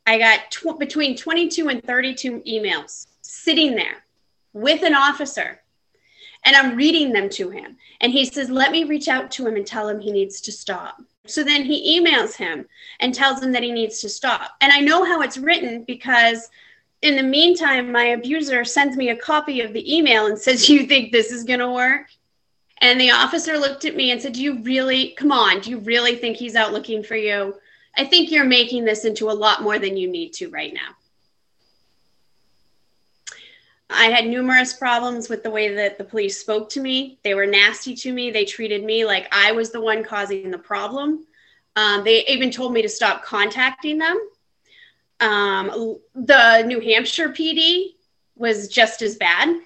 I 0.06 0.18
got 0.18 0.50
tw- 0.50 0.78
between 0.78 1.16
22 1.16 1.68
and 1.68 1.82
32 1.82 2.40
emails 2.40 3.06
sitting 3.22 3.74
there 3.74 4.04
with 4.52 4.82
an 4.82 4.94
officer 4.94 5.62
and 6.44 6.54
I'm 6.54 6.76
reading 6.76 7.12
them 7.12 7.28
to 7.30 7.50
him. 7.50 7.76
And 8.00 8.12
he 8.12 8.24
says, 8.24 8.50
Let 8.50 8.72
me 8.72 8.84
reach 8.84 9.08
out 9.08 9.30
to 9.32 9.46
him 9.46 9.56
and 9.56 9.66
tell 9.66 9.88
him 9.88 10.00
he 10.00 10.12
needs 10.12 10.40
to 10.42 10.52
stop. 10.52 11.00
So 11.26 11.42
then 11.42 11.64
he 11.64 11.98
emails 11.98 12.34
him 12.34 12.66
and 13.00 13.14
tells 13.14 13.42
him 13.42 13.52
that 13.52 13.62
he 13.62 13.72
needs 13.72 14.00
to 14.00 14.08
stop. 14.08 14.52
And 14.60 14.72
I 14.72 14.80
know 14.80 15.04
how 15.04 15.22
it's 15.22 15.38
written 15.38 15.84
because 15.84 16.50
in 17.00 17.16
the 17.16 17.22
meantime, 17.22 17.92
my 17.92 18.04
abuser 18.04 18.64
sends 18.64 18.96
me 18.96 19.10
a 19.10 19.16
copy 19.16 19.60
of 19.60 19.72
the 19.72 19.94
email 19.94 20.26
and 20.26 20.38
says, 20.38 20.68
You 20.68 20.86
think 20.86 21.12
this 21.12 21.30
is 21.30 21.44
going 21.44 21.60
to 21.60 21.70
work? 21.70 22.08
And 22.78 23.00
the 23.00 23.12
officer 23.12 23.58
looked 23.58 23.84
at 23.84 23.96
me 23.96 24.10
and 24.10 24.20
said, 24.20 24.34
Do 24.34 24.42
you 24.42 24.62
really, 24.62 25.14
come 25.16 25.32
on, 25.32 25.60
do 25.60 25.70
you 25.70 25.78
really 25.78 26.16
think 26.16 26.36
he's 26.36 26.56
out 26.56 26.72
looking 26.72 27.02
for 27.02 27.16
you? 27.16 27.54
I 27.96 28.04
think 28.04 28.30
you're 28.30 28.44
making 28.44 28.84
this 28.84 29.04
into 29.04 29.30
a 29.30 29.32
lot 29.32 29.62
more 29.62 29.78
than 29.78 29.96
you 29.96 30.08
need 30.08 30.32
to 30.34 30.50
right 30.50 30.74
now. 30.74 30.94
I 33.94 34.06
had 34.06 34.26
numerous 34.26 34.72
problems 34.72 35.28
with 35.28 35.42
the 35.42 35.50
way 35.50 35.74
that 35.74 35.98
the 35.98 36.04
police 36.04 36.40
spoke 36.40 36.68
to 36.70 36.80
me. 36.80 37.18
They 37.22 37.34
were 37.34 37.46
nasty 37.46 37.94
to 37.96 38.12
me. 38.12 38.30
They 38.30 38.44
treated 38.44 38.84
me 38.84 39.04
like 39.04 39.26
I 39.32 39.52
was 39.52 39.70
the 39.70 39.80
one 39.80 40.02
causing 40.02 40.50
the 40.50 40.58
problem. 40.58 41.26
Um, 41.76 42.04
they 42.04 42.24
even 42.26 42.50
told 42.50 42.72
me 42.72 42.82
to 42.82 42.88
stop 42.88 43.24
contacting 43.24 43.98
them. 43.98 44.16
Um, 45.20 45.98
the 46.14 46.62
New 46.66 46.80
Hampshire 46.80 47.30
PD 47.30 47.94
was 48.36 48.68
just 48.68 49.02
as 49.02 49.16
bad. 49.16 49.60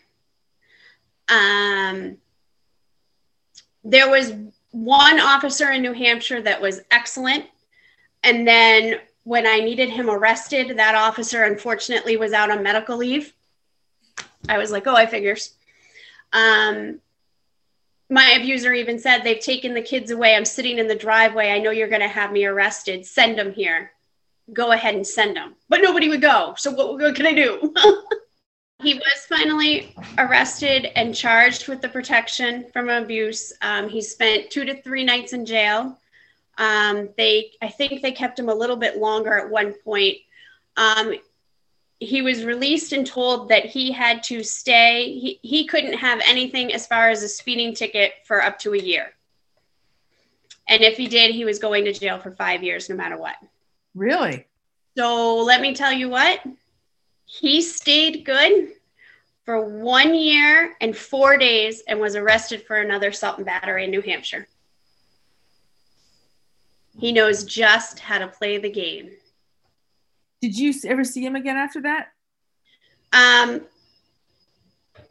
Um, 1.29 2.19
there 3.85 4.11
was 4.11 4.33
one 4.71 5.21
officer 5.21 5.71
in 5.71 5.83
New 5.83 5.93
Hampshire 5.93 6.43
that 6.43 6.61
was 6.61 6.81
excellent. 6.91 7.47
And 8.23 8.47
then 8.47 9.01
when 9.25 9.47
I 9.47 9.59
needed 9.61 9.91
him 9.91 10.11
arrested, 10.11 10.77
that 10.77 10.95
officer 10.95 11.45
unfortunately 11.45 12.17
was 12.17 12.33
out 12.33 12.51
on 12.51 12.63
medical 12.63 12.97
leave. 12.97 13.33
I 14.49 14.59
was 14.59 14.71
like, 14.71 14.87
oh, 14.87 14.95
I 14.95 15.07
figures. 15.07 15.55
Um, 16.33 17.01
my 18.11 18.37
abuser 18.41 18.73
even 18.73 18.99
said, 18.99 19.23
they've 19.23 19.41
taken 19.41 19.75
the 19.75 19.83
kids 19.83 20.11
away. 20.11 20.35
I'm 20.35 20.45
sitting 20.45 20.79
in 20.79 20.89
the 20.89 20.95
driveway. 20.95 21.51
I 21.51 21.59
know 21.59 21.71
you're 21.71 21.89
going 21.89 22.01
to 22.01 22.09
have 22.09 22.33
me 22.33 22.45
arrested. 22.45 23.05
Send 23.05 23.39
them 23.39 23.53
here. 23.53 23.93
Go 24.53 24.73
ahead 24.73 24.95
and 24.95 25.07
send 25.07 25.37
them. 25.37 25.55
But 25.69 25.83
nobody 25.83 26.09
would 26.09 26.23
go. 26.23 26.55
So 26.57 26.71
what, 26.71 26.99
what 26.99 27.15
can 27.15 27.27
I 27.27 27.35
do? 27.35 27.75
he 28.83 28.95
was 28.95 29.27
finally 29.29 29.95
arrested 30.17 30.87
and 30.97 31.15
charged 31.15 31.69
with 31.69 31.83
the 31.83 31.89
protection 31.89 32.65
from 32.73 32.89
abuse. 32.89 33.53
Um, 33.61 33.89
he 33.89 34.01
spent 34.01 34.51
two 34.51 34.65
to 34.65 34.81
three 34.81 35.05
nights 35.05 35.35
in 35.35 35.45
jail. 35.45 35.99
Um, 36.57 37.11
they, 37.17 37.53
I 37.61 37.69
think 37.69 38.01
they 38.01 38.13
kept 38.13 38.39
him 38.39 38.49
a 38.49 38.55
little 38.55 38.77
bit 38.77 38.97
longer 38.97 39.37
at 39.37 39.51
one 39.51 39.75
point. 39.85 40.17
Um, 40.79 41.15
he 42.01 42.23
was 42.23 42.45
released 42.45 42.93
and 42.93 43.07
told 43.07 43.49
that 43.49 43.65
he 43.67 43.91
had 43.91 44.23
to 44.25 44.43
stay. 44.43 45.19
He, 45.19 45.41
he 45.43 45.67
couldn't 45.67 45.95
have 45.95 46.21
anything 46.27 46.73
as 46.73 46.87
far 46.87 47.11
as 47.11 47.23
a 47.23 47.29
speeding 47.29 47.75
ticket 47.75 48.13
for 48.25 48.43
up 48.43 48.59
to 48.61 48.75
a 48.75 48.79
year. 48.79 49.13
And 50.69 50.83
if 50.83 50.97
he 50.97 51.09
did, 51.09 51.35
he 51.35 51.45
was 51.45 51.59
going 51.59 51.87
to 51.87 51.93
jail 51.93 52.19
for 52.19 52.31
five 52.31 52.63
years, 52.63 52.89
no 52.89 52.95
matter 52.95 53.17
what. 53.17 53.37
Really? 53.95 54.47
So 54.97 55.39
let 55.39 55.61
me 55.61 55.75
tell 55.75 55.93
you 55.93 56.09
what, 56.09 56.41
he 57.25 57.63
stayed 57.63 58.25
good 58.25 58.73
for 59.45 59.65
one 59.65 60.15
year 60.15 60.77
and 60.81 60.97
four 60.97 61.37
days 61.37 61.83
and 61.89 61.99
was 61.99 62.17
arrested 62.17 62.63
for 62.63 62.77
another 62.77 63.09
assault 63.09 63.39
and 63.39 63.47
battery 63.47 63.85
in 63.85 63.91
New 63.91 64.03
Hampshire. 64.03 64.47
He 66.99 67.13
knows 67.13 67.45
just 67.45 67.99
how 68.01 68.19
to 68.19 68.29
play 68.29 68.59
the 68.59 68.71
game. 68.71 69.11
Did 70.41 70.57
you 70.57 70.73
ever 70.87 71.05
see 71.05 71.25
him 71.25 71.37
again 71.37 71.57
after 71.57 71.83
that? 71.83 72.13
Um, 73.13 73.63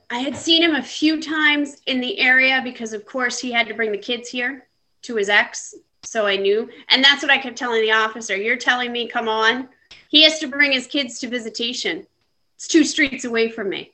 I 0.09 0.19
had 0.19 0.37
seen 0.37 0.63
him 0.63 0.75
a 0.75 0.83
few 0.83 1.21
times 1.21 1.81
in 1.85 1.99
the 1.99 2.19
area 2.19 2.61
because, 2.63 2.93
of 2.93 3.05
course, 3.05 3.39
he 3.39 3.51
had 3.51 3.67
to 3.67 3.73
bring 3.73 3.91
the 3.91 3.97
kids 3.97 4.29
here 4.29 4.67
to 5.03 5.15
his 5.15 5.29
ex. 5.29 5.75
So 6.03 6.25
I 6.25 6.37
knew. 6.37 6.69
And 6.89 7.03
that's 7.03 7.21
what 7.21 7.31
I 7.31 7.37
kept 7.37 7.57
telling 7.57 7.81
the 7.81 7.91
officer. 7.91 8.37
You're 8.37 8.55
telling 8.55 8.91
me, 8.91 9.07
come 9.07 9.27
on. 9.27 9.67
He 10.09 10.23
has 10.23 10.39
to 10.39 10.47
bring 10.47 10.71
his 10.71 10.87
kids 10.87 11.19
to 11.19 11.27
visitation. 11.27 12.07
It's 12.55 12.67
two 12.67 12.85
streets 12.85 13.25
away 13.25 13.49
from 13.49 13.69
me. 13.69 13.91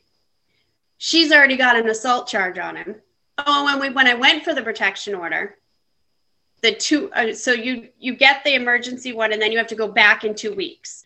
She's 1.00 1.32
already 1.32 1.58
got 1.58 1.76
an 1.76 1.89
assault 1.89 2.28
charge 2.28 2.60
on 2.60 2.76
him. 2.76 2.96
Oh, 3.39 3.65
when 3.65 3.80
we 3.80 3.89
when 3.89 4.08
I 4.08 4.13
went 4.13 4.43
for 4.43 4.54
the 4.54 4.62
protection 4.62 5.15
order, 5.15 5.58
the 6.62 6.74
two 6.74 7.12
uh, 7.13 7.34
so 7.34 7.52
you 7.52 7.89
you 8.00 8.15
get 8.15 8.43
the 8.43 8.54
emergency 8.54 9.12
one 9.12 9.34
and 9.34 9.41
then 9.41 9.52
you 9.52 9.58
have 9.58 9.67
to 9.67 9.76
go 9.76 9.88
back 9.88 10.24
in 10.24 10.36
two 10.36 10.54
weeks. 10.54 11.06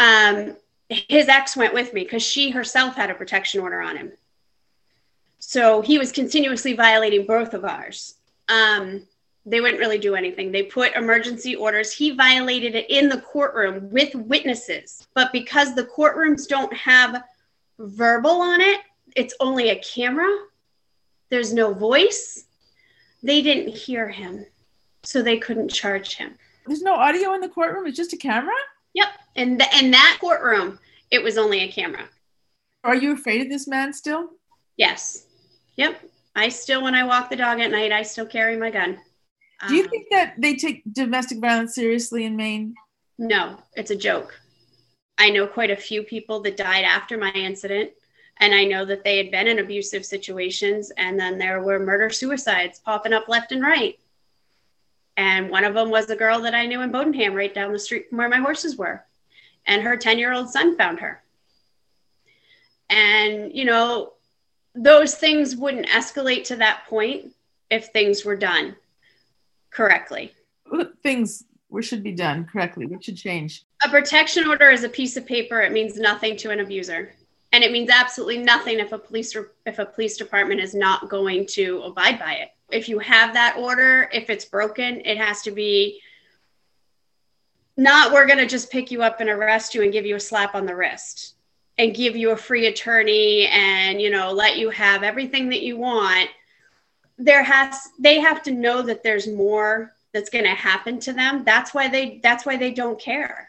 Um, 0.00 0.56
his 0.88 1.28
ex 1.28 1.56
went 1.56 1.74
with 1.74 1.94
me 1.94 2.02
because 2.02 2.22
she 2.22 2.50
herself 2.50 2.96
had 2.96 3.10
a 3.10 3.14
protection 3.14 3.60
order 3.60 3.80
on 3.80 3.96
him. 3.96 4.12
So 5.38 5.82
he 5.82 5.98
was 5.98 6.10
continuously 6.10 6.72
violating 6.72 7.26
both 7.26 7.54
of 7.54 7.64
ours. 7.64 8.14
Um, 8.48 9.06
they 9.46 9.60
wouldn't 9.60 9.78
really 9.78 9.98
do 9.98 10.14
anything. 10.14 10.52
They 10.52 10.64
put 10.64 10.94
emergency 10.94 11.54
orders. 11.54 11.92
He 11.92 12.10
violated 12.10 12.74
it 12.74 12.90
in 12.90 13.08
the 13.08 13.20
courtroom 13.20 13.90
with 13.90 14.14
witnesses. 14.14 15.06
But 15.14 15.32
because 15.32 15.74
the 15.74 15.84
courtrooms 15.84 16.48
don't 16.48 16.72
have 16.74 17.22
verbal 17.78 18.42
on 18.42 18.60
it, 18.60 18.80
it's 19.16 19.34
only 19.40 19.70
a 19.70 19.80
camera, 19.80 20.28
there's 21.30 21.52
no 21.52 21.72
voice. 21.72 22.44
They 23.22 23.42
didn't 23.42 23.74
hear 23.74 24.08
him. 24.08 24.46
So 25.02 25.22
they 25.22 25.38
couldn't 25.38 25.70
charge 25.70 26.16
him. 26.16 26.36
There's 26.66 26.82
no 26.82 26.94
audio 26.94 27.34
in 27.34 27.40
the 27.40 27.48
courtroom. 27.48 27.86
It's 27.86 27.96
just 27.96 28.12
a 28.12 28.18
camera. 28.18 28.54
Yep. 28.94 29.08
And 29.36 29.60
the, 29.60 29.66
in 29.78 29.90
that 29.92 30.18
courtroom, 30.20 30.78
it 31.10 31.22
was 31.22 31.38
only 31.38 31.60
a 31.60 31.72
camera. 31.72 32.04
Are 32.84 32.96
you 32.96 33.12
afraid 33.12 33.42
of 33.42 33.48
this 33.48 33.68
man 33.68 33.92
still? 33.92 34.30
Yes. 34.76 35.26
Yep. 35.76 36.00
I 36.34 36.48
still, 36.48 36.82
when 36.82 36.94
I 36.94 37.04
walk 37.04 37.30
the 37.30 37.36
dog 37.36 37.60
at 37.60 37.70
night, 37.70 37.92
I 37.92 38.02
still 38.02 38.26
carry 38.26 38.56
my 38.56 38.70
gun. 38.70 38.98
Do 39.68 39.74
you 39.74 39.84
Um, 39.84 39.90
think 39.90 40.06
that 40.10 40.34
they 40.38 40.54
take 40.54 40.82
domestic 40.92 41.38
violence 41.38 41.74
seriously 41.74 42.24
in 42.24 42.36
Maine? 42.36 42.74
No, 43.18 43.58
it's 43.74 43.90
a 43.90 43.96
joke. 43.96 44.40
I 45.18 45.28
know 45.28 45.46
quite 45.46 45.70
a 45.70 45.76
few 45.76 46.02
people 46.02 46.40
that 46.40 46.56
died 46.56 46.84
after 46.84 47.18
my 47.18 47.30
incident, 47.32 47.90
and 48.38 48.54
I 48.54 48.64
know 48.64 48.86
that 48.86 49.04
they 49.04 49.18
had 49.18 49.30
been 49.30 49.48
in 49.48 49.58
abusive 49.58 50.06
situations, 50.06 50.90
and 50.96 51.20
then 51.20 51.36
there 51.36 51.62
were 51.62 51.78
murder 51.78 52.08
suicides 52.08 52.78
popping 52.78 53.12
up 53.12 53.28
left 53.28 53.52
and 53.52 53.60
right. 53.62 53.98
And 55.18 55.50
one 55.50 55.64
of 55.64 55.74
them 55.74 55.90
was 55.90 56.08
a 56.08 56.16
girl 56.16 56.40
that 56.40 56.54
I 56.54 56.64
knew 56.64 56.80
in 56.80 56.90
Bowdoinham, 56.90 57.34
right 57.34 57.54
down 57.54 57.72
the 57.74 57.78
street 57.78 58.08
from 58.08 58.16
where 58.16 58.30
my 58.30 58.38
horses 58.38 58.76
were. 58.76 59.04
And 59.70 59.84
her 59.84 59.96
10 59.96 60.18
year 60.18 60.32
old 60.32 60.50
son 60.50 60.76
found 60.76 60.98
her. 60.98 61.22
And, 62.90 63.54
you 63.54 63.64
know, 63.64 64.14
those 64.74 65.14
things 65.14 65.54
wouldn't 65.54 65.86
escalate 65.86 66.42
to 66.44 66.56
that 66.56 66.82
point 66.88 67.32
if 67.70 67.86
things 67.86 68.24
were 68.24 68.34
done 68.34 68.74
correctly. 69.70 70.34
Things 71.04 71.44
should 71.82 72.02
be 72.02 72.10
done 72.10 72.48
correctly? 72.52 72.86
What 72.86 73.04
should 73.04 73.16
change? 73.16 73.64
A 73.84 73.88
protection 73.88 74.48
order 74.48 74.70
is 74.70 74.82
a 74.82 74.88
piece 74.88 75.16
of 75.16 75.24
paper. 75.24 75.60
It 75.60 75.70
means 75.70 75.96
nothing 75.96 76.36
to 76.38 76.50
an 76.50 76.58
abuser. 76.58 77.14
And 77.52 77.62
it 77.62 77.70
means 77.70 77.90
absolutely 77.90 78.38
nothing 78.38 78.80
if 78.80 78.90
a 78.90 78.98
police 78.98 79.36
if 79.66 79.78
a 79.78 79.86
police 79.86 80.16
department 80.16 80.60
is 80.60 80.74
not 80.74 81.08
going 81.08 81.46
to 81.50 81.82
abide 81.82 82.18
by 82.18 82.34
it. 82.34 82.50
If 82.72 82.88
you 82.88 82.98
have 82.98 83.34
that 83.34 83.56
order, 83.56 84.10
if 84.12 84.30
it's 84.30 84.44
broken, 84.44 85.00
it 85.04 85.16
has 85.16 85.42
to 85.42 85.52
be 85.52 86.00
not 87.80 88.12
we're 88.12 88.26
going 88.26 88.38
to 88.38 88.46
just 88.46 88.70
pick 88.70 88.90
you 88.90 89.02
up 89.02 89.20
and 89.20 89.30
arrest 89.30 89.74
you 89.74 89.82
and 89.82 89.92
give 89.92 90.04
you 90.04 90.14
a 90.14 90.20
slap 90.20 90.54
on 90.54 90.66
the 90.66 90.76
wrist 90.76 91.34
and 91.78 91.94
give 91.94 92.14
you 92.14 92.32
a 92.32 92.36
free 92.36 92.66
attorney 92.66 93.46
and 93.46 94.00
you 94.00 94.10
know 94.10 94.32
let 94.32 94.58
you 94.58 94.68
have 94.68 95.02
everything 95.02 95.48
that 95.48 95.62
you 95.62 95.78
want. 95.78 96.28
There 97.16 97.42
has 97.42 97.88
they 97.98 98.20
have 98.20 98.42
to 98.44 98.50
know 98.52 98.82
that 98.82 99.02
there's 99.02 99.26
more 99.26 99.94
that's 100.12 100.28
going 100.28 100.44
to 100.44 100.50
happen 100.50 101.00
to 101.00 101.14
them. 101.14 101.42
That's 101.44 101.72
why 101.72 101.88
they 101.88 102.20
that's 102.22 102.44
why 102.44 102.58
they 102.58 102.70
don't 102.70 103.00
care. 103.00 103.48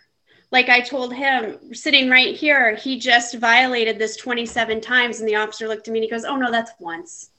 Like 0.49 0.69
i 0.69 0.79
told 0.79 1.13
him 1.13 1.73
sitting 1.73 2.09
right 2.09 2.33
here 2.33 2.75
he 2.75 2.99
just 2.99 3.35
violated 3.35 3.99
this 3.99 4.15
27 4.15 4.79
times 4.79 5.19
and 5.19 5.27
the 5.27 5.35
officer 5.35 5.67
looked 5.67 5.87
at 5.87 5.91
me 5.91 5.99
and 5.99 6.03
he 6.05 6.09
goes 6.09 6.23
oh 6.23 6.37
no 6.37 6.49
that's 6.49 6.71
once. 6.79 7.31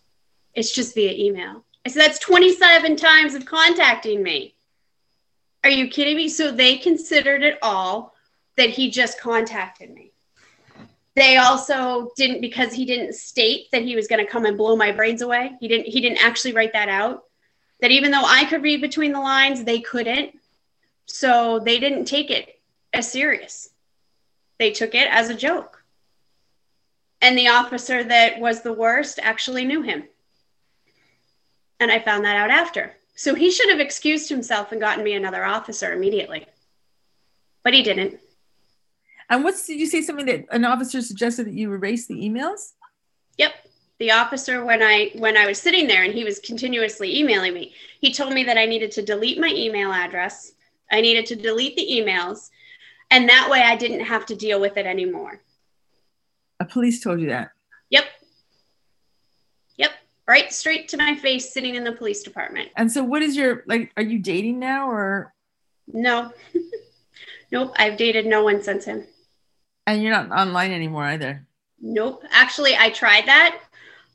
It's 0.52 0.72
just 0.72 0.94
via 0.94 1.12
email. 1.12 1.64
I 1.86 1.88
said 1.88 2.02
that's 2.02 2.18
27 2.18 2.96
times 2.96 3.34
of 3.34 3.46
contacting 3.46 4.22
me 4.22 4.54
are 5.64 5.70
you 5.70 5.88
kidding 5.88 6.16
me? 6.16 6.28
So 6.28 6.50
they 6.50 6.76
considered 6.76 7.42
it 7.42 7.58
all 7.62 8.14
that 8.56 8.70
he 8.70 8.90
just 8.90 9.20
contacted 9.20 9.90
me. 9.90 10.12
They 11.14 11.36
also 11.36 12.10
didn't 12.16 12.40
because 12.40 12.72
he 12.72 12.84
didn't 12.84 13.14
state 13.14 13.70
that 13.72 13.82
he 13.82 13.96
was 13.96 14.06
going 14.06 14.24
to 14.24 14.30
come 14.30 14.46
and 14.46 14.56
blow 14.56 14.76
my 14.76 14.92
brains 14.92 15.20
away 15.20 15.52
he 15.60 15.68
didn't 15.68 15.86
he 15.86 16.00
didn't 16.00 16.24
actually 16.24 16.54
write 16.54 16.72
that 16.72 16.88
out 16.88 17.24
that 17.82 17.90
even 17.90 18.10
though 18.10 18.24
i 18.24 18.44
could 18.46 18.62
read 18.62 18.80
between 18.80 19.12
the 19.12 19.20
lines 19.20 19.64
they 19.64 19.80
couldn't. 19.80 20.38
So 21.06 21.58
they 21.58 21.78
didn't 21.78 22.06
take 22.06 22.30
it 22.30 22.60
as 22.94 23.10
serious. 23.10 23.68
They 24.58 24.70
took 24.70 24.94
it 24.94 25.08
as 25.10 25.28
a 25.28 25.34
joke. 25.34 25.84
And 27.20 27.36
the 27.36 27.48
officer 27.48 28.02
that 28.04 28.40
was 28.40 28.62
the 28.62 28.72
worst 28.72 29.18
actually 29.20 29.64
knew 29.64 29.82
him. 29.82 30.04
And 31.80 31.90
i 31.90 31.98
found 31.98 32.24
that 32.24 32.36
out 32.36 32.50
after 32.50 32.94
so 33.14 33.34
he 33.34 33.50
should 33.50 33.70
have 33.70 33.80
excused 33.80 34.28
himself 34.28 34.72
and 34.72 34.80
gotten 34.80 35.04
me 35.04 35.14
another 35.14 35.44
officer 35.44 35.92
immediately 35.92 36.46
but 37.62 37.74
he 37.74 37.82
didn't 37.82 38.18
and 39.32 39.44
what's 39.44 39.66
did 39.66 39.80
you 39.80 39.86
say 39.86 40.02
something 40.02 40.26
that 40.26 40.44
an 40.50 40.66
officer 40.66 41.00
suggested 41.00 41.46
that 41.46 41.54
you 41.54 41.72
erase 41.72 42.06
the 42.06 42.14
emails? 42.14 42.72
Yep. 43.38 43.54
The 43.98 44.10
officer 44.10 44.62
when 44.62 44.82
I 44.82 45.10
when 45.14 45.38
I 45.38 45.46
was 45.46 45.58
sitting 45.58 45.86
there 45.86 46.04
and 46.04 46.12
he 46.12 46.22
was 46.22 46.38
continuously 46.38 47.18
emailing 47.18 47.54
me, 47.54 47.72
he 47.98 48.12
told 48.12 48.34
me 48.34 48.44
that 48.44 48.58
I 48.58 48.66
needed 48.66 48.90
to 48.92 49.02
delete 49.02 49.40
my 49.40 49.48
email 49.48 49.90
address. 49.90 50.52
I 50.90 51.00
needed 51.00 51.24
to 51.26 51.36
delete 51.36 51.76
the 51.76 51.88
emails 51.90 52.50
and 53.10 53.26
that 53.30 53.48
way 53.50 53.62
I 53.62 53.74
didn't 53.74 54.04
have 54.04 54.26
to 54.26 54.36
deal 54.36 54.60
with 54.60 54.76
it 54.76 54.84
anymore. 54.84 55.40
A 56.60 56.66
police 56.66 57.02
told 57.02 57.18
you 57.18 57.28
that. 57.30 57.52
Yep. 57.88 58.04
Right 60.26 60.52
straight 60.52 60.88
to 60.88 60.96
my 60.96 61.16
face 61.16 61.52
sitting 61.52 61.74
in 61.74 61.84
the 61.84 61.92
police 61.92 62.22
department. 62.22 62.70
And 62.76 62.90
so 62.90 63.02
what 63.02 63.22
is 63.22 63.36
your 63.36 63.64
like 63.66 63.92
are 63.96 64.02
you 64.02 64.18
dating 64.18 64.58
now 64.58 64.88
or 64.90 65.34
No. 65.92 66.32
nope, 67.52 67.74
I've 67.76 67.96
dated 67.96 68.26
no 68.26 68.44
one 68.44 68.62
since 68.62 68.84
him. 68.84 69.04
And 69.86 70.02
you're 70.02 70.12
not 70.12 70.30
online 70.30 70.70
anymore 70.70 71.04
either. 71.04 71.46
Nope. 71.80 72.22
Actually, 72.30 72.76
I 72.76 72.90
tried 72.90 73.26
that 73.26 73.58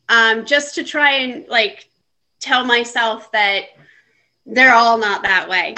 um, 0.10 0.46
just 0.46 0.76
to 0.76 0.84
try 0.84 1.12
and 1.12 1.48
like 1.48 1.90
tell 2.40 2.66
myself 2.66 3.32
that 3.32 3.66
they're 4.46 4.74
all 4.74 4.98
not 4.98 5.24
that 5.24 5.50
way. 5.50 5.76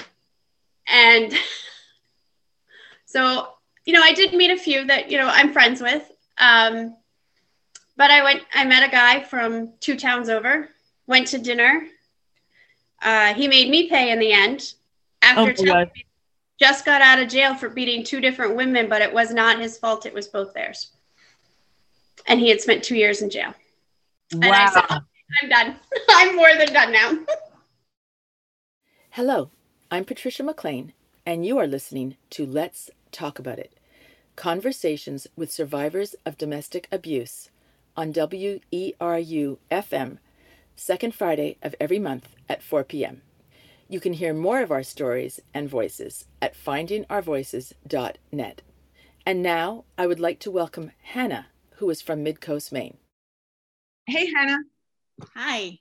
And 0.88 1.34
so, 3.06 3.48
you 3.86 3.94
know, 3.94 4.02
I 4.02 4.14
did 4.14 4.34
meet 4.34 4.52
a 4.52 4.58
few 4.58 4.86
that, 4.86 5.10
you 5.10 5.18
know, 5.18 5.28
I'm 5.28 5.52
friends 5.52 5.82
with. 5.82 6.10
Um, 6.38 6.96
but 8.00 8.10
I 8.12 8.24
went, 8.24 8.44
I 8.54 8.64
met 8.64 8.88
a 8.88 8.90
guy 8.90 9.22
from 9.22 9.74
two 9.82 9.98
towns 9.98 10.30
over, 10.30 10.70
went 11.06 11.28
to 11.28 11.38
dinner. 11.38 11.86
Uh, 13.02 13.34
he 13.34 13.46
made 13.50 13.70
me 13.70 13.90
pay 13.90 14.12
in 14.12 14.20
the 14.20 14.32
end 14.32 14.74
after 15.22 15.42
Oh 15.42 15.64
my 15.66 15.66
God. 15.66 15.92
me 15.94 16.06
just 16.62 16.86
got 16.86 17.02
out 17.02 17.20
of 17.20 17.28
jail 17.28 17.56
for 17.56 17.68
beating 17.68 18.06
two 18.06 18.22
different 18.22 18.56
women, 18.56 18.88
but 18.88 19.02
it 19.02 19.14
was 19.14 19.34
not 19.34 19.60
his 19.60 19.78
fault. 19.78 20.06
It 20.06 20.14
was 20.14 20.30
both 20.30 20.54
theirs. 20.54 20.94
And 22.26 22.40
he 22.40 22.48
had 22.48 22.62
spent 22.62 22.86
two 22.86 22.96
years 22.96 23.22
in 23.22 23.30
jail. 23.30 23.54
And 24.32 24.46
I 24.46 24.48
Wow. 24.48 24.72
said, 24.72 24.86
I'm 25.44 25.50
done. 25.50 25.76
I'm 26.10 26.36
more 26.38 26.56
than 26.58 26.72
done 26.72 26.94
now. 26.94 27.18
Hello, 29.12 29.50
I'm 29.92 30.06
Patricia 30.06 30.44
McLean, 30.44 30.94
and 31.26 31.46
you 31.46 31.58
are 31.58 31.68
listening 31.68 32.16
to 32.30 32.46
Let's 32.46 32.90
Talk 33.12 33.40
About 33.40 33.60
It 33.60 33.74
Conversations 34.38 35.28
with 35.36 35.52
Survivors 35.52 36.16
of 36.26 36.38
Domestic 36.38 36.88
Abuse 36.94 37.50
on 38.00 38.14
WERU 38.14 39.58
FM, 39.70 40.18
second 40.74 41.14
Friday 41.14 41.58
of 41.62 41.76
every 41.82 42.00
month 42.00 42.30
at 42.48 42.64
4 42.64 42.86
p.m. 42.86 43.22
You 43.90 44.00
can 44.00 44.14
hear 44.14 44.34
more 44.34 44.62
of 44.62 44.72
our 44.72 44.84
stories 44.84 45.42
and 45.54 45.70
voices 45.70 46.24
at 46.42 46.56
findingourvoices.net. 46.56 48.62
And 49.26 49.44
now 49.44 49.84
I 49.98 50.08
would 50.08 50.22
like 50.22 50.40
to 50.40 50.50
welcome 50.50 50.94
Hannah, 51.02 51.48
who 51.76 51.90
is 51.90 52.02
from 52.02 52.24
Midcoast, 52.24 52.72
Maine. 52.72 52.96
Hey 54.08 54.32
Hannah, 54.34 54.60
Hi. 55.36 55.80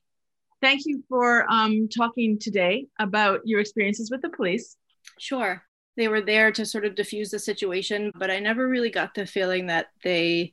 thank 0.60 0.86
you 0.86 1.04
for 1.08 1.46
um, 1.48 1.88
talking 1.88 2.36
today 2.36 2.88
about 2.98 3.42
your 3.44 3.60
experiences 3.60 4.10
with 4.10 4.22
the 4.22 4.30
police. 4.30 4.76
Sure. 5.20 5.62
They 5.96 6.08
were 6.08 6.22
there 6.22 6.50
to 6.50 6.66
sort 6.66 6.84
of 6.84 6.96
diffuse 6.96 7.30
the 7.30 7.38
situation, 7.38 8.10
but 8.16 8.28
I 8.28 8.40
never 8.40 8.66
really 8.66 8.90
got 8.90 9.14
the 9.14 9.24
feeling 9.24 9.66
that 9.66 9.86
they 10.02 10.52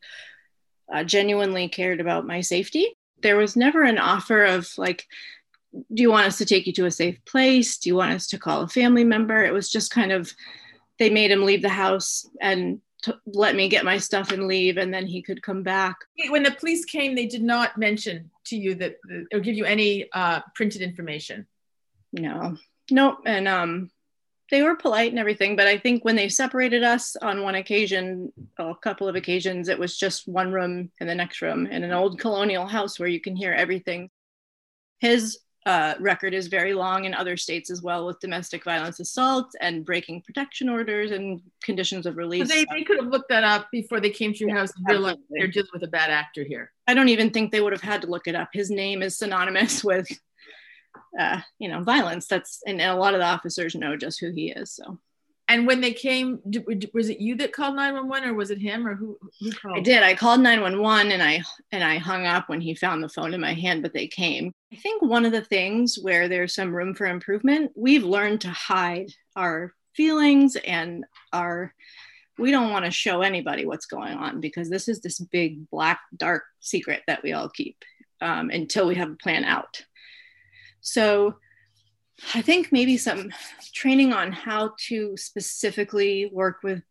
uh, 0.93 1.03
genuinely 1.03 1.67
cared 1.67 1.99
about 1.99 2.27
my 2.27 2.41
safety. 2.41 2.95
There 3.21 3.37
was 3.37 3.55
never 3.55 3.83
an 3.83 3.97
offer 3.97 4.43
of, 4.43 4.69
like, 4.77 5.05
do 5.93 6.01
you 6.01 6.11
want 6.11 6.27
us 6.27 6.37
to 6.37 6.45
take 6.45 6.67
you 6.67 6.73
to 6.73 6.85
a 6.85 6.91
safe 6.91 7.23
place? 7.25 7.77
Do 7.77 7.89
you 7.89 7.95
want 7.95 8.13
us 8.13 8.27
to 8.27 8.37
call 8.37 8.61
a 8.61 8.67
family 8.67 9.03
member? 9.03 9.43
It 9.43 9.53
was 9.53 9.69
just 9.69 9.91
kind 9.91 10.11
of, 10.11 10.31
they 10.99 11.09
made 11.09 11.31
him 11.31 11.43
leave 11.43 11.61
the 11.61 11.69
house 11.69 12.27
and 12.39 12.79
t- 13.03 13.11
let 13.25 13.55
me 13.55 13.67
get 13.67 13.83
my 13.83 13.97
stuff 13.97 14.31
and 14.31 14.47
leave, 14.47 14.77
and 14.77 14.93
then 14.93 15.05
he 15.05 15.21
could 15.21 15.41
come 15.41 15.63
back. 15.63 15.97
When 16.29 16.43
the 16.43 16.51
police 16.51 16.85
came, 16.85 17.15
they 17.15 17.25
did 17.25 17.43
not 17.43 17.77
mention 17.77 18.31
to 18.45 18.55
you 18.55 18.75
that 18.75 18.97
or 19.33 19.39
give 19.39 19.55
you 19.55 19.65
any 19.65 20.09
uh, 20.13 20.41
printed 20.53 20.81
information. 20.81 21.47
No, 22.13 22.55
nope. 22.89 23.17
And 23.25 23.47
um, 23.47 23.91
they 24.51 24.61
were 24.61 24.75
polite 24.75 25.09
and 25.11 25.19
everything, 25.19 25.55
but 25.55 25.67
I 25.67 25.77
think 25.77 26.05
when 26.05 26.15
they 26.15 26.29
separated 26.29 26.83
us 26.83 27.15
on 27.15 27.41
one 27.41 27.55
occasion, 27.55 28.31
a 28.57 28.73
couple 28.75 29.07
of 29.07 29.15
occasions, 29.15 29.69
it 29.69 29.79
was 29.79 29.97
just 29.97 30.27
one 30.27 30.51
room 30.51 30.91
in 30.99 31.07
the 31.07 31.15
next 31.15 31.41
room 31.41 31.65
in 31.65 31.83
an 31.83 31.91
old 31.91 32.19
colonial 32.19 32.67
house 32.67 32.99
where 32.99 33.09
you 33.09 33.19
can 33.19 33.35
hear 33.35 33.53
everything. 33.53 34.09
His 34.99 35.39
uh, 35.65 35.95
record 35.99 36.35
is 36.35 36.45
very 36.45 36.75
long 36.75 37.05
in 37.05 37.13
other 37.15 37.35
states 37.35 37.71
as 37.71 37.81
well 37.81 38.05
with 38.05 38.19
domestic 38.19 38.63
violence 38.63 38.99
assault 38.99 39.47
and 39.61 39.83
breaking 39.83 40.21
protection 40.21 40.69
orders 40.69 41.09
and 41.09 41.41
conditions 41.63 42.05
of 42.05 42.13
So 42.13 42.17
release. 42.19 42.47
they, 42.47 42.65
they 42.71 42.83
could 42.83 42.97
have 42.97 43.07
looked 43.07 43.29
that 43.29 43.43
up 43.43 43.67
before 43.71 43.99
they 43.99 44.11
came 44.11 44.31
to 44.31 44.39
your 44.45 44.55
house 44.55 44.71
and 44.77 44.85
realized 44.87 45.19
they're 45.31 45.47
dealing 45.47 45.69
with 45.73 45.81
a 45.83 45.87
bad 45.87 46.11
actor 46.11 46.43
here. 46.43 46.71
I 46.87 46.93
don't 46.93 47.09
even 47.09 47.31
think 47.31 47.51
they 47.51 47.61
would 47.61 47.73
have 47.73 47.81
had 47.81 48.01
to 48.03 48.07
look 48.07 48.27
it 48.27 48.35
up. 48.35 48.49
His 48.53 48.69
name 48.69 49.01
is 49.01 49.17
synonymous 49.17 49.83
with, 49.83 50.07
uh, 51.19 51.41
you 51.59 51.69
know, 51.69 51.83
violence. 51.83 52.27
That's 52.27 52.61
and 52.65 52.81
a 52.81 52.95
lot 52.95 53.13
of 53.13 53.19
the 53.19 53.25
officers 53.25 53.75
know 53.75 53.95
just 53.95 54.19
who 54.19 54.31
he 54.31 54.51
is. 54.51 54.71
So. 54.71 54.99
And 55.47 55.67
when 55.67 55.79
they 55.79 55.93
came, 55.93 56.39
was 56.93 57.09
it 57.09 57.19
you 57.19 57.35
that 57.35 57.53
called 57.53 57.75
911 57.75 58.29
or 58.29 58.33
was 58.33 58.49
it 58.49 58.57
him 58.57 58.87
or 58.87 58.95
who, 58.95 59.15
who 59.39 59.51
called? 59.51 59.77
I 59.77 59.79
did. 59.79 60.01
I 60.01 60.15
called 60.15 60.41
911 60.41 61.11
and 61.11 61.21
I 61.21 61.43
and 61.71 61.83
I 61.83 61.99
hung 61.99 62.25
up 62.25 62.49
when 62.49 62.61
he 62.61 62.73
found 62.73 63.03
the 63.03 63.09
phone 63.09 63.33
in 63.33 63.41
my 63.41 63.53
hand, 63.53 63.83
but 63.83 63.93
they 63.93 64.07
came. 64.07 64.51
I 64.73 64.77
think 64.77 65.03
one 65.03 65.23
of 65.23 65.31
the 65.31 65.43
things 65.43 65.99
where 66.01 66.27
there's 66.27 66.55
some 66.55 66.75
room 66.75 66.95
for 66.95 67.05
improvement, 67.05 67.71
we've 67.75 68.03
learned 68.03 68.41
to 68.41 68.49
hide 68.49 69.11
our 69.35 69.73
feelings 69.93 70.55
and 70.55 71.05
our 71.31 71.73
we 72.37 72.51
don't 72.51 72.71
want 72.71 72.85
to 72.85 72.91
show 72.91 73.21
anybody 73.21 73.65
what's 73.65 73.85
going 73.85 74.13
on 74.13 74.41
because 74.41 74.69
this 74.69 74.87
is 74.87 74.99
this 74.99 75.19
big 75.19 75.69
black 75.69 76.01
dark 76.17 76.43
secret 76.59 77.01
that 77.07 77.23
we 77.23 77.31
all 77.33 77.49
keep 77.49 77.77
um, 78.21 78.49
until 78.49 78.87
we 78.87 78.95
have 78.95 79.11
a 79.11 79.15
plan 79.15 79.43
out. 79.43 79.85
So 80.85 81.35
I 82.33 82.41
think 82.41 82.71
maybe 82.71 82.95
some 82.95 83.31
training 83.73 84.13
on 84.13 84.31
how 84.31 84.75
to 84.87 85.17
specifically 85.17 86.29
work 86.31 86.59
with 86.63 86.81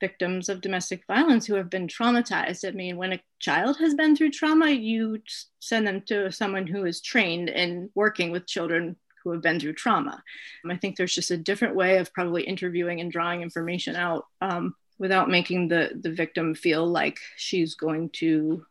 victims 0.00 0.48
of 0.48 0.60
domestic 0.60 1.04
violence 1.06 1.46
who 1.46 1.54
have 1.54 1.70
been 1.70 1.86
traumatized. 1.86 2.68
I 2.68 2.72
mean, 2.72 2.96
when 2.96 3.12
a 3.12 3.22
child 3.38 3.78
has 3.78 3.94
been 3.94 4.16
through 4.16 4.32
trauma, 4.32 4.70
you 4.70 5.20
send 5.60 5.86
them 5.86 6.02
to 6.06 6.30
someone 6.32 6.66
who 6.66 6.84
is 6.84 7.00
trained 7.00 7.48
in 7.48 7.88
working 7.94 8.32
with 8.32 8.46
children 8.46 8.96
who 9.22 9.30
have 9.30 9.40
been 9.40 9.58
through 9.58 9.74
trauma. 9.74 10.22
I 10.68 10.76
think 10.76 10.96
there's 10.96 11.14
just 11.14 11.30
a 11.30 11.36
different 11.36 11.76
way 11.76 11.98
of 11.98 12.12
probably 12.12 12.42
interviewing 12.42 13.00
and 13.00 13.10
drawing 13.10 13.40
information 13.40 13.94
out 13.96 14.26
um, 14.42 14.74
without 14.98 15.30
making 15.30 15.68
the 15.68 15.92
the 15.98 16.12
victim 16.12 16.54
feel 16.54 16.86
like 16.86 17.18
she's 17.36 17.74
going 17.76 18.10
to 18.14 18.66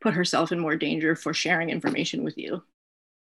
put 0.00 0.12
herself 0.12 0.52
in 0.52 0.58
more 0.58 0.76
danger 0.76 1.14
for 1.16 1.32
sharing 1.32 1.70
information 1.70 2.24
with 2.24 2.36
you. 2.36 2.62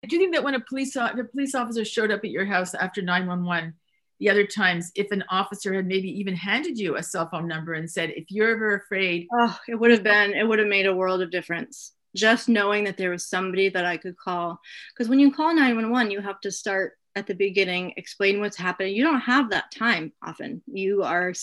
Do 0.07 0.15
you 0.15 0.21
think 0.21 0.33
that 0.33 0.43
when 0.43 0.55
a 0.55 0.59
police 0.59 0.95
if 0.95 1.17
a 1.17 1.23
police 1.25 1.55
officer 1.55 1.83
showed 1.83 2.11
up 2.11 2.23
at 2.23 2.31
your 2.31 2.45
house 2.45 2.73
after 2.73 3.01
911, 3.01 3.73
the 4.19 4.29
other 4.29 4.45
times, 4.45 4.91
if 4.95 5.11
an 5.11 5.23
officer 5.29 5.73
had 5.73 5.87
maybe 5.87 6.09
even 6.19 6.35
handed 6.35 6.77
you 6.77 6.95
a 6.95 7.03
cell 7.03 7.29
phone 7.29 7.47
number 7.47 7.73
and 7.73 7.89
said, 7.89 8.11
if 8.11 8.25
you're 8.29 8.51
ever 8.51 8.75
afraid, 8.75 9.27
oh, 9.33 9.57
it 9.67 9.75
would 9.75 9.91
have 9.91 10.03
been, 10.03 10.33
it 10.33 10.45
would 10.45 10.59
have 10.59 10.67
made 10.67 10.85
a 10.85 10.95
world 10.95 11.21
of 11.21 11.31
difference. 11.31 11.93
Just 12.15 12.49
knowing 12.49 12.83
that 12.85 12.97
there 12.97 13.11
was 13.11 13.29
somebody 13.29 13.69
that 13.69 13.85
I 13.85 13.97
could 13.97 14.17
call. 14.17 14.59
Because 14.93 15.09
when 15.09 15.19
you 15.19 15.31
call 15.31 15.53
911, 15.53 16.11
you 16.11 16.19
have 16.21 16.41
to 16.41 16.51
start 16.51 16.93
at 17.15 17.27
the 17.27 17.33
beginning, 17.33 17.93
explain 17.97 18.39
what's 18.39 18.57
happening. 18.57 18.95
You 18.95 19.03
don't 19.03 19.21
have 19.21 19.49
that 19.49 19.71
time 19.71 20.11
often. 20.23 20.61
You 20.67 21.03
are 21.03 21.33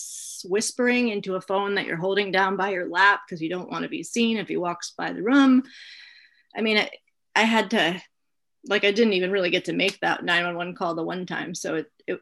whispering 0.45 1.09
into 1.09 1.35
a 1.35 1.41
phone 1.41 1.75
that 1.75 1.85
you're 1.85 1.97
holding 1.97 2.31
down 2.31 2.57
by 2.57 2.69
your 2.69 2.87
lap 2.87 3.21
because 3.25 3.41
you 3.41 3.49
don't 3.49 3.69
want 3.69 3.83
to 3.83 3.89
be 3.89 4.03
seen 4.03 4.37
if 4.37 4.47
he 4.47 4.57
walks 4.57 4.93
by 4.97 5.13
the 5.13 5.23
room. 5.23 5.63
I 6.55 6.61
mean, 6.61 6.77
I, 6.77 6.89
I 7.35 7.43
had 7.43 7.71
to, 7.71 8.01
like, 8.67 8.83
I 8.83 8.91
didn't 8.91 9.13
even 9.13 9.31
really 9.31 9.49
get 9.49 9.65
to 9.65 9.73
make 9.73 9.99
that 9.99 10.23
911 10.23 10.75
call 10.75 10.95
the 10.95 11.03
one 11.03 11.25
time. 11.25 11.55
So 11.55 11.75
it, 11.75 11.91
it 12.07 12.19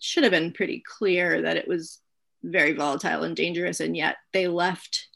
should 0.00 0.24
have 0.24 0.32
been 0.32 0.52
pretty 0.52 0.82
clear 0.86 1.42
that 1.42 1.56
it 1.56 1.68
was 1.68 2.00
very 2.42 2.72
volatile 2.72 3.24
and 3.24 3.36
dangerous. 3.36 3.80
And 3.80 3.96
yet 3.96 4.16
they 4.32 4.48
left 4.48 5.08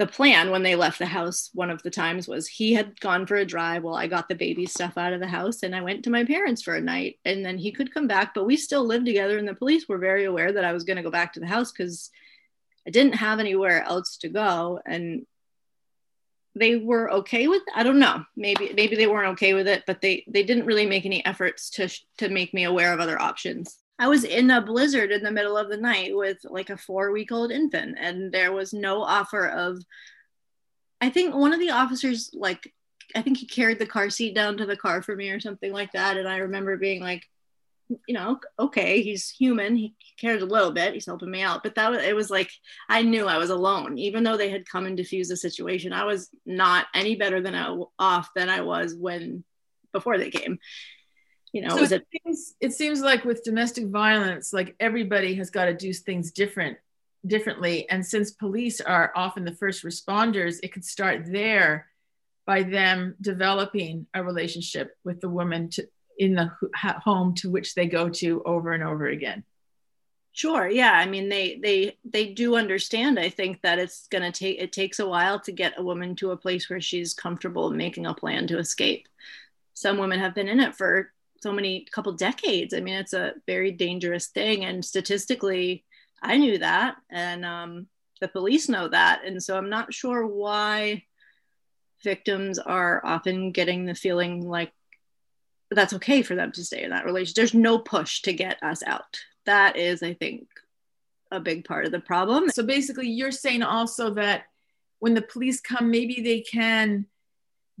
the 0.00 0.06
plan 0.06 0.50
when 0.50 0.62
they 0.62 0.76
left 0.76 0.98
the 0.98 1.04
house 1.04 1.50
one 1.52 1.68
of 1.68 1.82
the 1.82 1.90
times 1.90 2.26
was 2.26 2.48
he 2.48 2.72
had 2.72 2.98
gone 3.00 3.26
for 3.26 3.36
a 3.36 3.44
drive 3.44 3.82
while 3.82 3.96
I 3.96 4.06
got 4.06 4.30
the 4.30 4.34
baby 4.34 4.64
stuff 4.64 4.96
out 4.96 5.12
of 5.12 5.20
the 5.20 5.26
house 5.26 5.62
and 5.62 5.76
I 5.76 5.82
went 5.82 6.04
to 6.04 6.10
my 6.10 6.24
parents 6.24 6.62
for 6.62 6.74
a 6.74 6.80
night 6.80 7.18
and 7.26 7.44
then 7.44 7.58
he 7.58 7.70
could 7.70 7.92
come 7.92 8.06
back 8.06 8.32
but 8.32 8.46
we 8.46 8.56
still 8.56 8.82
lived 8.82 9.04
together 9.04 9.36
and 9.36 9.46
the 9.46 9.54
police 9.54 9.86
were 9.86 9.98
very 9.98 10.24
aware 10.24 10.52
that 10.52 10.64
I 10.64 10.72
was 10.72 10.84
going 10.84 10.96
to 10.96 11.02
go 11.02 11.10
back 11.10 11.34
to 11.34 11.40
the 11.40 11.46
house 11.46 11.70
cuz 11.70 12.10
I 12.86 12.90
didn't 12.90 13.16
have 13.16 13.40
anywhere 13.40 13.82
else 13.82 14.16
to 14.22 14.30
go 14.30 14.80
and 14.86 15.26
they 16.60 16.76
were 16.76 17.10
okay 17.10 17.48
with 17.48 17.62
I 17.74 17.82
don't 17.82 17.98
know 17.98 18.24
maybe 18.36 18.72
maybe 18.74 18.94
they 18.94 19.08
weren't 19.08 19.32
okay 19.32 19.54
with 19.54 19.66
it 19.66 19.82
but 19.86 20.00
they 20.00 20.24
they 20.28 20.44
didn't 20.44 20.66
really 20.66 20.86
make 20.86 21.04
any 21.04 21.24
efforts 21.26 21.70
to 21.70 21.88
to 22.18 22.28
make 22.28 22.54
me 22.54 22.64
aware 22.64 22.92
of 22.92 23.00
other 23.00 23.20
options 23.20 23.80
I 24.00 24.08
was 24.08 24.24
in 24.24 24.50
a 24.50 24.62
blizzard 24.62 25.12
in 25.12 25.22
the 25.22 25.30
middle 25.30 25.58
of 25.58 25.68
the 25.68 25.76
night 25.76 26.16
with 26.16 26.38
like 26.44 26.70
a 26.70 26.76
four 26.78 27.12
week 27.12 27.30
old 27.30 27.52
infant, 27.52 27.98
and 28.00 28.32
there 28.32 28.50
was 28.50 28.72
no 28.72 29.02
offer 29.02 29.46
of. 29.46 29.84
I 31.02 31.10
think 31.10 31.34
one 31.34 31.52
of 31.52 31.60
the 31.60 31.70
officers, 31.70 32.30
like, 32.32 32.72
I 33.14 33.20
think 33.20 33.36
he 33.36 33.46
carried 33.46 33.78
the 33.78 33.86
car 33.86 34.08
seat 34.08 34.34
down 34.34 34.56
to 34.56 34.64
the 34.64 34.76
car 34.76 35.02
for 35.02 35.14
me 35.14 35.28
or 35.28 35.38
something 35.38 35.70
like 35.70 35.92
that. 35.92 36.16
And 36.16 36.26
I 36.26 36.38
remember 36.38 36.78
being 36.78 37.02
like, 37.02 37.28
you 38.06 38.14
know, 38.14 38.38
okay, 38.58 39.02
he's 39.02 39.28
human. 39.28 39.76
He 39.76 39.94
cares 40.18 40.42
a 40.42 40.46
little 40.46 40.72
bit. 40.72 40.94
He's 40.94 41.06
helping 41.06 41.30
me 41.30 41.42
out. 41.42 41.62
But 41.62 41.74
that 41.74 41.90
was, 41.90 42.02
it 42.02 42.14
was 42.14 42.30
like, 42.30 42.50
I 42.88 43.02
knew 43.02 43.26
I 43.26 43.38
was 43.38 43.50
alone. 43.50 43.98
Even 43.98 44.22
though 44.22 44.36
they 44.36 44.50
had 44.50 44.68
come 44.68 44.86
and 44.86 44.96
diffused 44.96 45.30
the 45.30 45.36
situation, 45.36 45.92
I 45.92 46.04
was 46.04 46.30
not 46.46 46.86
any 46.94 47.16
better 47.16 47.40
than 47.40 47.54
I, 47.54 47.76
off 47.98 48.30
than 48.34 48.48
I 48.48 48.60
was 48.60 48.94
when, 48.94 49.44
before 49.92 50.18
they 50.18 50.30
came 50.30 50.58
you 51.52 51.62
know, 51.62 51.76
so 51.76 51.96
it, 51.96 52.06
it, 52.12 52.22
seems, 52.22 52.54
it 52.60 52.72
seems 52.72 53.00
like 53.00 53.24
with 53.24 53.42
domestic 53.42 53.88
violence, 53.88 54.52
like 54.52 54.76
everybody 54.78 55.34
has 55.34 55.50
got 55.50 55.64
to 55.64 55.74
do 55.74 55.92
things 55.92 56.30
different 56.30 56.78
differently. 57.26 57.88
And 57.90 58.04
since 58.04 58.30
police 58.30 58.80
are 58.80 59.12
often 59.14 59.44
the 59.44 59.54
first 59.54 59.84
responders, 59.84 60.58
it 60.62 60.72
could 60.72 60.84
start 60.84 61.24
there 61.26 61.88
by 62.46 62.62
them 62.62 63.16
developing 63.20 64.06
a 64.14 64.22
relationship 64.22 64.96
with 65.04 65.20
the 65.20 65.28
woman 65.28 65.68
to, 65.70 65.88
in 66.18 66.34
the 66.34 66.50
home 66.82 67.34
to 67.36 67.50
which 67.50 67.74
they 67.74 67.86
go 67.86 68.08
to 68.08 68.42
over 68.44 68.72
and 68.72 68.82
over 68.82 69.06
again. 69.06 69.44
Sure. 70.32 70.68
Yeah. 70.68 70.92
I 70.92 71.06
mean, 71.06 71.28
they 71.28 71.58
they 71.62 71.98
they 72.04 72.32
do 72.32 72.56
understand. 72.56 73.18
I 73.18 73.30
think 73.30 73.62
that 73.62 73.78
it's 73.78 74.06
going 74.08 74.22
to 74.22 74.38
take 74.38 74.60
it 74.60 74.72
takes 74.72 75.00
a 75.00 75.08
while 75.08 75.40
to 75.40 75.52
get 75.52 75.78
a 75.78 75.82
woman 75.82 76.14
to 76.16 76.30
a 76.30 76.36
place 76.36 76.70
where 76.70 76.80
she's 76.80 77.14
comfortable 77.14 77.70
making 77.70 78.06
a 78.06 78.14
plan 78.14 78.46
to 78.46 78.58
escape. 78.58 79.08
Some 79.74 79.98
women 79.98 80.20
have 80.20 80.34
been 80.34 80.48
in 80.48 80.60
it 80.60 80.76
for 80.76 81.12
so 81.42 81.52
many 81.52 81.86
couple 81.90 82.12
decades. 82.12 82.74
I 82.74 82.80
mean, 82.80 82.94
it's 82.94 83.14
a 83.14 83.34
very 83.46 83.72
dangerous 83.72 84.28
thing. 84.28 84.64
And 84.64 84.84
statistically, 84.84 85.84
I 86.22 86.36
knew 86.36 86.58
that. 86.58 86.96
And 87.10 87.44
um, 87.44 87.86
the 88.20 88.28
police 88.28 88.68
know 88.68 88.88
that. 88.88 89.22
And 89.24 89.42
so 89.42 89.56
I'm 89.56 89.70
not 89.70 89.92
sure 89.92 90.26
why 90.26 91.04
victims 92.04 92.58
are 92.58 93.04
often 93.04 93.52
getting 93.52 93.84
the 93.84 93.94
feeling 93.94 94.46
like 94.46 94.72
that's 95.76 95.94
okay 95.94 96.22
for 96.22 96.34
them 96.34 96.52
to 96.52 96.64
stay 96.64 96.82
in 96.82 96.90
that 96.90 97.04
relationship. 97.04 97.36
There's 97.36 97.54
no 97.54 97.78
push 97.78 98.22
to 98.22 98.32
get 98.32 98.62
us 98.62 98.82
out. 98.82 99.20
That 99.46 99.76
is, 99.76 100.02
I 100.02 100.14
think, 100.14 100.48
a 101.30 101.40
big 101.40 101.64
part 101.64 101.86
of 101.86 101.92
the 101.92 102.00
problem. 102.00 102.50
So 102.50 102.62
basically, 102.64 103.08
you're 103.08 103.30
saying 103.30 103.62
also 103.62 104.14
that 104.14 104.44
when 104.98 105.14
the 105.14 105.22
police 105.22 105.60
come, 105.60 105.90
maybe 105.90 106.20
they 106.20 106.40
can 106.40 107.06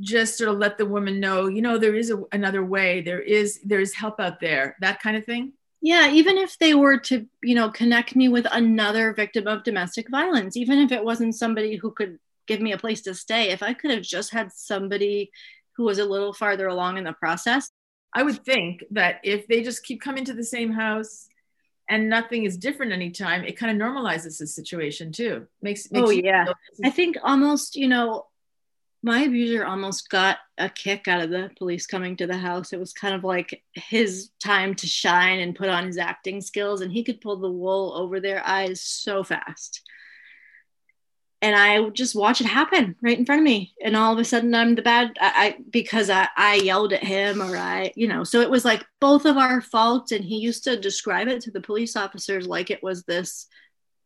just 0.00 0.38
sort 0.38 0.50
of 0.50 0.58
let 0.58 0.78
the 0.78 0.86
woman 0.86 1.20
know, 1.20 1.46
you 1.46 1.62
know, 1.62 1.78
there 1.78 1.94
is 1.94 2.10
a, 2.10 2.22
another 2.32 2.64
way, 2.64 3.02
there 3.02 3.20
is 3.20 3.60
there 3.64 3.80
is 3.80 3.94
help 3.94 4.18
out 4.18 4.40
there, 4.40 4.76
that 4.80 5.00
kind 5.02 5.16
of 5.16 5.24
thing. 5.24 5.52
Yeah, 5.82 6.10
even 6.10 6.36
if 6.36 6.58
they 6.58 6.74
were 6.74 6.98
to, 6.98 7.26
you 7.42 7.54
know, 7.54 7.70
connect 7.70 8.14
me 8.14 8.28
with 8.28 8.46
another 8.50 9.14
victim 9.14 9.46
of 9.46 9.64
domestic 9.64 10.10
violence, 10.10 10.56
even 10.56 10.78
if 10.78 10.92
it 10.92 11.04
wasn't 11.04 11.34
somebody 11.34 11.76
who 11.76 11.90
could 11.90 12.18
give 12.46 12.60
me 12.60 12.72
a 12.72 12.78
place 12.78 13.02
to 13.02 13.14
stay, 13.14 13.50
if 13.50 13.62
I 13.62 13.74
could 13.74 13.90
have 13.90 14.02
just 14.02 14.32
had 14.32 14.52
somebody 14.52 15.30
who 15.76 15.84
was 15.84 15.98
a 15.98 16.04
little 16.04 16.32
farther 16.32 16.66
along 16.66 16.98
in 16.98 17.04
the 17.04 17.12
process. 17.12 17.70
I 18.12 18.22
would 18.22 18.44
think 18.44 18.84
that 18.90 19.20
if 19.22 19.46
they 19.46 19.62
just 19.62 19.84
keep 19.84 20.00
coming 20.00 20.24
to 20.24 20.34
the 20.34 20.44
same 20.44 20.72
house 20.72 21.28
and 21.88 22.08
nothing 22.08 22.44
is 22.44 22.56
different 22.56 22.92
anytime, 22.92 23.44
it 23.44 23.56
kind 23.56 23.70
of 23.70 23.88
normalizes 23.88 24.38
the 24.38 24.46
situation 24.46 25.12
too. 25.12 25.46
Makes, 25.62 25.90
makes 25.90 26.08
oh 26.08 26.10
yeah. 26.10 26.46
I 26.84 26.90
think 26.90 27.16
almost, 27.22 27.76
you 27.76 27.88
know, 27.88 28.26
my 29.02 29.22
abuser 29.22 29.64
almost 29.64 30.10
got 30.10 30.38
a 30.58 30.68
kick 30.68 31.08
out 31.08 31.22
of 31.22 31.30
the 31.30 31.50
police 31.56 31.86
coming 31.86 32.16
to 32.16 32.26
the 32.26 32.36
house. 32.36 32.72
It 32.72 32.78
was 32.78 32.92
kind 32.92 33.14
of 33.14 33.24
like 33.24 33.62
his 33.72 34.30
time 34.42 34.74
to 34.74 34.86
shine 34.86 35.40
and 35.40 35.56
put 35.56 35.68
on 35.68 35.86
his 35.86 35.96
acting 35.96 36.40
skills, 36.40 36.82
and 36.82 36.92
he 36.92 37.02
could 37.02 37.20
pull 37.20 37.36
the 37.36 37.50
wool 37.50 37.94
over 37.96 38.20
their 38.20 38.46
eyes 38.46 38.82
so 38.82 39.24
fast. 39.24 39.80
And 41.42 41.56
I 41.56 41.88
just 41.90 42.14
watch 42.14 42.42
it 42.42 42.46
happen 42.46 42.96
right 43.00 43.18
in 43.18 43.24
front 43.24 43.40
of 43.40 43.44
me. 43.44 43.72
And 43.82 43.96
all 43.96 44.12
of 44.12 44.18
a 44.18 44.24
sudden, 44.24 44.54
I'm 44.54 44.74
the 44.74 44.82
bad 44.82 45.16
I, 45.20 45.32
I 45.36 45.56
because 45.70 46.10
I, 46.10 46.28
I 46.36 46.56
yelled 46.56 46.92
at 46.92 47.02
him 47.02 47.40
or 47.40 47.56
I, 47.56 47.92
you 47.96 48.08
know, 48.08 48.24
so 48.24 48.40
it 48.40 48.50
was 48.50 48.64
like 48.64 48.84
both 49.00 49.24
of 49.24 49.38
our 49.38 49.62
faults. 49.62 50.12
And 50.12 50.22
he 50.22 50.36
used 50.36 50.64
to 50.64 50.78
describe 50.78 51.28
it 51.28 51.40
to 51.42 51.50
the 51.50 51.62
police 51.62 51.96
officers 51.96 52.46
like 52.46 52.70
it 52.70 52.82
was 52.82 53.04
this 53.04 53.46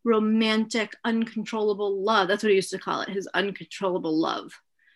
romantic, 0.04 0.94
uncontrollable 1.04 2.02
love. 2.02 2.28
That's 2.28 2.42
what 2.42 2.50
he 2.50 2.56
used 2.56 2.70
to 2.70 2.78
call 2.78 3.00
it 3.00 3.08
his 3.08 3.26
uncontrollable 3.34 4.16
love 4.16 4.52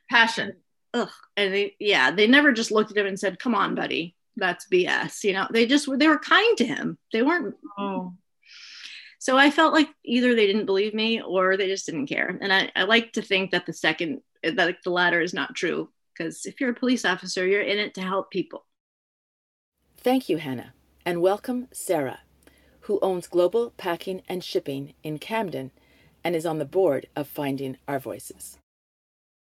passion. 0.08 0.56
Ugh. 0.94 1.10
And 1.36 1.52
they, 1.52 1.76
yeah, 1.78 2.10
they 2.10 2.26
never 2.26 2.52
just 2.52 2.70
looked 2.70 2.90
at 2.90 2.96
him 2.96 3.06
and 3.06 3.18
said, 3.18 3.38
"Come 3.38 3.54
on, 3.54 3.74
buddy, 3.74 4.14
that's 4.36 4.68
BS." 4.68 5.24
You 5.24 5.34
know, 5.34 5.46
they 5.50 5.66
just 5.66 5.88
were. 5.88 5.96
They 5.96 6.08
were 6.08 6.18
kind 6.18 6.56
to 6.58 6.64
him. 6.64 6.98
They 7.12 7.22
weren't. 7.22 7.56
Oh. 7.78 8.14
So 9.28 9.36
I 9.36 9.50
felt 9.50 9.74
like 9.74 9.90
either 10.06 10.34
they 10.34 10.46
didn't 10.46 10.64
believe 10.64 10.94
me 10.94 11.20
or 11.20 11.58
they 11.58 11.66
just 11.66 11.84
didn't 11.84 12.06
care. 12.06 12.38
And 12.40 12.50
I, 12.50 12.72
I 12.74 12.84
like 12.84 13.12
to 13.12 13.20
think 13.20 13.50
that 13.50 13.66
the 13.66 13.74
second, 13.74 14.22
that 14.42 14.76
the 14.82 14.90
latter 14.90 15.20
is 15.20 15.34
not 15.34 15.54
true. 15.54 15.90
Because 16.16 16.46
if 16.46 16.58
you're 16.58 16.70
a 16.70 16.74
police 16.74 17.04
officer, 17.04 17.46
you're 17.46 17.60
in 17.60 17.76
it 17.76 17.92
to 17.96 18.00
help 18.00 18.30
people. 18.30 18.64
Thank 19.98 20.30
you, 20.30 20.38
Hannah. 20.38 20.72
And 21.04 21.20
welcome, 21.20 21.68
Sarah, 21.72 22.20
who 22.80 22.98
owns 23.02 23.26
Global 23.26 23.74
Packing 23.76 24.22
and 24.30 24.42
Shipping 24.42 24.94
in 25.02 25.18
Camden 25.18 25.72
and 26.24 26.34
is 26.34 26.46
on 26.46 26.58
the 26.58 26.64
board 26.64 27.04
of 27.14 27.28
Finding 27.28 27.76
Our 27.86 27.98
Voices. 27.98 28.56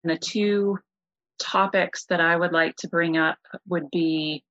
The 0.04 0.18
two 0.18 0.80
topics 1.38 2.06
that 2.06 2.20
I 2.20 2.36
would 2.36 2.52
like 2.52 2.78
to 2.78 2.88
bring 2.88 3.16
up 3.16 3.38
would 3.68 3.92
be 3.92 4.44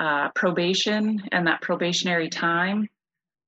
uh, 0.00 0.30
probation 0.34 1.22
and 1.32 1.46
that 1.48 1.60
probationary 1.60 2.30
time, 2.30 2.88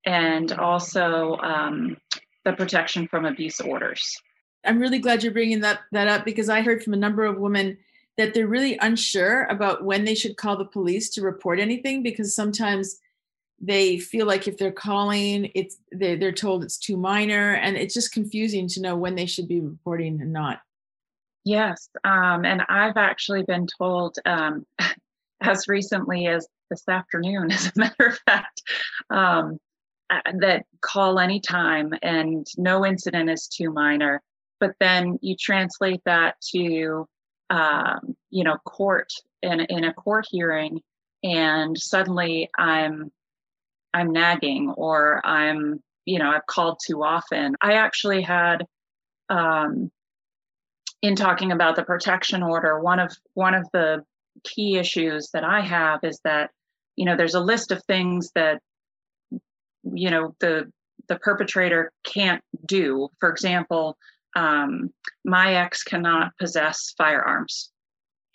and 0.05 0.51
also 0.53 1.37
um, 1.37 1.97
the 2.45 2.53
protection 2.53 3.07
from 3.07 3.25
abuse 3.25 3.59
orders. 3.59 4.21
I'm 4.65 4.79
really 4.79 4.99
glad 4.99 5.23
you're 5.23 5.33
bringing 5.33 5.61
that, 5.61 5.81
that 5.91 6.07
up 6.07 6.25
because 6.25 6.49
I 6.49 6.61
heard 6.61 6.83
from 6.83 6.93
a 6.93 6.97
number 6.97 7.25
of 7.25 7.37
women 7.37 7.77
that 8.17 8.33
they're 8.33 8.47
really 8.47 8.77
unsure 8.77 9.45
about 9.45 9.83
when 9.83 10.05
they 10.05 10.15
should 10.15 10.37
call 10.37 10.55
the 10.55 10.65
police 10.65 11.09
to 11.11 11.21
report 11.21 11.59
anything 11.59 12.03
because 12.03 12.35
sometimes 12.35 12.99
they 13.59 13.97
feel 13.97 14.25
like 14.25 14.47
if 14.47 14.57
they're 14.57 14.71
calling 14.71 15.49
it's 15.55 15.77
they're, 15.91 16.17
they're 16.17 16.31
told 16.31 16.63
it's 16.63 16.77
too 16.77 16.97
minor 16.97 17.53
and 17.53 17.77
it's 17.77 17.93
just 17.93 18.11
confusing 18.11 18.67
to 18.67 18.81
know 18.81 18.95
when 18.95 19.15
they 19.15 19.25
should 19.25 19.47
be 19.47 19.61
reporting 19.61 20.19
and 20.21 20.33
not 20.33 20.59
Yes, 21.45 21.89
um, 22.05 22.45
and 22.45 22.61
I've 22.69 22.97
actually 22.97 23.43
been 23.43 23.67
told 23.67 24.17
um, 24.25 24.65
as 25.41 25.67
recently 25.67 26.27
as 26.27 26.47
this 26.69 26.87
afternoon, 26.87 27.51
as 27.51 27.67
a 27.67 27.71
matter 27.75 28.07
of 28.07 28.19
fact, 28.19 28.61
um, 29.09 29.59
that 30.39 30.65
call 30.81 31.19
anytime 31.19 31.93
and 32.01 32.45
no 32.57 32.85
incident 32.85 33.29
is 33.29 33.47
too 33.47 33.71
minor. 33.71 34.21
But 34.59 34.71
then 34.79 35.19
you 35.21 35.35
translate 35.39 36.01
that 36.05 36.35
to, 36.53 37.07
um, 37.49 38.15
you 38.29 38.43
know, 38.43 38.57
court 38.65 39.11
in 39.41 39.59
in 39.61 39.83
a 39.83 39.93
court 39.93 40.25
hearing, 40.29 40.81
and 41.23 41.77
suddenly 41.77 42.49
I'm 42.57 43.11
I'm 43.93 44.11
nagging 44.11 44.73
or 44.77 45.21
I'm 45.25 45.81
you 46.05 46.19
know 46.19 46.31
I've 46.31 46.45
called 46.45 46.79
too 46.85 47.03
often. 47.03 47.55
I 47.61 47.73
actually 47.73 48.21
had 48.21 48.65
um, 49.29 49.91
in 51.01 51.15
talking 51.15 51.51
about 51.51 51.75
the 51.75 51.83
protection 51.83 52.41
order, 52.41 52.79
one 52.79 52.99
of 52.99 53.13
one 53.33 53.53
of 53.53 53.67
the 53.73 54.03
key 54.43 54.77
issues 54.77 55.29
that 55.33 55.43
I 55.43 55.61
have 55.61 55.99
is 56.03 56.19
that 56.23 56.51
you 56.95 57.05
know 57.05 57.15
there's 57.15 57.35
a 57.35 57.39
list 57.39 57.71
of 57.71 57.83
things 57.83 58.31
that 58.35 58.61
you 59.83 60.09
know 60.09 60.35
the 60.39 60.71
the 61.07 61.19
perpetrator 61.19 61.91
can't 62.03 62.43
do. 62.65 63.09
For 63.19 63.29
example, 63.29 63.97
um, 64.35 64.91
my 65.25 65.55
ex 65.55 65.83
cannot 65.83 66.37
possess 66.37 66.93
firearms. 66.97 67.71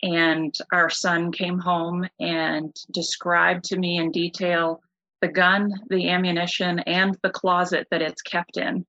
And 0.01 0.55
our 0.71 0.89
son 0.89 1.31
came 1.31 1.59
home 1.59 2.07
and 2.19 2.73
described 2.91 3.65
to 3.65 3.77
me 3.77 3.97
in 3.97 4.11
detail 4.11 4.81
the 5.21 5.27
gun, 5.27 5.73
the 5.89 6.09
ammunition, 6.09 6.79
and 6.79 7.17
the 7.21 7.29
closet 7.29 7.87
that 7.91 8.01
it's 8.01 8.21
kept 8.21 8.55
in 8.55 8.85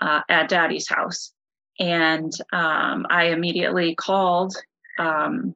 uh, 0.00 0.22
at 0.30 0.48
daddy's 0.48 0.88
house. 0.88 1.32
And 1.78 2.32
um, 2.52 3.06
I 3.10 3.26
immediately 3.26 3.94
called 3.94 4.54
um, 4.98 5.54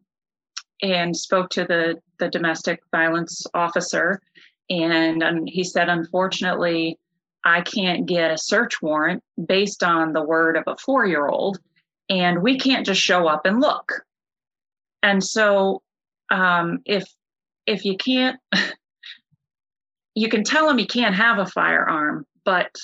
and 0.83 1.17
spoke 1.17 1.49
to 1.51 1.65
the, 1.65 2.01
the 2.19 2.29
domestic 2.29 2.81
violence 2.91 3.47
officer. 3.55 4.21
And 4.71 5.23
um, 5.23 5.47
he 5.47 5.65
said, 5.65 5.89
unfortunately, 5.89 6.99
I 7.45 7.61
can't 7.61 8.07
get 8.07 8.31
a 8.31 8.39
search 8.39 8.81
warrant 8.81 9.23
based 9.47 9.83
on 9.83 10.13
the 10.13 10.23
word 10.23 10.57
of 10.57 10.65
a 10.67 10.77
four 10.79 11.07
year 11.07 11.29
old, 11.29 11.59
and 12.09 12.43
we 12.43 12.59
can't 12.59 12.87
just 12.87 13.01
show 13.01 13.27
up 13.27 13.45
and 13.45 13.61
look. 13.61 14.05
And 15.03 15.23
so, 15.23 15.83
um, 16.31 16.81
if 16.87 17.05
if 17.67 17.85
you 17.85 17.97
can't, 17.99 18.41
you 20.15 20.29
can 20.29 20.43
tell 20.43 20.69
him 20.69 20.79
he 20.79 20.87
can't 20.87 21.15
have 21.15 21.39
a 21.39 21.47
firearm, 21.47 22.27
but 22.45 22.75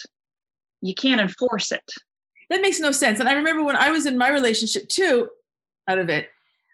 you 0.83 0.95
can't 0.95 1.21
enforce 1.21 1.73
it. 1.73 1.91
That 2.51 2.63
makes 2.63 2.81
no 2.81 2.91
sense. 2.91 3.21
And 3.21 3.29
I 3.29 3.35
remember 3.35 3.65
when 3.65 3.77
I 3.77 3.91
was 3.91 4.07
in 4.07 4.19
my 4.19 4.29
relationship 4.29 4.89
too, 4.89 5.29
out 5.89 5.99
of 5.99 6.11
it, 6.11 6.29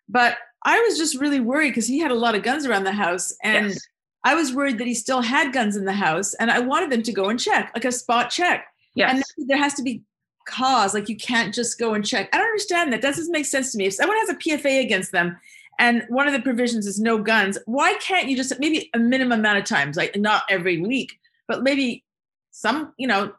but 0.09 0.39
I 0.65 0.81
was 0.81 0.99
just 0.99 1.21
really 1.21 1.39
worried 1.39 1.71
because 1.71 1.87
he 1.87 2.01
had 2.01 2.11
a 2.11 2.15
lot 2.15 2.35
of 2.35 2.43
guns 2.43 2.67
around 2.67 2.85
the 2.85 2.93
house, 2.93 3.33
and 3.45 3.69
Yes. 3.69 3.87
I 4.27 4.35
was 4.35 4.53
worried 4.53 4.79
that 4.79 4.89
he 4.89 4.95
still 4.95 5.20
had 5.20 5.53
guns 5.53 5.77
in 5.77 5.85
the 5.85 5.93
house, 5.93 6.35
and 6.35 6.51
I 6.51 6.59
wanted 6.59 6.91
them 6.91 7.05
to 7.05 7.12
go 7.12 7.29
and 7.29 7.39
check, 7.39 7.70
like 7.77 7.85
a 7.85 7.93
spot 7.93 8.29
check. 8.29 8.66
Yes. 8.97 9.22
And 9.39 9.49
there 9.49 9.57
has 9.57 9.74
to 9.74 9.85
be 9.85 10.03
cause, 10.49 10.95
like 10.95 11.09
you 11.09 11.16
can't 11.16 11.55
just 11.55 11.79
go 11.79 11.95
and 11.95 12.05
check. 12.05 12.29
I 12.33 12.39
don't 12.39 12.47
understand 12.49 12.93
that. 12.93 13.03
That 13.03 13.14
doesn't 13.14 13.31
make 13.31 13.47
sense 13.47 13.70
to 13.70 13.79
me. 13.79 13.87
If 13.87 13.95
someone 13.95 14.16
has 14.18 14.31
a 14.31 14.35
PFA 14.35 14.81
against 14.81 15.12
them, 15.12 15.39
and 15.79 16.03
one 16.09 16.27
of 16.27 16.33
the 16.33 16.41
provisions 16.41 16.89
is 16.89 16.99
no 16.99 17.18
guns, 17.18 17.57
why 17.66 17.95
can't 18.01 18.29
you 18.29 18.37
just 18.37 18.59
maybe 18.59 18.91
a 18.95 18.99
minimum 18.99 19.39
amount 19.39 19.59
of 19.59 19.64
times, 19.64 19.97
like 19.97 20.16
not 20.16 20.43
every 20.51 20.81
week, 20.81 21.20
but 21.47 21.62
maybe 21.62 22.03
some, 22.51 22.95
you 22.97 23.07
know, 23.07 23.33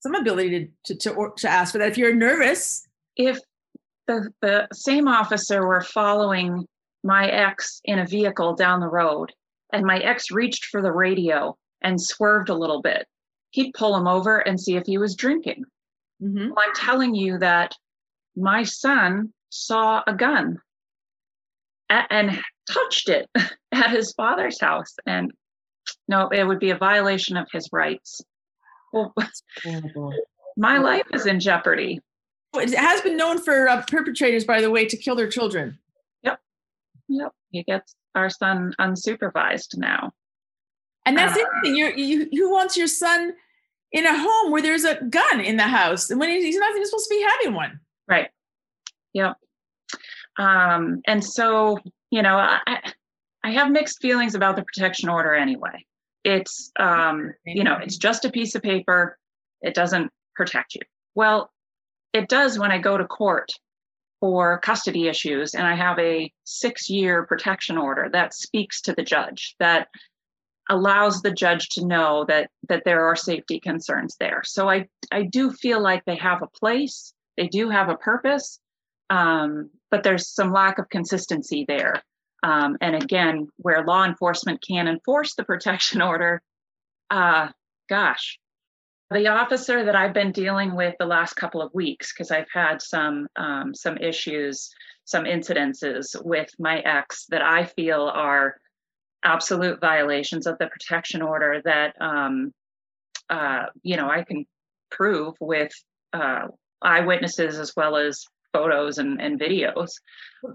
some 0.00 0.14
ability 0.14 0.50
to 0.50 0.68
to 0.84 0.94
to, 0.96 1.10
or, 1.14 1.30
to 1.36 1.48
ask 1.48 1.72
for 1.72 1.78
that. 1.78 1.88
If 1.88 1.96
you're 1.96 2.14
nervous, 2.14 2.86
if 3.16 3.38
the, 4.06 4.30
the 4.42 4.68
same 4.74 5.08
officer 5.08 5.66
were 5.66 5.80
following 5.80 6.66
my 7.02 7.28
ex 7.28 7.80
in 7.84 7.98
a 7.98 8.06
vehicle 8.06 8.54
down 8.54 8.80
the 8.80 8.88
road 8.88 9.32
and 9.72 9.84
my 9.84 9.98
ex 9.98 10.30
reached 10.30 10.66
for 10.66 10.82
the 10.82 10.92
radio 10.92 11.56
and 11.82 12.00
swerved 12.00 12.48
a 12.48 12.54
little 12.54 12.82
bit, 12.82 13.06
he'd 13.50 13.72
pull 13.74 13.96
him 13.96 14.06
over 14.06 14.38
and 14.38 14.60
see 14.60 14.76
if 14.76 14.84
he 14.86 14.98
was 14.98 15.14
drinking. 15.16 15.64
Mhm. 16.22 16.48
Well, 16.50 16.64
I'm 16.66 16.74
telling 16.74 17.14
you 17.14 17.38
that 17.38 17.74
my 18.36 18.62
son 18.64 19.32
saw 19.50 20.02
a 20.06 20.14
gun 20.14 20.58
a- 21.90 22.06
and 22.12 22.42
touched 22.70 23.08
it 23.08 23.28
at 23.72 23.90
his 23.90 24.12
father's 24.12 24.60
house. 24.60 24.94
And 25.06 25.32
no, 26.08 26.28
it 26.28 26.44
would 26.44 26.58
be 26.58 26.70
a 26.70 26.76
violation 26.76 27.36
of 27.36 27.48
his 27.52 27.68
rights. 27.72 28.20
Well, 28.92 29.14
my 30.56 30.78
life 30.78 31.06
is 31.12 31.26
in 31.26 31.40
jeopardy. 31.40 32.00
it 32.54 32.74
has 32.74 33.00
been 33.02 33.16
known 33.16 33.38
for 33.42 33.68
uh, 33.68 33.84
perpetrators, 33.86 34.44
by 34.44 34.60
the 34.60 34.70
way, 34.70 34.86
to 34.86 34.96
kill 34.96 35.14
their 35.14 35.28
children. 35.28 35.78
Yep. 36.22 36.40
Yep. 37.08 37.32
He 37.50 37.62
gets 37.62 37.94
our 38.14 38.30
son 38.30 38.74
unsupervised 38.80 39.76
now. 39.76 40.12
And 41.06 41.16
that's 41.16 41.36
Uh, 41.36 41.40
interesting. 41.40 41.76
You're, 41.76 41.94
you, 41.94 42.28
who 42.32 42.50
wants 42.52 42.76
your 42.76 42.86
son 42.86 43.32
in 43.92 44.04
a 44.06 44.16
home 44.18 44.52
where 44.52 44.60
there's 44.62 44.84
a 44.84 45.02
gun 45.04 45.40
in 45.40 45.56
the 45.56 45.62
house 45.62 46.10
and 46.10 46.20
when 46.20 46.28
he's 46.28 46.56
not 46.58 46.70
even 46.70 46.84
supposed 46.84 47.08
to 47.08 47.14
be 47.14 47.22
having 47.22 47.54
one? 47.54 47.80
Right. 48.06 48.28
Yep. 49.14 49.36
Um, 50.38 51.00
and 51.06 51.24
so, 51.24 51.78
you 52.10 52.22
know, 52.22 52.36
I- 52.36 52.92
I 53.44 53.50
have 53.52 53.70
mixed 53.70 54.00
feelings 54.02 54.34
about 54.34 54.56
the 54.56 54.64
protection 54.64 55.08
order 55.08 55.34
anyway. 55.34 55.86
It's, 56.24 56.70
um, 56.78 57.32
you 57.46 57.64
know, 57.64 57.78
it's 57.80 57.96
just 57.96 58.24
a 58.24 58.30
piece 58.30 58.54
of 58.54 58.62
paper. 58.62 59.18
It 59.62 59.74
doesn't 59.74 60.12
protect 60.34 60.74
you. 60.74 60.82
Well, 61.14 61.50
it 62.12 62.28
does 62.28 62.58
when 62.58 62.70
I 62.70 62.78
go 62.78 62.98
to 62.98 63.06
court 63.06 63.52
for 64.20 64.58
custody 64.58 65.08
issues 65.08 65.54
and 65.54 65.66
I 65.66 65.74
have 65.74 65.98
a 65.98 66.32
six 66.44 66.90
year 66.90 67.24
protection 67.26 67.78
order 67.78 68.08
that 68.12 68.34
speaks 68.34 68.80
to 68.82 68.92
the 68.92 69.02
judge, 69.02 69.54
that 69.60 69.88
allows 70.68 71.22
the 71.22 71.30
judge 71.30 71.70
to 71.70 71.86
know 71.86 72.24
that 72.28 72.50
that 72.68 72.82
there 72.84 73.06
are 73.06 73.16
safety 73.16 73.58
concerns 73.60 74.16
there. 74.20 74.42
So 74.44 74.68
I 74.68 74.88
I 75.10 75.22
do 75.22 75.50
feel 75.50 75.80
like 75.80 76.04
they 76.04 76.16
have 76.16 76.42
a 76.42 76.58
place, 76.58 77.14
they 77.36 77.48
do 77.48 77.70
have 77.70 77.88
a 77.88 77.96
purpose, 77.96 78.60
um, 79.10 79.70
but 79.90 80.02
there's 80.02 80.28
some 80.28 80.52
lack 80.52 80.78
of 80.78 80.88
consistency 80.88 81.64
there. 81.66 82.02
Um, 82.42 82.76
and 82.80 82.94
again, 82.94 83.48
where 83.56 83.84
law 83.84 84.04
enforcement 84.04 84.62
can 84.66 84.86
enforce 84.86 85.34
the 85.34 85.44
protection 85.44 86.02
order, 86.12 86.42
uh, 87.10 87.48
gosh, 87.88 88.38
the 89.10 89.28
officer 89.28 89.84
that 89.84 89.96
I've 89.96 90.12
been 90.12 90.32
dealing 90.32 90.74
with 90.74 90.94
the 90.98 91.06
last 91.06 91.34
couple 91.34 91.62
of 91.62 91.72
weeks, 91.72 92.12
because 92.12 92.30
I've 92.30 92.50
had 92.52 92.82
some 92.82 93.26
um, 93.36 93.74
some 93.74 93.96
issues, 93.96 94.70
some 95.04 95.24
incidences 95.24 96.14
with 96.24 96.50
my 96.58 96.80
ex 96.80 97.26
that 97.26 97.42
I 97.42 97.64
feel 97.64 98.10
are 98.12 98.56
absolute 99.24 99.80
violations 99.80 100.46
of 100.46 100.58
the 100.58 100.66
protection 100.66 101.22
order 101.22 101.60
that 101.64 101.94
um, 102.00 102.52
uh, 103.30 103.66
you 103.82 103.96
know 103.96 104.10
I 104.10 104.24
can 104.24 104.46
prove 104.90 105.34
with 105.40 105.72
uh, 106.12 106.48
eyewitnesses 106.82 107.58
as 107.58 107.74
well 107.76 107.96
as 107.96 108.24
photos 108.52 108.98
and, 108.98 109.20
and 109.20 109.38
videos. 109.40 109.90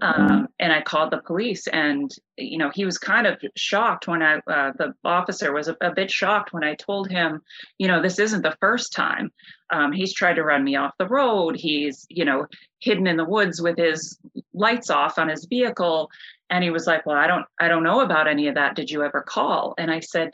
Um, 0.00 0.48
and 0.58 0.72
I 0.72 0.80
called 0.80 1.10
the 1.10 1.20
police, 1.26 1.66
and 1.66 2.10
you 2.36 2.56
know 2.56 2.70
he 2.74 2.84
was 2.84 2.96
kind 2.96 3.26
of 3.26 3.38
shocked 3.56 4.08
when 4.08 4.22
I 4.22 4.36
uh, 4.46 4.72
the 4.78 4.94
officer 5.04 5.52
was 5.52 5.68
a, 5.68 5.76
a 5.82 5.92
bit 5.92 6.10
shocked 6.10 6.52
when 6.52 6.64
I 6.64 6.74
told 6.74 7.10
him, 7.10 7.42
you 7.78 7.86
know, 7.86 8.00
this 8.00 8.18
isn't 8.18 8.42
the 8.42 8.56
first 8.60 8.92
time. 8.94 9.30
Um, 9.70 9.92
he's 9.92 10.14
tried 10.14 10.34
to 10.34 10.44
run 10.44 10.64
me 10.64 10.76
off 10.76 10.92
the 10.98 11.08
road. 11.08 11.56
He's 11.56 12.06
you 12.08 12.24
know 12.24 12.46
hidden 12.80 13.06
in 13.06 13.16
the 13.16 13.24
woods 13.24 13.60
with 13.60 13.76
his 13.76 14.18
lights 14.54 14.90
off 14.90 15.18
on 15.18 15.28
his 15.28 15.46
vehicle 15.46 16.10
and 16.50 16.62
he 16.62 16.70
was 16.70 16.86
like 16.86 17.04
well 17.06 17.16
i 17.16 17.26
don't 17.26 17.46
i 17.60 17.66
don't 17.66 17.82
know 17.82 18.00
about 18.00 18.28
any 18.28 18.46
of 18.46 18.54
that 18.54 18.76
did 18.76 18.90
you 18.90 19.02
ever 19.02 19.22
call 19.22 19.74
and 19.78 19.90
i 19.90 20.00
said 20.00 20.30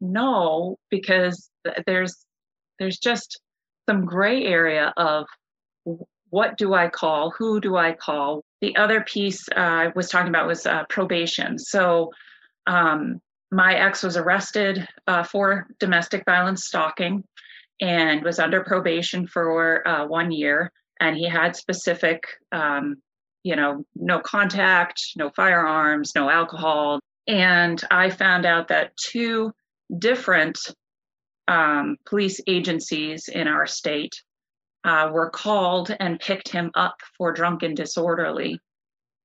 no 0.00 0.78
because 0.90 1.50
th- 1.64 1.78
there's 1.86 2.24
there's 2.78 2.98
just 2.98 3.40
some 3.88 4.04
gray 4.04 4.44
area 4.44 4.92
of 4.96 5.26
what 6.30 6.56
do 6.56 6.74
i 6.74 6.88
call 6.88 7.30
who 7.30 7.60
do 7.60 7.76
i 7.76 7.92
call? 7.92 8.44
The 8.60 8.76
other 8.76 9.02
piece 9.02 9.48
uh, 9.56 9.60
i 9.60 9.92
was 9.94 10.08
talking 10.08 10.28
about 10.28 10.46
was 10.46 10.66
uh, 10.66 10.84
probation. 10.88 11.58
So 11.58 12.10
um, 12.66 13.20
my 13.50 13.74
ex 13.74 14.02
was 14.02 14.16
arrested 14.16 14.86
uh, 15.06 15.24
for 15.24 15.66
domestic 15.78 16.24
violence 16.24 16.66
stalking 16.66 17.24
and 17.80 18.22
was 18.22 18.38
under 18.38 18.62
probation 18.62 19.26
for 19.26 19.86
uh, 19.86 20.06
one 20.06 20.30
year. 20.30 20.70
And 21.00 21.16
he 21.16 21.28
had 21.28 21.56
specific 21.56 22.22
um, 22.52 22.96
you 23.42 23.56
know 23.56 23.84
no 23.96 24.20
contact 24.20 25.00
no 25.16 25.30
firearms 25.30 26.12
no 26.14 26.30
alcohol. 26.30 27.00
And 27.26 27.82
i 27.90 28.10
found 28.10 28.46
out 28.46 28.68
that 28.68 28.96
two 28.96 29.52
different 29.98 30.58
um, 31.48 31.96
police 32.06 32.40
agencies 32.46 33.28
in 33.28 33.48
our 33.48 33.66
state 33.66 34.22
uh, 34.84 35.10
were 35.12 35.30
called 35.30 35.94
and 36.00 36.18
picked 36.20 36.48
him 36.48 36.70
up 36.74 36.96
for 37.16 37.32
drunken 37.32 37.74
disorderly 37.74 38.58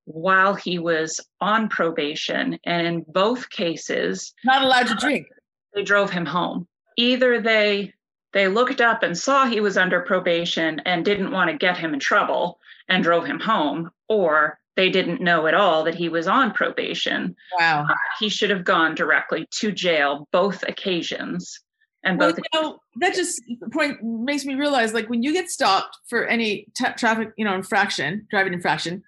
while 0.05 0.53
he 0.53 0.77
was 0.77 1.19
on 1.41 1.67
probation 1.69 2.59
and 2.65 2.85
in 2.85 3.05
both 3.07 3.49
cases 3.49 4.33
Not 4.43 4.61
allowed 4.63 4.87
to 4.87 4.95
drink. 4.95 5.27
they 5.73 5.83
drove 5.83 6.11
him 6.11 6.25
home. 6.25 6.67
Either 6.97 7.41
they 7.41 7.93
they 8.33 8.47
looked 8.49 8.81
up 8.81 9.01
and 9.01 9.17
saw 9.17 9.45
he 9.45 9.61
was 9.61 9.77
under 9.77 10.01
probation 10.01 10.81
and 10.85 11.05
didn't 11.05 11.31
want 11.31 11.49
to 11.49 11.57
get 11.57 11.77
him 11.77 11.93
in 11.93 11.99
trouble 12.01 12.59
and 12.89 13.01
drove 13.01 13.25
him 13.25 13.39
home, 13.39 13.89
or 14.09 14.59
they 14.75 14.89
didn't 14.89 15.21
know 15.21 15.47
at 15.47 15.53
all 15.53 15.85
that 15.85 15.95
he 15.95 16.09
was 16.09 16.27
on 16.27 16.51
probation. 16.51 17.33
Wow. 17.57 17.87
He 18.19 18.27
should 18.27 18.49
have 18.49 18.65
gone 18.65 18.93
directly 18.93 19.47
to 19.59 19.71
jail 19.71 20.27
both 20.33 20.63
occasions. 20.67 21.61
And 22.05 22.19
Well, 22.19 22.29
you 22.29 22.43
know, 22.53 22.79
that 22.97 23.15
just 23.15 23.41
point 23.71 24.01
makes 24.03 24.45
me 24.45 24.55
realize 24.55 24.93
like 24.93 25.09
when 25.09 25.23
you 25.23 25.33
get 25.33 25.49
stopped 25.49 25.97
for 26.07 26.25
any 26.25 26.67
t- 26.75 26.93
traffic, 26.97 27.33
you 27.35 27.43
know, 27.43 27.55
infraction, 27.55 28.27
driving 28.29 28.53
infraction, 28.53 29.03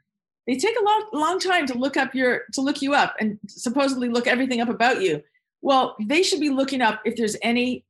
they 0.47 0.55
take 0.55 0.75
a 0.79 0.83
long 0.83 1.09
long 1.13 1.39
time 1.39 1.67
to 1.67 1.77
look 1.77 1.95
up 1.95 2.15
your 2.15 2.41
to 2.53 2.61
look 2.61 2.81
you 2.81 2.93
up 2.93 3.15
and 3.19 3.37
supposedly 3.47 4.09
look 4.09 4.27
everything 4.27 4.61
up 4.61 4.69
about 4.69 5.01
you 5.01 5.21
well 5.61 5.97
they 6.05 6.23
should 6.23 6.39
be 6.39 6.49
looking 6.49 6.81
up 6.81 7.01
if 7.03 7.17
there's 7.17 7.35
any 7.41 7.83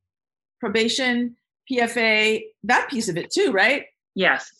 probation 0.58 1.36
pfa 1.70 2.42
that 2.64 2.90
piece 2.90 3.08
of 3.08 3.16
it 3.16 3.30
too 3.30 3.52
right 3.52 3.84
Yes. 4.18 4.50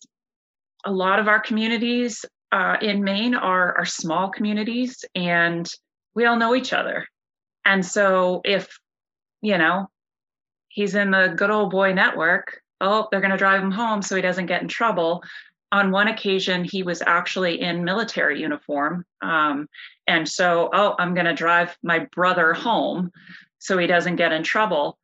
A 0.84 0.92
lot 0.92 1.18
of 1.18 1.26
our 1.26 1.40
communities 1.40 2.24
uh, 2.52 2.76
in 2.80 3.02
Maine 3.02 3.34
are, 3.34 3.76
are 3.76 3.84
small 3.84 4.30
communities 4.30 5.04
and 5.16 5.68
we 6.14 6.26
all 6.26 6.36
know 6.36 6.54
each 6.54 6.72
other. 6.72 7.08
And 7.64 7.84
so 7.84 8.40
if, 8.44 8.78
you 9.42 9.58
know, 9.58 9.90
he's 10.68 10.94
in 10.94 11.10
the 11.10 11.34
good 11.36 11.50
old 11.50 11.70
boy 11.70 11.92
network, 11.92 12.60
oh, 12.80 13.08
they're 13.10 13.20
going 13.20 13.32
to 13.32 13.36
drive 13.36 13.62
him 13.62 13.70
home 13.70 14.02
so 14.02 14.16
he 14.16 14.22
doesn't 14.22 14.46
get 14.46 14.62
in 14.62 14.68
trouble. 14.68 15.22
On 15.70 15.90
one 15.90 16.08
occasion, 16.08 16.64
he 16.64 16.82
was 16.82 17.02
actually 17.06 17.60
in 17.60 17.84
military 17.84 18.40
uniform. 18.40 19.04
Um, 19.20 19.68
and 20.06 20.26
so, 20.26 20.70
oh, 20.72 20.94
I'm 20.98 21.14
going 21.14 21.26
to 21.26 21.34
drive 21.34 21.76
my 21.82 22.06
brother 22.14 22.54
home 22.54 23.10
so 23.58 23.76
he 23.76 23.86
doesn't 23.86 24.16
get 24.16 24.32
in 24.32 24.42
trouble 24.42 24.98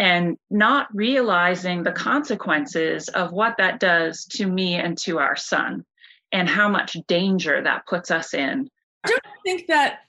and 0.00 0.38
not 0.50 0.88
realizing 0.94 1.82
the 1.82 1.92
consequences 1.92 3.08
of 3.08 3.32
what 3.32 3.56
that 3.58 3.80
does 3.80 4.24
to 4.24 4.46
me 4.46 4.74
and 4.74 4.96
to 4.96 5.18
our 5.18 5.36
son 5.36 5.84
and 6.32 6.48
how 6.48 6.68
much 6.68 6.96
danger 7.06 7.62
that 7.62 7.86
puts 7.86 8.10
us 8.10 8.34
in. 8.34 8.70
don't 9.06 9.22
think 9.44 9.66
that 9.68 10.00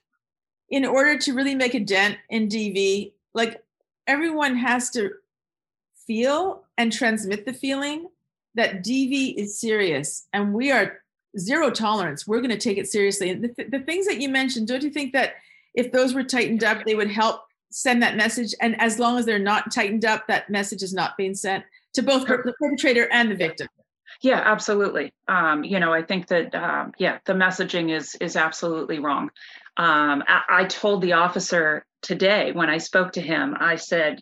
in 0.70 0.86
order 0.86 1.18
to 1.18 1.34
really 1.34 1.56
make 1.56 1.74
a 1.74 1.80
dent 1.80 2.18
in 2.30 2.48
dv 2.48 3.12
like 3.34 3.62
everyone 4.08 4.56
has 4.56 4.90
to 4.92 5.12
feel 6.08 6.64
and 6.78 6.92
transmit 6.92 7.46
the 7.46 7.54
feeling 7.54 8.08
that 8.56 8.84
dv 8.84 9.36
is 9.36 9.60
serious 9.60 10.28
and 10.34 10.54
we 10.54 10.72
are 10.72 11.02
zero 11.38 11.70
tolerance. 11.70 12.28
We're 12.28 12.40
going 12.40 12.52
to 12.52 12.58
take 12.58 12.78
it 12.78 12.88
seriously. 12.88 13.30
And 13.30 13.44
the, 13.44 13.50
th- 13.50 13.72
the 13.72 13.80
things 13.80 14.08
that 14.08 14.20
you 14.20 14.30
mentioned 14.30 14.68
don't 14.68 14.84
you 14.84 14.90
think 14.90 15.14
that 15.14 15.36
if 15.74 15.92
those 15.92 16.14
were 16.14 16.24
tightened 16.24 16.64
up 16.64 16.84
they 16.86 16.96
would 16.96 17.12
help 17.12 17.42
send 17.70 18.04
that 18.04 18.18
message? 18.18 18.54
And 18.62 18.80
as 18.82 19.00
long 19.00 19.18
as 19.18 19.26
they're 19.26 19.40
not 19.40 19.72
tightened 19.72 20.06
up 20.06 20.28
that 20.28 20.50
message 20.50 20.84
is 20.84 20.94
not 20.94 21.18
being 21.18 21.36
sent 21.36 21.64
to 21.94 22.04
both 22.04 22.26
the 22.28 22.54
perpetrator 22.60 23.08
and 23.12 23.32
the 23.32 23.36
victim. 23.36 23.68
Yeah, 24.22 24.42
absolutely. 24.44 25.14
Um, 25.28 25.64
you 25.64 25.80
know, 25.80 25.94
I 25.94 26.04
think 26.04 26.28
that 26.28 26.54
um, 26.54 26.92
yeah, 26.98 27.20
the 27.26 27.34
messaging 27.34 27.96
is 27.96 28.16
is 28.16 28.36
absolutely 28.36 29.00
wrong. 29.00 29.32
Um, 29.78 30.24
I, 30.28 30.42
I 30.50 30.66
told 30.66 31.02
the 31.02 31.14
officer 31.14 31.86
today 32.02 32.52
when 32.52 32.70
I 32.70 32.78
spoke 32.78 33.14
to 33.14 33.22
him, 33.22 33.56
I 33.60 33.76
said 33.76 34.22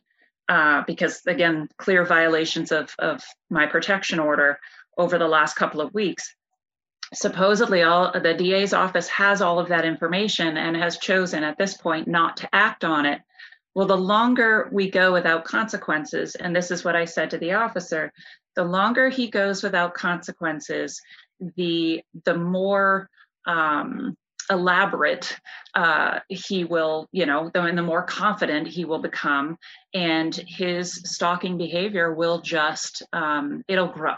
uh, 0.50 0.84
because 0.88 1.22
again, 1.28 1.70
clear 1.78 2.04
violations 2.04 2.72
of 2.72 2.94
of 3.00 3.24
my 3.50 3.68
protection 3.68 4.20
order 4.20 4.60
over 4.98 5.18
the 5.18 5.28
last 5.28 5.56
couple 5.56 5.80
of 5.80 5.94
weeks. 5.94 6.36
Supposedly, 7.14 7.84
all 7.84 8.12
the 8.12 8.34
DA's 8.34 8.74
office 8.74 9.08
has 9.10 9.42
all 9.42 9.60
of 9.60 9.70
that 9.70 9.86
information 9.86 10.58
and 10.58 10.76
has 10.76 10.98
chosen 10.98 11.44
at 11.44 11.58
this 11.58 11.78
point 11.78 12.08
not 12.08 12.38
to 12.38 12.50
act 12.54 12.84
on 12.84 13.06
it. 13.06 13.22
Well, 13.74 13.88
the 13.88 13.98
longer 13.98 14.70
we 14.72 14.92
go 14.92 15.14
without 15.14 15.46
consequences, 15.46 16.36
and 16.36 16.56
this 16.56 16.72
is 16.72 16.84
what 16.84 16.96
I 16.96 17.06
said 17.06 17.30
to 17.32 17.38
the 17.38 17.54
officer, 17.54 18.12
the 18.56 18.64
longer 18.64 19.10
he 19.10 19.30
goes 19.30 19.64
without 19.64 19.94
consequences, 19.94 21.02
the 21.56 22.04
the 22.26 22.36
more 22.36 23.10
um, 23.46 24.18
elaborate 24.50 25.38
uh, 25.76 26.20
he 26.30 26.64
will, 26.64 27.08
you 27.12 27.26
know, 27.26 27.50
the, 27.54 27.62
and 27.62 27.78
the 27.78 27.84
more 27.84 28.04
confident 28.04 28.68
he 28.68 28.86
will 28.86 29.00
become, 29.00 29.58
and 29.94 30.34
his 30.48 30.94
stalking 31.06 31.58
behavior 31.58 32.14
will 32.14 32.42
just 32.42 33.04
um, 33.14 33.64
it'll 33.68 33.88
grow. 33.88 34.16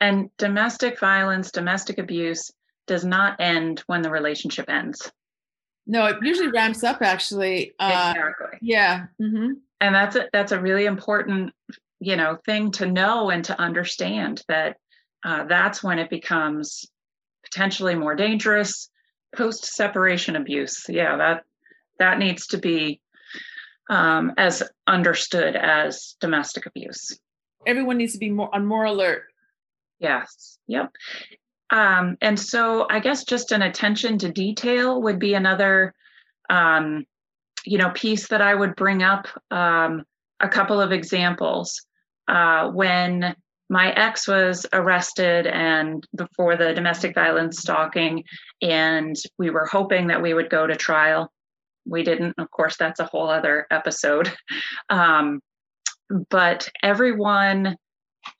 And 0.00 0.30
domestic 0.38 0.98
violence, 0.98 1.50
domestic 1.50 1.98
abuse 1.98 2.50
does 2.86 3.04
not 3.04 3.40
end 3.40 3.82
when 3.86 4.02
the 4.02 4.10
relationship 4.10 4.68
ends. 4.68 5.12
no 5.86 6.06
it 6.06 6.16
usually 6.22 6.48
ramps 6.48 6.82
up 6.84 7.02
actually 7.02 7.72
uh, 7.78 8.12
exactly. 8.14 8.58
yeah 8.60 9.06
hmm 9.18 9.52
and 9.80 9.94
that's 9.94 10.16
a, 10.16 10.28
that's 10.32 10.52
a 10.52 10.60
really 10.60 10.86
important 10.86 11.52
you 12.00 12.16
know 12.16 12.36
thing 12.44 12.70
to 12.70 12.86
know 12.86 13.30
and 13.30 13.44
to 13.44 13.58
understand 13.60 14.42
that 14.48 14.76
uh, 15.24 15.44
that's 15.44 15.82
when 15.82 15.98
it 15.98 16.10
becomes 16.10 16.84
potentially 17.44 17.94
more 17.94 18.14
dangerous 18.14 18.90
post 19.34 19.64
separation 19.64 20.36
abuse. 20.36 20.84
Yeah 20.88 21.16
that 21.16 21.44
that 21.98 22.18
needs 22.18 22.46
to 22.48 22.58
be 22.58 23.00
um, 23.88 24.32
as 24.38 24.62
understood 24.86 25.56
as 25.56 26.16
domestic 26.20 26.66
abuse. 26.66 27.18
Everyone 27.66 27.98
needs 27.98 28.14
to 28.14 28.18
be 28.18 28.30
more 28.30 28.54
on 28.54 28.66
more 28.66 28.84
alert. 28.84 29.24
Yes 29.98 30.58
yep. 30.66 30.90
Um, 31.70 32.16
and 32.20 32.38
so 32.38 32.86
i 32.90 32.98
guess 32.98 33.24
just 33.24 33.52
an 33.52 33.62
attention 33.62 34.18
to 34.18 34.32
detail 34.32 35.02
would 35.02 35.18
be 35.18 35.34
another 35.34 35.94
um, 36.48 37.06
you 37.64 37.78
know 37.78 37.90
piece 37.90 38.26
that 38.28 38.40
i 38.40 38.54
would 38.54 38.74
bring 38.74 39.02
up 39.02 39.28
um, 39.52 40.04
a 40.40 40.48
couple 40.48 40.80
of 40.80 40.92
examples. 40.92 41.82
Uh, 42.26 42.70
when 42.70 43.34
my 43.70 43.92
ex 43.92 44.28
was 44.28 44.66
arrested 44.72 45.46
and 45.46 46.06
before 46.14 46.56
the 46.56 46.74
domestic 46.74 47.14
violence 47.14 47.60
stalking 47.60 48.24
and 48.60 49.16
we 49.38 49.48
were 49.48 49.64
hoping 49.64 50.08
that 50.08 50.20
we 50.20 50.34
would 50.34 50.50
go 50.50 50.66
to 50.66 50.74
trial. 50.76 51.32
We 51.86 52.02
didn't. 52.02 52.34
Of 52.36 52.50
course 52.50 52.76
that's 52.76 53.00
a 53.00 53.06
whole 53.06 53.30
other 53.30 53.66
episode. 53.70 54.32
Um, 54.88 55.40
but 56.28 56.68
everyone 56.82 57.76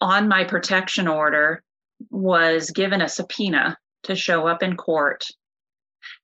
on 0.00 0.26
my 0.26 0.42
protection 0.42 1.06
order 1.06 1.62
was 2.10 2.70
given 2.70 3.00
a 3.00 3.08
subpoena 3.08 3.76
to 4.02 4.16
show 4.16 4.48
up 4.48 4.64
in 4.64 4.76
court 4.76 5.24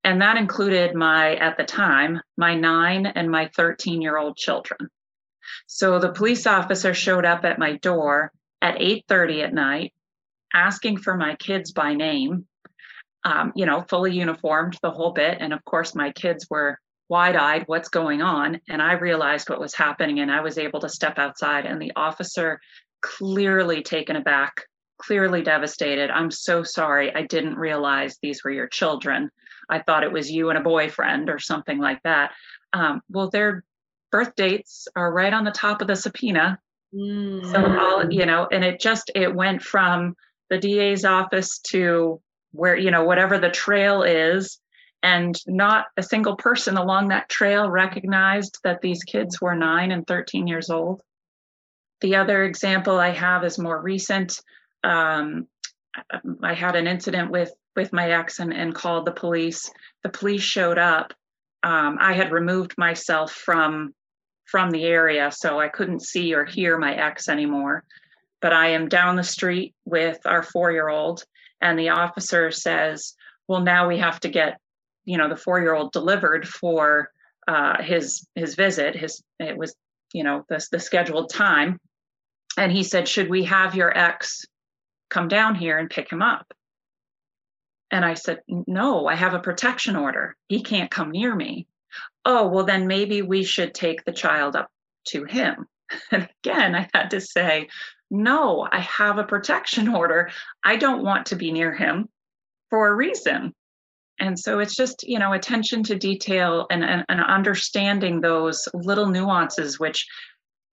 and 0.03 0.23
that 0.23 0.37
included 0.37 0.95
my 0.95 1.37
at 1.37 1.57
the 1.57 1.65
time 1.65 2.21
my 2.37 2.55
9 2.55 3.07
and 3.07 3.31
my 3.31 3.49
13 3.55 4.01
year 4.03 4.17
old 4.17 4.37
children. 4.37 4.89
So 5.67 5.99
the 5.99 6.13
police 6.13 6.47
officer 6.47 6.95
showed 6.95 7.25
up 7.25 7.45
at 7.45 7.59
my 7.59 7.77
door 7.77 8.33
at 8.63 8.81
8:30 8.81 9.43
at 9.43 9.55
night, 9.55 9.93
asking 10.53 10.99
for 10.99 11.17
my 11.17 11.37
kids 11.37 11.73
by 11.73 11.95
name. 11.95 12.47
Um, 13.25 13.53
you 13.57 13.67
know, 13.67 13.83
fully 13.83 14.13
uniformed, 14.13 14.79
the 14.83 14.91
whole 14.91 15.11
bit. 15.11 15.39
And 15.41 15.53
of 15.53 15.65
course, 15.65 15.97
my 15.97 16.13
kids 16.13 16.47
were 16.49 16.79
wide-eyed. 17.09 17.65
What's 17.67 17.89
going 17.89 18.23
on? 18.23 18.61
And 18.69 18.81
I 18.81 18.93
realized 18.93 19.51
what 19.51 19.61
was 19.61 19.75
happening, 19.75 20.21
and 20.21 20.31
I 20.31 20.41
was 20.41 20.59
able 20.59 20.81
to 20.81 20.89
step 20.89 21.19
outside. 21.19 21.67
And 21.67 21.83
the 21.83 21.93
officer, 21.97 22.61
clearly 23.03 23.83
taken 23.83 24.17
aback, 24.17 24.63
clearly 24.99 25.43
devastated. 25.43 26.11
I'm 26.11 26.31
so 26.31 26.63
sorry. 26.63 27.15
I 27.15 27.23
didn't 27.23 27.57
realize 27.57 28.19
these 28.23 28.43
were 28.45 28.51
your 28.51 28.69
children. 28.69 29.31
I 29.69 29.81
thought 29.81 30.05
it 30.05 30.13
was 30.13 30.31
you 30.31 30.51
and 30.51 30.59
a 30.59 30.63
boyfriend 30.63 31.29
or 31.29 31.39
something 31.39 31.79
like 31.79 32.03
that. 32.05 32.33
Um, 32.73 33.03
well, 33.11 33.31
their 33.31 33.65
birth 34.13 34.35
dates 34.37 34.89
are 34.97 35.13
right 35.13 35.33
on 35.33 35.45
the 35.45 35.51
top 35.51 35.81
of 35.81 35.89
the 35.89 35.97
subpoena. 35.97 36.59
So 36.97 37.79
all 37.79 38.11
you 38.11 38.25
know, 38.25 38.49
and 38.51 38.65
it 38.65 38.81
just 38.81 39.11
it 39.15 39.35
went 39.35 39.63
from 39.63 40.17
the 40.49 40.59
DA's 40.59 41.05
office 41.05 41.59
to 41.71 42.21
where 42.53 42.77
you 42.77 42.91
know 42.91 43.05
whatever 43.05 43.39
the 43.39 43.51
trail 43.51 44.03
is, 44.03 44.59
and 45.03 45.35
not 45.47 45.87
a 45.97 46.03
single 46.03 46.37
person 46.37 46.77
along 46.77 47.09
that 47.09 47.29
trail 47.29 47.69
recognized 47.69 48.59
that 48.65 48.81
these 48.81 49.03
kids 49.03 49.41
were 49.41 49.55
nine 49.55 49.93
and 49.93 50.07
13 50.07 50.47
years 50.47 50.71
old. 50.71 51.03
The 52.01 52.17
other 52.17 52.45
example 52.45 52.99
I 52.99 53.11
have 53.11 53.45
is 53.45 53.59
more 53.59 53.81
recent. 53.81 54.41
Um, 54.83 55.49
I 56.43 56.55
had 56.55 56.77
an 56.77 56.87
incident 56.87 57.31
with 57.31 57.53
with 57.75 57.93
my 57.93 58.11
ex 58.13 58.39
and, 58.39 58.55
and 58.55 58.75
called 58.75 59.05
the 59.05 59.13
police. 59.13 59.71
The 60.03 60.09
police 60.09 60.43
showed 60.43 60.79
up. 60.79 61.13
Um, 61.63 61.99
I 62.01 62.15
had 62.15 62.33
removed 62.33 62.75
myself 62.79 63.33
from 63.33 63.93
from 64.47 64.71
the 64.71 64.85
area, 64.85 65.31
so 65.31 65.61
I 65.61 65.69
couldn't 65.69 66.03
see 66.03 66.35
or 66.35 66.45
hear 66.45 66.79
my 66.79 66.95
ex 66.95 67.29
anymore. 67.29 67.85
But 68.41 68.53
I 68.53 68.69
am 68.69 68.89
down 68.89 69.17
the 69.17 69.25
street 69.25 69.75
with 69.85 70.19
our 70.25 70.43
four 70.43 70.73
year 70.73 70.89
old, 70.89 71.25
and 71.61 71.79
the 71.79 71.91
officer 71.91 72.51
says, 72.51 73.15
Well, 73.49 73.61
now 73.61 73.89
we 73.89 73.99
have 73.99 74.21
to 74.21 74.29
get, 74.29 74.59
you 75.05 75.19
know, 75.19 75.29
the 75.29 75.37
four 75.37 75.61
year 75.61 75.75
old 75.75 75.93
delivered 75.93 76.47
for 76.47 77.11
uh, 77.49 77.83
his 77.83 78.27
his 78.35 78.55
visit. 78.55 78.95
His 78.95 79.23
it 79.41 79.57
was, 79.57 79.75
you 80.13 80.23
know, 80.23 80.45
the, 80.49 80.65
the 80.71 80.81
scheduled 80.81 81.31
time. 81.31 81.81
And 82.57 82.71
he 82.71 82.85
said, 82.85 83.09
Should 83.09 83.29
we 83.29 83.45
have 83.45 83.75
your 83.75 83.97
ex 83.97 84.45
come 85.11 85.29
down 85.29 85.55
here 85.57 85.79
and 85.79 85.91
pick 85.91 86.11
him 86.11 86.23
up? 86.23 86.53
And 87.91 88.05
I 88.05 88.15
said, 88.15 88.41
No, 88.49 89.07
I 89.07 89.15
have 89.17 89.35
a 89.35 89.41
protection 89.41 89.97
order. 89.97 90.37
He 90.49 90.63
can't 90.63 90.91
come 90.91 91.11
near 91.11 91.35
me 91.35 91.67
oh, 92.27 92.49
well, 92.49 92.65
then 92.65 92.87
maybe 92.87 93.23
we 93.23 93.43
should 93.45 93.73
take 93.73 94.05
the 94.05 94.13
child 94.13 94.57
up 94.57 94.69
to 95.09 95.25
him. 95.25 95.67
And 96.11 96.29
again, 96.43 96.75
I 96.75 96.89
had 96.93 97.11
to 97.11 97.21
say, 97.21 97.69
no, 98.11 98.67
I 98.71 98.81
have 98.81 99.19
a 99.19 99.25
protection 99.25 99.89
order. 99.89 100.31
I 100.65 100.77
don't 100.77 101.05
want 101.05 101.27
to 101.27 101.37
be 101.37 101.53
near 101.53 101.73
him 101.73 102.09
for 102.71 102.89
a 102.89 102.95
reason. 102.95 103.55
And 104.19 104.37
so 104.37 104.59
it's 104.59 104.75
just, 104.75 105.05
you 105.05 105.21
know, 105.21 105.33
attention 105.33 105.85
to 105.85 105.95
detail 105.95 106.67
and, 106.71 106.83
and, 106.83 107.05
and 107.09 107.21
understanding 107.21 108.21
those 108.21 108.67
little 108.75 109.07
nuances, 109.07 109.79
which 109.79 110.07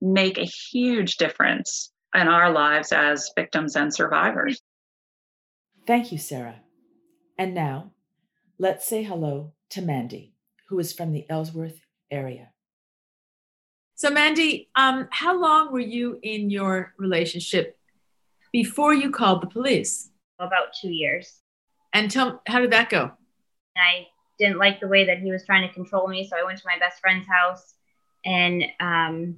make 0.02 0.38
a 0.40 0.50
huge 0.72 1.18
difference 1.18 1.92
in 2.16 2.28
our 2.28 2.52
lives 2.52 2.92
as 2.92 3.32
victims 3.36 3.76
and 3.76 3.94
survivors. 3.94 4.60
Thank 5.86 6.12
you, 6.12 6.18
Sarah. 6.18 6.62
And 7.38 7.54
now, 7.54 7.92
let's 8.58 8.88
say 8.88 9.04
hello 9.04 9.54
to 9.72 9.82
Mandy, 9.82 10.33
who 10.70 10.80
is 10.80 10.94
from 10.94 11.12
the 11.12 11.26
Ellsworth 11.30 11.80
area. 12.12 12.50
So, 13.96 14.10
Mandy, 14.10 14.70
um, 14.76 15.08
how 15.12 15.40
long 15.40 15.72
were 15.72 15.80
you 15.80 16.20
in 16.24 16.50
your 16.50 16.94
relationship 16.98 17.78
before 18.52 18.94
you 18.94 19.12
called 19.12 19.42
the 19.42 19.48
police? 19.48 20.10
About 20.40 20.74
two 20.80 20.90
years. 20.90 21.40
And 21.94 22.10
tell 22.10 22.42
how 22.48 22.60
did 22.60 22.72
that 22.72 22.90
go? 22.90 23.12
I 23.78 24.08
didn't 24.40 24.58
like 24.58 24.80
the 24.80 24.88
way 24.88 25.06
that 25.06 25.20
he 25.20 25.32
was 25.32 25.46
trying 25.46 25.68
to 25.68 25.74
control 25.74 26.08
me, 26.08 26.28
so 26.28 26.38
I 26.38 26.44
went 26.44 26.58
to 26.60 26.66
my 26.66 26.80
best 26.80 27.00
friend's 27.00 27.28
house, 27.28 27.76
and 28.26 28.64
um, 28.80 29.38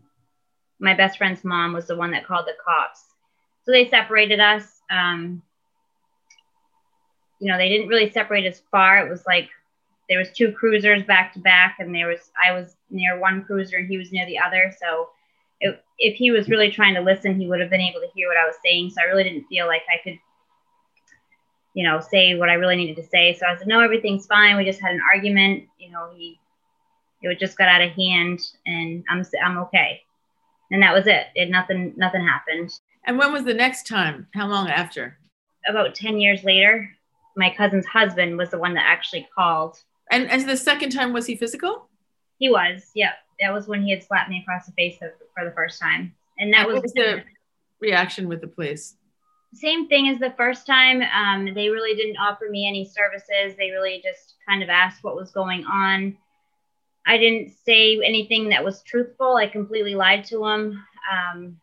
my 0.80 0.94
best 0.94 1.18
friend's 1.18 1.44
mom 1.44 1.74
was 1.74 1.88
the 1.88 1.96
one 1.96 2.12
that 2.12 2.26
called 2.26 2.46
the 2.48 2.54
cops. 2.64 3.04
So 3.66 3.72
they 3.72 3.90
separated 3.90 4.40
us. 4.40 4.82
Um, 4.90 5.42
you 7.40 7.52
know, 7.52 7.58
they 7.58 7.70
didn't 7.70 7.90
really 7.90 8.10
separate 8.12 8.46
us 8.46 8.62
far. 8.72 9.06
It 9.06 9.10
was 9.10 9.26
like 9.26 9.50
there 10.10 10.20
was 10.20 10.30
two 10.32 10.52
cruisers 10.52 11.04
back 11.04 11.34
to 11.34 11.40
back, 11.40 11.78
and 11.80 11.94
there 11.94 12.08
was 12.08 12.32
I 12.44 12.52
was 12.52 12.76
near 12.90 13.20
one 13.20 13.44
cruiser 13.44 13.78
and 13.78 13.90
he 13.90 13.98
was 13.98 14.12
near 14.12 14.26
the 14.26 14.40
other. 14.40 14.74
So 14.80 15.10
it, 15.60 15.84
if 15.98 16.16
he 16.16 16.32
was 16.32 16.50
really 16.50 16.72
trying 16.72 16.96
to 16.96 17.02
listen, 17.02 17.40
he 17.40 17.48
would 17.48 17.60
have 17.60 17.70
been 17.70 17.82
able 17.82 18.02
to 18.02 18.10
hear 18.14 18.28
what 18.28 18.38
I 18.38 18.46
was 18.46 18.56
saying. 18.64 18.92
So 18.92 19.02
I 19.02 19.06
really 19.06 19.24
didn't 19.24 19.48
feel 19.48 19.68
like 19.68 19.84
I 19.90 20.02
could, 20.04 20.20
you 21.74 21.84
know, 21.84 22.00
say 22.00 22.36
what 22.36 22.50
I 22.50 22.54
really 22.54 22.76
needed 22.76 22.98
to 22.98 23.08
say. 23.08 23.34
So 23.34 23.46
I 23.46 23.58
said, 23.58 23.68
no, 23.68 23.80
everything's 23.80 24.28
fine. 24.28 24.58
We 24.58 24.66
just 24.66 24.82
had 24.82 24.94
an 24.94 25.02
argument. 25.12 25.64
You 25.80 25.92
know, 25.92 26.12
he 26.16 26.40
it 27.22 27.40
just 27.40 27.58
got 27.58 27.68
out 27.68 27.82
of 27.82 27.92
hand, 27.92 28.40
and 28.66 29.04
I'm 29.10 29.26
I'm 29.44 29.58
okay. 29.60 30.02
And 30.72 30.82
that 30.82 30.94
was 30.94 31.08
it. 31.08 31.28
It 31.36 31.50
nothing 31.50 31.94
nothing 31.98 32.22
happened. 32.22 32.72
And 33.06 33.18
when 33.18 33.32
was 33.32 33.44
the 33.44 33.54
next 33.54 33.88
time? 33.88 34.28
How 34.34 34.48
long 34.48 34.68
after? 34.70 35.18
About 35.68 35.96
ten 35.96 36.20
years 36.20 36.44
later, 36.44 36.90
my 37.36 37.54
cousin's 37.56 37.86
husband 37.86 38.38
was 38.38 38.50
the 38.50 38.60
one 38.60 38.74
that 38.76 38.86
actually 38.88 39.28
called. 39.36 39.78
And 40.12 40.30
and 40.30 40.48
the 40.48 40.58
second 40.58 40.92
time 40.92 41.14
was 41.14 41.26
he 41.26 41.36
physical? 41.36 41.90
He 42.38 42.50
was. 42.50 42.92
Yeah, 42.94 43.14
that 43.40 43.54
was 43.54 43.68
when 43.68 43.84
he 43.84 43.92
had 43.92 44.04
slapped 44.04 44.30
me 44.30 44.42
across 44.42 44.66
the 44.66 44.74
face 44.74 44.98
for 45.00 45.46
the 45.46 45.52
first 45.52 45.80
time, 45.82 46.14
and 46.38 46.54
that 46.54 46.66
And 46.66 46.74
was, 46.74 46.84
was 46.84 46.94
the 46.94 47.24
reaction 47.80 48.28
with 48.28 48.42
the 48.42 48.48
police? 48.48 48.96
same 49.54 49.88
thing 49.88 50.10
as 50.10 50.20
the 50.20 50.34
first 50.36 50.68
time. 50.68 51.02
Um, 51.02 51.54
they 51.54 51.70
really 51.70 51.96
didn't 51.96 52.18
offer 52.18 52.46
me 52.50 52.68
any 52.68 52.84
services. 52.86 53.56
They 53.58 53.72
really 53.72 54.02
just 54.04 54.36
kind 54.48 54.62
of 54.62 54.70
asked 54.70 55.02
what 55.04 55.16
was 55.16 55.32
going 55.32 55.64
on. 55.66 56.18
I 57.08 57.18
didn't 57.18 57.52
say 57.66 57.98
anything 58.04 58.50
that 58.50 58.64
was 58.64 58.82
truthful. 58.84 59.38
I 59.38 59.48
completely 59.48 59.96
lied 59.96 60.26
to 60.26 60.40
them. 60.40 60.84
Um, 61.10 61.58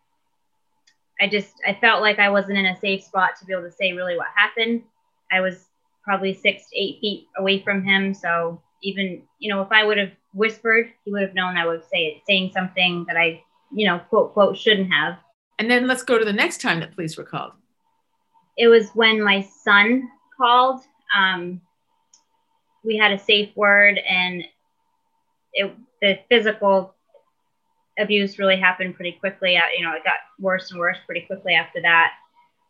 I 1.21 1.29
just 1.29 1.53
I 1.67 1.75
felt 1.75 2.01
like 2.01 2.19
I 2.19 2.31
wasn't 2.31 2.59
in 2.59 2.67
a 2.67 2.81
safe 2.81 3.05
spot 3.05 3.33
to 3.39 3.45
be 3.45 3.53
able 3.53 3.65
to 3.65 3.73
say 3.73 3.93
really 3.93 4.17
what 4.17 4.29
happened. 4.35 4.83
I 5.31 5.41
was 5.41 5.67
probably 6.05 6.35
six 6.35 6.69
to 6.71 6.77
eight 6.79 6.99
feet 7.01 7.29
away 7.39 7.61
from 7.63 7.85
him, 7.85 8.13
so 8.15 8.61
even 8.83 9.23
you 9.39 9.49
know 9.53 9.63
if 9.63 9.71
I 9.71 9.85
would 9.85 9.99
have 9.99 10.13
whispered, 10.35 10.93
he 11.05 11.13
would 11.13 11.23
have 11.23 11.35
known 11.35 11.57
I 11.57 11.67
would 11.67 11.85
say 11.85 12.07
it, 12.07 12.23
saying 12.27 12.51
something 12.53 13.05
that 13.09 13.17
I 13.17 13.43
you 13.73 13.87
know 13.87 13.99
quote 14.11 14.33
quote 14.33 14.57
shouldn't 14.57 14.93
have. 14.93 15.19
And 15.59 15.71
then 15.71 15.87
let's 15.87 16.03
go 16.03 16.19
to 16.19 16.25
the 16.25 16.33
next 16.33 16.61
time 16.61 16.81
that 16.81 16.95
police 16.95 17.17
were 17.17 17.25
called. 17.25 17.53
it 18.57 18.69
was 18.69 18.91
when 18.95 19.23
my 19.23 19.43
son 19.43 20.09
called. 20.37 20.81
Um, 21.17 21.61
we 22.85 22.97
had 22.97 23.13
a 23.13 23.19
safe 23.19 23.51
word, 23.55 23.99
and 23.99 24.43
it, 25.53 25.73
the 26.01 26.19
physical 26.29 26.95
abuse 27.99 28.39
really 28.39 28.57
happened 28.57 28.95
pretty 28.97 29.13
quickly. 29.13 29.57
Uh, 29.57 29.63
You 29.77 29.85
know, 29.85 29.93
it 29.95 30.03
got 30.03 30.15
worse 30.41 30.71
and 30.71 30.81
worse 30.81 30.97
pretty 31.07 31.21
quickly 31.27 31.55
after 31.55 31.81
that. 31.83 32.13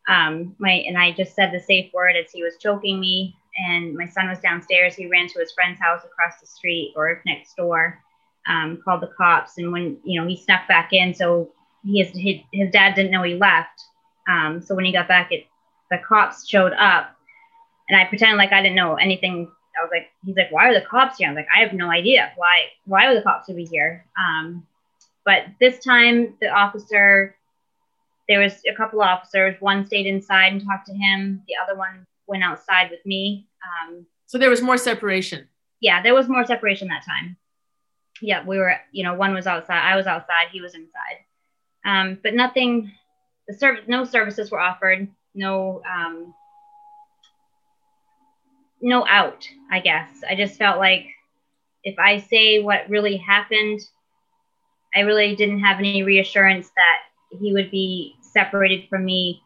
Um, 0.07 0.55
my 0.59 0.71
and 0.71 0.97
I 0.97 1.11
just 1.11 1.35
said 1.35 1.51
the 1.51 1.59
safe 1.59 1.91
word 1.93 2.15
as 2.15 2.31
he 2.31 2.43
was 2.43 2.57
choking 2.57 2.99
me, 2.99 3.35
and 3.57 3.95
my 3.95 4.05
son 4.05 4.29
was 4.29 4.39
downstairs. 4.39 4.95
He 4.95 5.07
ran 5.07 5.27
to 5.29 5.39
his 5.39 5.51
friend's 5.53 5.79
house 5.79 6.03
across 6.03 6.39
the 6.41 6.47
street 6.47 6.93
or 6.95 7.21
next 7.25 7.55
door, 7.55 8.01
um, 8.47 8.79
called 8.83 9.01
the 9.01 9.11
cops, 9.15 9.57
and 9.57 9.71
when 9.71 9.97
you 10.03 10.19
know 10.19 10.27
he 10.27 10.35
snuck 10.35 10.67
back 10.67 10.91
in, 10.91 11.13
so 11.13 11.51
he 11.83 12.03
his, 12.03 12.41
his 12.51 12.71
dad 12.71 12.95
didn't 12.95 13.11
know 13.11 13.23
he 13.23 13.35
left. 13.35 13.81
Um, 14.27 14.61
so 14.61 14.75
when 14.75 14.85
he 14.85 14.91
got 14.91 15.07
back, 15.07 15.31
it 15.31 15.45
the 15.89 15.99
cops 16.07 16.47
showed 16.47 16.73
up 16.73 17.15
and 17.89 17.99
I 17.99 18.05
pretended 18.05 18.37
like 18.37 18.51
I 18.51 18.61
didn't 18.61 18.75
know 18.75 18.95
anything. 18.95 19.51
I 19.79 19.83
was 19.83 19.91
like, 19.91 20.11
he's 20.25 20.35
like, 20.35 20.51
why 20.51 20.69
are 20.69 20.73
the 20.73 20.85
cops 20.85 21.17
here? 21.17 21.27
I 21.27 21.31
was 21.31 21.37
like, 21.37 21.47
I 21.55 21.61
have 21.61 21.73
no 21.73 21.89
idea. 21.89 22.31
Why, 22.35 22.67
why 22.85 23.07
would 23.07 23.17
the 23.17 23.23
cops 23.23 23.47
to 23.47 23.53
be 23.53 23.65
here? 23.65 24.05
Um, 24.17 24.65
but 25.25 25.45
this 25.59 25.79
time 25.83 26.35
the 26.41 26.49
officer, 26.49 27.35
there 28.29 28.39
was 28.39 28.61
a 28.69 28.75
couple 28.75 29.01
of 29.01 29.07
officers. 29.07 29.55
One 29.59 29.85
stayed 29.85 30.05
inside 30.05 30.53
and 30.53 30.63
talked 30.63 30.87
to 30.87 30.93
him. 30.93 31.41
The 31.47 31.55
other 31.61 31.77
one 31.77 32.05
went 32.27 32.43
outside 32.43 32.89
with 32.89 33.05
me. 33.05 33.47
Um, 33.63 34.05
So 34.27 34.37
there 34.37 34.49
was 34.49 34.61
more 34.61 34.77
separation. 34.77 35.47
yeah, 35.81 36.01
there 36.01 36.13
was 36.13 36.27
more 36.29 36.45
separation 36.45 36.87
that 36.87 37.03
time. 37.05 37.35
Yeah, 38.21 38.45
we 38.45 38.57
were, 38.57 38.75
you 38.91 39.03
know, 39.03 39.15
one 39.15 39.33
was 39.33 39.47
outside, 39.47 39.81
I 39.81 39.95
was 39.97 40.07
outside, 40.07 40.47
he 40.51 40.61
was 40.61 40.75
inside. 40.75 41.17
Um, 41.85 42.17
but 42.23 42.33
nothing, 42.33 42.91
the 43.47 43.53
service, 43.53 43.83
no 43.87 44.05
services 44.05 44.49
were 44.51 44.59
offered, 44.61 45.09
no, 45.35 45.81
um, 45.91 46.33
no 48.81 49.05
out, 49.07 49.45
I 49.71 49.79
guess. 49.81 50.09
I 50.29 50.35
just 50.35 50.57
felt 50.57 50.77
like 50.77 51.07
if 51.83 51.99
I 51.99 52.19
say 52.19 52.61
what 52.61 52.87
really 52.89 53.17
happened, 53.17 53.81
I 54.95 55.01
really 55.01 55.35
didn't 55.35 55.59
have 55.59 55.79
any 55.79 56.03
reassurance 56.03 56.69
that 56.75 56.99
he 57.39 57.53
would 57.53 57.71
be 57.71 58.15
separated 58.21 58.87
from 58.89 59.05
me 59.05 59.41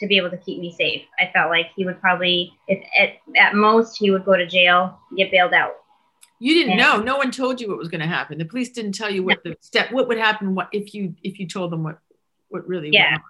to 0.00 0.06
be 0.06 0.16
able 0.16 0.30
to 0.30 0.36
keep 0.38 0.58
me 0.60 0.72
safe. 0.72 1.02
I 1.20 1.30
felt 1.32 1.50
like 1.50 1.66
he 1.76 1.84
would 1.84 2.00
probably, 2.00 2.52
if 2.68 2.82
at, 2.98 3.10
at 3.36 3.54
most, 3.54 3.96
he 3.96 4.10
would 4.10 4.24
go 4.24 4.36
to 4.36 4.46
jail, 4.46 4.98
get 5.16 5.30
bailed 5.30 5.52
out. 5.54 5.74
You 6.40 6.54
didn't 6.54 6.78
Yeah. 6.78 6.96
know. 6.96 7.02
No 7.02 7.16
one 7.16 7.30
told 7.30 7.60
you 7.60 7.68
what 7.68 7.78
was 7.78 7.88
going 7.88 8.00
to 8.00 8.06
happen. 8.06 8.38
The 8.38 8.44
police 8.44 8.70
didn't 8.70 8.92
tell 8.92 9.10
you 9.10 9.22
what 9.22 9.42
the 9.44 9.56
step, 9.60 9.92
what 9.92 10.08
would 10.08 10.18
happen, 10.18 10.54
what 10.54 10.68
if 10.72 10.92
you 10.94 11.14
if 11.22 11.38
you 11.38 11.46
told 11.46 11.70
them 11.70 11.84
what 11.84 11.98
what 12.48 12.66
really 12.68 12.88
went 12.88 12.94
Yeah. 12.94 13.14
on. 13.14 13.20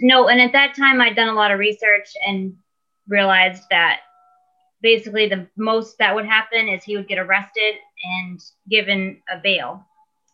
No, 0.00 0.28
and 0.28 0.40
at 0.40 0.52
that 0.52 0.74
time 0.74 1.00
I'd 1.00 1.16
done 1.16 1.28
a 1.28 1.34
lot 1.34 1.50
of 1.50 1.58
research 1.58 2.08
and 2.26 2.56
realized 3.08 3.64
that 3.70 4.00
basically 4.82 5.28
the 5.28 5.48
most 5.56 5.98
that 5.98 6.14
would 6.14 6.26
happen 6.26 6.68
is 6.68 6.84
he 6.84 6.96
would 6.96 7.08
get 7.08 7.18
arrested 7.18 7.74
and 8.04 8.40
given 8.68 9.20
a 9.28 9.38
bail. 9.38 9.84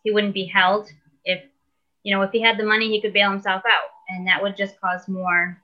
He 0.03 0.11
wouldn't 0.11 0.33
be 0.33 0.45
held. 0.45 0.89
You 2.03 2.15
know, 2.15 2.21
if 2.23 2.31
he 2.31 2.41
had 2.41 2.57
the 2.57 2.63
money, 2.63 2.89
he 2.89 3.01
could 3.01 3.13
bail 3.13 3.29
himself 3.29 3.61
out, 3.65 3.89
and 4.09 4.27
that 4.27 4.41
would 4.41 4.57
just 4.57 4.79
cause 4.81 5.07
more 5.07 5.61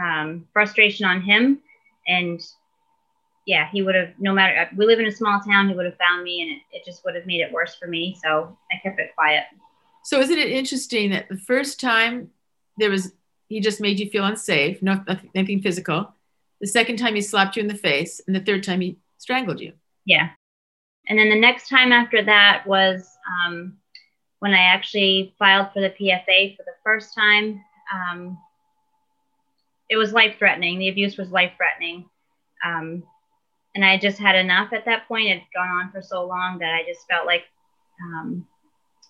um, 0.00 0.46
frustration 0.52 1.06
on 1.06 1.20
him. 1.20 1.60
And 2.06 2.40
yeah, 3.46 3.68
he 3.70 3.82
would 3.82 3.94
have 3.94 4.10
no 4.18 4.32
matter. 4.32 4.68
We 4.76 4.86
live 4.86 5.00
in 5.00 5.06
a 5.06 5.12
small 5.12 5.40
town. 5.40 5.68
He 5.68 5.74
would 5.74 5.86
have 5.86 5.96
found 5.96 6.22
me, 6.22 6.42
and 6.42 6.50
it, 6.52 6.78
it 6.78 6.84
just 6.84 7.04
would 7.04 7.14
have 7.14 7.26
made 7.26 7.40
it 7.40 7.52
worse 7.52 7.74
for 7.74 7.88
me. 7.88 8.16
So 8.22 8.56
I 8.72 8.78
kept 8.82 9.00
it 9.00 9.14
quiet. 9.14 9.44
So 10.04 10.20
isn't 10.20 10.38
it 10.38 10.50
interesting 10.50 11.10
that 11.10 11.28
the 11.28 11.36
first 11.36 11.80
time 11.80 12.30
there 12.78 12.90
was 12.90 13.12
he 13.48 13.60
just 13.60 13.80
made 13.80 14.00
you 14.00 14.08
feel 14.08 14.24
unsafe, 14.24 14.80
no 14.82 15.02
nothing, 15.06 15.30
nothing 15.34 15.60
physical. 15.60 16.14
The 16.60 16.66
second 16.66 16.96
time 16.96 17.14
he 17.16 17.20
slapped 17.20 17.56
you 17.56 17.62
in 17.62 17.68
the 17.68 17.74
face, 17.74 18.20
and 18.26 18.34
the 18.34 18.40
third 18.40 18.62
time 18.62 18.80
he 18.80 18.98
strangled 19.18 19.60
you. 19.60 19.72
Yeah. 20.06 20.30
And 21.08 21.18
then 21.18 21.28
the 21.28 21.38
next 21.38 21.68
time 21.68 21.90
after 21.90 22.24
that 22.24 22.64
was 22.66 23.08
um, 23.44 23.76
when 24.42 24.54
I 24.54 24.74
actually 24.74 25.32
filed 25.38 25.68
for 25.72 25.80
the 25.80 25.90
PFA 25.90 26.56
for 26.56 26.64
the 26.64 26.74
first 26.82 27.14
time. 27.14 27.62
Um, 27.94 28.36
it 29.88 29.94
was 29.94 30.12
life 30.12 30.34
threatening. 30.36 30.80
The 30.80 30.88
abuse 30.88 31.16
was 31.16 31.30
life 31.30 31.52
threatening. 31.56 32.10
Um, 32.66 33.04
and 33.76 33.84
I 33.84 33.98
just 33.98 34.18
had 34.18 34.34
enough 34.34 34.72
at 34.72 34.84
that 34.86 35.06
point. 35.06 35.28
It 35.28 35.38
had 35.38 35.42
gone 35.54 35.68
on 35.68 35.92
for 35.92 36.02
so 36.02 36.26
long 36.26 36.58
that 36.58 36.74
I 36.74 36.82
just 36.84 37.06
felt 37.06 37.24
like 37.24 37.44
um, 38.02 38.44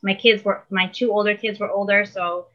my 0.02 0.12
kids 0.12 0.44
were, 0.44 0.64
my 0.68 0.88
two 0.88 1.10
older 1.10 1.34
kids 1.34 1.58
were 1.58 1.70
older. 1.70 2.04
So 2.04 2.48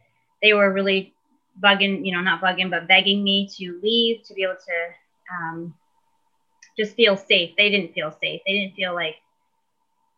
they 0.43 0.53
were 0.53 0.71
really 0.71 1.15
bugging, 1.59 2.05
you 2.05 2.13
know, 2.13 2.21
not 2.21 2.41
bugging, 2.41 2.69
but 2.69 2.88
begging 2.88 3.23
me 3.23 3.49
to 3.57 3.80
leave 3.82 4.23
to 4.25 4.36
be 4.36 4.43
able 4.43 4.53
to 4.53 5.36
um, 5.36 5.73
just 6.78 6.95
feel 6.95 7.17
safe. 7.17 7.55
They 7.57 7.71
didn't 7.71 7.93
feel 7.93 8.11
safe. 8.11 8.41
They 8.45 8.53
didn't 8.53 8.75
feel 8.75 8.93
like 8.93 9.15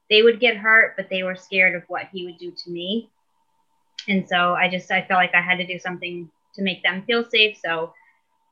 they 0.09 0.21
would 0.21 0.39
get 0.39 0.57
hurt, 0.57 0.95
but 0.97 1.09
they 1.09 1.23
were 1.23 1.35
scared 1.35 1.75
of 1.75 1.83
what 1.87 2.07
he 2.11 2.25
would 2.25 2.37
do 2.37 2.51
to 2.51 2.71
me. 2.71 3.09
And 4.07 4.27
so 4.27 4.53
I 4.53 4.69
just 4.69 4.91
I 4.91 5.05
felt 5.05 5.19
like 5.19 5.35
I 5.35 5.41
had 5.41 5.57
to 5.57 5.67
do 5.67 5.77
something 5.79 6.29
to 6.55 6.61
make 6.61 6.81
them 6.83 7.03
feel 7.05 7.29
safe. 7.29 7.57
So 7.63 7.93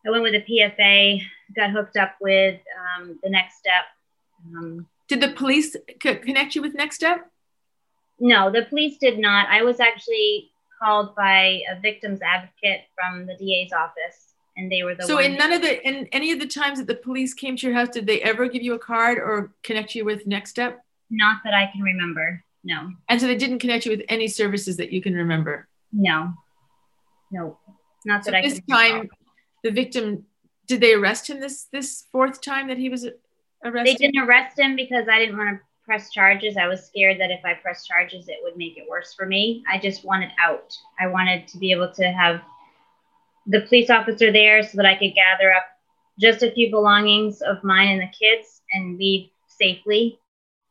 I 0.06 0.12
went 0.12 0.24
with 0.24 0.36
a 0.36 0.42
PFA, 0.42 1.22
got 1.56 1.72
hooked 1.72 1.98
up 1.98 2.16
with 2.22 2.60
um, 3.00 3.20
the 3.24 3.30
next 3.30 3.58
step. 3.58 3.84
Um, 4.56 4.88
Did 5.08 5.22
the 5.22 5.30
police 5.30 5.74
c- 5.74 6.16
connect 6.16 6.56
you 6.56 6.62
with 6.62 6.76
Next 6.76 6.96
Step? 6.96 7.30
no, 8.20 8.52
the 8.52 8.64
police 8.64 8.98
did 8.98 9.20
not. 9.20 9.48
I 9.50 9.62
was 9.64 9.80
actually 9.80 10.50
called 10.82 11.16
by 11.16 11.62
a 11.72 11.80
victim's 11.82 12.22
advocate 12.22 12.82
from 12.96 13.26
the 13.26 13.36
DA's 13.36 13.72
office, 13.74 14.34
and 14.56 14.72
they 14.72 14.84
were 14.84 14.96
the 14.96 15.04
so 15.04 15.20
in 15.20 15.36
none 15.36 15.52
of 15.52 15.62
the 15.62 15.86
in 15.88 16.08
any 16.12 16.32
of 16.32 16.40
the 16.40 16.48
times 16.48 16.80
that 16.80 16.88
the 16.88 16.96
police 16.96 17.34
came 17.34 17.56
to 17.58 17.68
your 17.68 17.76
house, 17.76 17.90
did 17.90 18.08
they 18.08 18.22
ever 18.22 18.48
give 18.48 18.64
you 18.64 18.74
a 18.74 18.80
card 18.80 19.18
or 19.18 19.54
connect 19.64 19.96
you 19.96 20.06
with 20.06 20.26
Next 20.26 20.52
Step? 20.52 20.84
Not 21.10 21.42
that 21.44 21.54
I 21.54 21.68
can 21.72 21.82
remember. 21.82 22.44
No, 22.64 22.92
And 23.08 23.22
so 23.22 23.28
they 23.28 23.36
didn't 23.38 23.60
connect 23.60 23.86
you 23.86 23.92
with 23.92 24.02
any 24.10 24.28
services 24.28 24.76
that 24.78 24.92
you 24.92 25.02
can 25.02 25.14
remember. 25.14 25.68
no, 25.94 26.34
no, 27.32 27.58
not 28.06 28.26
So 28.26 28.32
that 28.32 28.38
I 28.38 28.42
this 28.42 28.60
can 28.60 28.64
recall. 28.68 29.00
time, 29.02 29.10
the 29.64 29.72
victim 29.72 30.26
did 30.68 30.82
they 30.82 30.94
arrest 30.94 31.30
him 31.30 31.40
this 31.40 31.66
this 31.72 32.04
fourth 32.12 32.42
time 32.42 32.68
that 32.68 32.78
he 32.78 32.90
was 32.90 33.08
arrested? 33.64 33.98
They 33.98 34.06
didn't 34.06 34.22
arrest 34.28 34.60
him 34.60 34.76
because 34.76 35.08
I 35.10 35.18
didn't 35.20 35.38
want 35.38 35.58
to 35.58 35.62
press 35.86 36.12
charges. 36.12 36.58
I 36.58 36.68
was 36.68 36.86
scared 36.86 37.20
that 37.22 37.32
if 37.32 37.40
I 37.46 37.54
pressed 37.54 37.88
charges, 37.88 38.28
it 38.28 38.40
would 38.44 38.58
make 38.58 38.78
it 38.78 38.84
worse 38.90 39.14
for 39.14 39.26
me. 39.26 39.64
I 39.72 39.80
just 39.80 40.04
wanted 40.04 40.32
out. 40.44 40.74
I 41.00 41.08
wanted 41.08 41.48
to 41.50 41.58
be 41.58 41.72
able 41.72 41.90
to 41.94 42.04
have 42.12 42.42
the 43.46 43.62
police 43.62 43.90
officer 43.90 44.30
there 44.32 44.62
so 44.62 44.76
that 44.76 44.86
I 44.86 44.96
could 44.96 45.14
gather 45.16 45.54
up 45.54 45.64
just 46.20 46.44
a 46.44 46.52
few 46.52 46.70
belongings 46.70 47.42
of 47.42 47.64
mine 47.64 47.88
and 47.88 48.02
the 48.02 48.08
kids 48.08 48.62
and 48.74 48.98
leave 48.98 49.30
safely. 49.48 50.20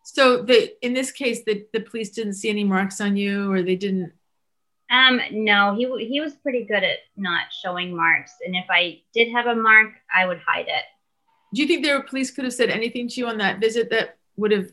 So 0.09 0.41
the 0.41 0.73
in 0.87 0.95
this 0.95 1.11
case, 1.11 1.43
the 1.45 1.67
the 1.73 1.81
police 1.81 2.11
didn't 2.11 2.35
see 2.35 2.49
any 2.49 2.63
marks 2.63 3.01
on 3.01 3.17
you, 3.17 3.51
or 3.51 3.63
they 3.63 3.75
didn't. 3.75 4.13
Um, 4.89 5.21
no, 5.33 5.75
he 5.75 6.07
he 6.07 6.21
was 6.21 6.33
pretty 6.35 6.65
good 6.65 6.85
at 6.85 6.99
not 7.17 7.47
showing 7.51 7.95
marks, 7.95 8.33
and 8.47 8.55
if 8.55 8.67
I 8.71 9.01
did 9.13 9.33
have 9.33 9.47
a 9.47 9.57
mark, 9.57 9.95
I 10.15 10.25
would 10.27 10.41
hide 10.47 10.69
it. 10.69 10.85
Do 11.53 11.61
you 11.61 11.67
think 11.67 11.85
the 11.85 12.05
police 12.09 12.31
could 12.31 12.45
have 12.45 12.55
said 12.55 12.71
anything 12.71 13.09
to 13.09 13.15
you 13.17 13.27
on 13.27 13.39
that 13.39 13.59
visit 13.59 13.91
that 13.91 14.19
would 14.37 14.53
have 14.53 14.71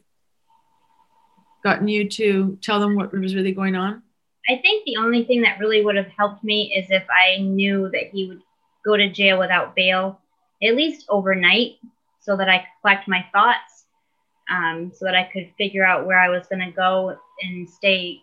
gotten 1.64 1.88
you 1.88 2.08
to 2.10 2.60
tell 2.62 2.80
them 2.80 2.96
what 2.96 3.12
was 3.12 3.34
really 3.34 3.54
going 3.54 3.76
on? 3.76 4.04
I 4.48 4.60
think 4.62 4.86
the 4.86 4.98
only 4.98 5.24
thing 5.24 5.42
that 5.42 5.58
really 5.60 5.84
would 5.84 5.96
have 5.96 6.12
helped 6.16 6.44
me 6.44 6.76
is 6.76 6.86
if 6.92 7.08
I 7.10 7.40
knew 7.40 7.90
that 7.90 8.10
he 8.12 8.28
would 8.28 8.42
go 8.86 8.96
to 8.96 9.10
jail 9.10 9.40
without 9.40 9.76
bail, 9.76 10.22
at 10.62 10.76
least 10.76 11.08
overnight, 11.10 11.78
so 12.20 12.38
that 12.38 12.50
I 12.50 12.60
could 12.60 12.68
collect 12.82 13.08
my 13.08 13.26
thoughts, 13.34 13.73
um, 14.50 14.92
so 14.94 15.06
that 15.06 15.16
I 15.16 15.30
could 15.32 15.52
figure 15.58 15.86
out 15.86 16.06
where 16.06 16.20
I 16.20 16.30
was 16.30 16.48
going 16.48 16.66
to 16.66 16.72
go 16.72 17.18
and 17.42 17.70
stay 17.70 18.22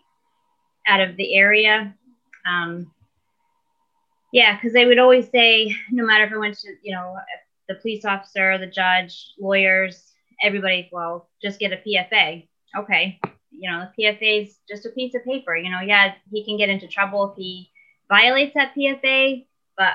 out 0.87 1.01
of 1.01 1.17
the 1.17 1.35
area. 1.35 1.95
Um, 2.49 2.91
yeah, 4.31 4.55
because 4.55 4.73
they 4.73 4.85
would 4.85 4.99
always 4.99 5.29
say, 5.29 5.75
no 5.91 6.05
matter 6.05 6.25
if 6.25 6.33
I 6.33 6.37
went 6.37 6.57
to, 6.59 6.73
you 6.83 6.93
know, 6.93 7.15
the 7.67 7.75
police 7.75 8.05
officer, 8.05 8.57
the 8.57 8.67
judge, 8.67 9.33
lawyers, 9.39 10.13
everybody, 10.41 10.89
well, 10.91 11.29
just 11.41 11.59
get 11.59 11.73
a 11.73 11.77
PFA. 11.77 12.47
Okay, 12.77 13.19
you 13.51 13.69
know, 13.69 13.87
the 13.97 14.03
PFA 14.03 14.47
is 14.47 14.57
just 14.69 14.85
a 14.85 14.89
piece 14.89 15.13
of 15.15 15.25
paper. 15.25 15.55
You 15.55 15.69
know, 15.71 15.81
yeah, 15.81 16.13
he 16.31 16.45
can 16.45 16.57
get 16.57 16.69
into 16.69 16.87
trouble 16.87 17.31
if 17.31 17.37
he 17.37 17.69
violates 18.09 18.53
that 18.55 18.73
PFA, 18.75 19.45
but 19.77 19.93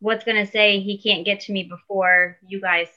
what's 0.00 0.24
going 0.24 0.44
to 0.44 0.50
say 0.50 0.80
he 0.80 0.98
can't 0.98 1.24
get 1.24 1.40
to 1.40 1.52
me 1.52 1.64
before 1.64 2.38
you 2.46 2.60
guys 2.60 2.88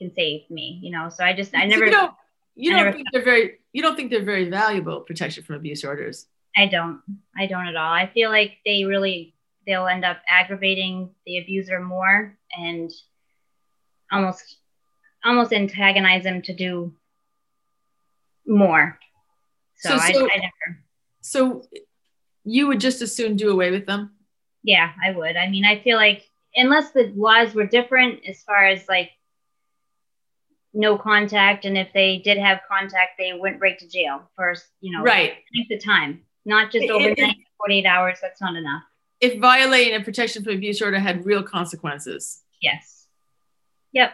can 0.00 0.12
save 0.14 0.50
me? 0.50 0.80
You 0.82 0.90
know, 0.92 1.08
so 1.10 1.22
I 1.24 1.32
just, 1.32 1.54
I 1.54 1.62
So 1.62 1.66
never, 1.68 1.84
You 1.86 1.90
don't, 1.92 2.12
you 2.56 2.76
I 2.76 2.82
don't 2.84 2.92
think 2.94 3.08
they're 3.12 3.22
very. 3.24 3.58
You 3.72 3.82
don't 3.82 3.94
think 3.96 4.10
they're 4.10 4.24
very 4.24 4.48
valuable 4.50 5.00
protection 5.02 5.44
from 5.44 5.56
abuse 5.56 5.84
orders. 5.84 6.26
I 6.56 6.66
don't, 6.66 7.00
I 7.36 7.46
don't 7.46 7.68
at 7.68 7.76
all. 7.76 7.92
I 7.92 8.10
feel 8.12 8.30
like 8.30 8.58
they 8.66 8.82
really, 8.84 9.34
they'll 9.66 9.86
end 9.86 10.04
up 10.04 10.18
aggravating 10.28 11.10
the 11.24 11.38
abuser 11.38 11.78
more 11.80 12.36
and 12.52 12.90
almost, 14.10 14.56
almost 15.24 15.52
antagonize 15.52 16.24
them 16.24 16.42
to 16.42 16.52
do 16.54 16.92
more. 18.46 18.98
So, 19.76 19.90
So- 19.90 19.94
I, 19.96 20.12
so- 20.12 20.28
I 20.30 20.36
never. 20.36 20.82
So 21.22 21.62
you 22.44 22.66
would 22.68 22.80
just 22.80 23.02
as 23.02 23.14
soon 23.14 23.36
do 23.36 23.50
away 23.50 23.70
with 23.70 23.86
them. 23.86 24.12
Yeah, 24.62 24.90
I 25.04 25.12
would. 25.12 25.36
I 25.36 25.48
mean, 25.48 25.64
I 25.64 25.80
feel 25.80 25.96
like 25.96 26.24
unless 26.56 26.90
the 26.92 27.12
laws 27.14 27.54
were 27.54 27.66
different 27.66 28.20
as 28.26 28.42
far 28.42 28.66
as 28.66 28.88
like 28.88 29.10
no 30.72 30.96
contact, 30.96 31.64
and 31.64 31.76
if 31.76 31.92
they 31.92 32.18
did 32.18 32.38
have 32.38 32.60
contact, 32.70 33.12
they 33.18 33.32
went 33.32 33.60
right 33.60 33.78
to 33.78 33.88
jail 33.88 34.30
for 34.36 34.54
you 34.80 34.96
know 34.96 35.02
Right. 35.02 35.34
length 35.56 35.72
of 35.72 35.84
time, 35.84 36.24
not 36.44 36.70
just 36.70 36.84
It- 36.84 36.90
it- 36.90 36.92
overnight, 36.92 37.36
forty 37.56 37.78
eight 37.78 37.86
hours. 37.86 38.18
That's 38.20 38.40
not 38.40 38.56
enough. 38.56 38.82
If 39.20 39.38
violating 39.40 39.94
a 40.00 40.04
protection 40.04 40.42
from 40.44 40.54
abuse 40.54 40.80
order 40.80 40.98
had 40.98 41.26
real 41.26 41.42
consequences. 41.42 42.42
Yes. 42.62 43.06
Yep. 43.92 44.12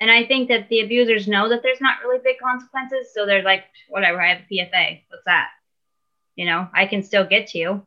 And 0.00 0.10
I 0.10 0.24
think 0.26 0.48
that 0.48 0.68
the 0.68 0.80
abusers 0.80 1.26
know 1.28 1.48
that 1.48 1.62
there's 1.62 1.80
not 1.80 2.00
really 2.02 2.18
big 2.22 2.38
consequences, 2.38 3.14
so 3.14 3.24
they're 3.24 3.42
like, 3.42 3.64
whatever. 3.88 4.20
I 4.20 4.34
have 4.34 4.42
a 4.42 4.46
PFA. 4.54 5.02
What's 5.08 5.24
that? 5.24 5.50
You 6.34 6.44
know, 6.46 6.68
I 6.74 6.86
can 6.86 7.02
still 7.02 7.24
get 7.24 7.46
to 7.48 7.58
you. 7.58 7.86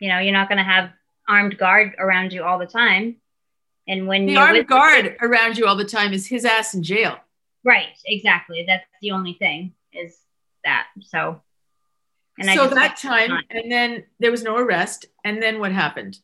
You 0.00 0.08
know, 0.08 0.18
you're 0.18 0.32
not 0.32 0.48
going 0.48 0.58
to 0.58 0.64
have 0.64 0.90
armed 1.28 1.58
guard 1.58 1.94
around 1.98 2.32
you 2.32 2.42
all 2.42 2.58
the 2.58 2.66
time. 2.66 3.20
And 3.92 4.08
when 4.08 4.24
The 4.24 4.38
armed 4.38 4.66
guard 4.66 5.16
around 5.20 5.58
you 5.58 5.66
all 5.66 5.76
the 5.76 5.84
time 5.84 6.14
is 6.14 6.26
his 6.26 6.46
ass 6.46 6.72
in 6.72 6.82
jail. 6.82 7.18
right? 7.62 7.88
Exactly. 8.06 8.64
That's 8.66 8.86
the 9.02 9.10
only 9.10 9.34
thing 9.34 9.74
is 9.92 10.18
that. 10.64 10.86
So. 11.02 11.42
I 12.40 12.56
so 12.56 12.66
that 12.66 12.96
time, 12.96 13.44
and 13.50 13.70
then 13.70 14.04
there 14.18 14.30
was 14.30 14.42
no 14.42 14.56
arrest, 14.56 15.04
and 15.22 15.42
then 15.42 15.60
what 15.60 15.70
happened? 15.70 16.18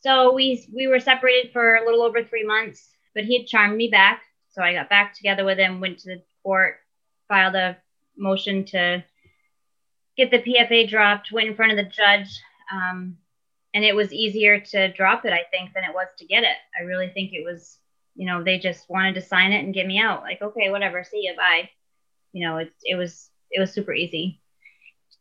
So 0.00 0.34
we 0.34 0.68
we 0.72 0.86
were 0.86 1.00
separated 1.00 1.52
for 1.52 1.76
a 1.76 1.84
little 1.86 2.02
over 2.02 2.22
three 2.22 2.44
months, 2.44 2.90
but 3.14 3.24
he 3.24 3.38
had 3.38 3.46
charmed 3.46 3.76
me 3.76 3.88
back. 3.88 4.20
So 4.50 4.62
I 4.62 4.74
got 4.74 4.90
back 4.90 5.14
together 5.14 5.46
with 5.46 5.58
him, 5.58 5.80
went 5.80 6.00
to 6.00 6.10
the 6.10 6.22
court, 6.42 6.76
filed 7.28 7.54
a 7.54 7.78
motion 8.16 8.66
to 8.66 9.02
get 10.18 10.30
the 10.30 10.42
PFA 10.42 10.88
dropped, 10.88 11.32
went 11.32 11.48
in 11.48 11.56
front 11.56 11.72
of 11.72 11.78
the 11.78 11.90
judge, 11.90 12.28
um, 12.70 13.16
and 13.74 13.84
it 13.84 13.94
was 13.94 14.12
easier 14.12 14.60
to 14.60 14.92
drop 14.92 15.24
it, 15.24 15.32
I 15.32 15.44
think, 15.50 15.74
than 15.74 15.84
it 15.84 15.94
was 15.94 16.08
to 16.18 16.26
get 16.26 16.42
it. 16.42 16.56
I 16.78 16.84
really 16.84 17.08
think 17.08 17.32
it 17.32 17.44
was, 17.44 17.78
you 18.14 18.26
know, 18.26 18.42
they 18.42 18.58
just 18.58 18.88
wanted 18.88 19.14
to 19.14 19.22
sign 19.22 19.52
it 19.52 19.64
and 19.64 19.74
get 19.74 19.86
me 19.86 19.98
out. 19.98 20.22
Like, 20.22 20.40
okay, 20.40 20.70
whatever, 20.70 21.04
see 21.04 21.22
you, 21.24 21.34
bye. 21.36 21.68
You 22.32 22.46
know, 22.46 22.58
it 22.58 22.72
it 22.82 22.96
was 22.96 23.30
it 23.50 23.60
was 23.60 23.72
super 23.72 23.92
easy. 23.92 24.40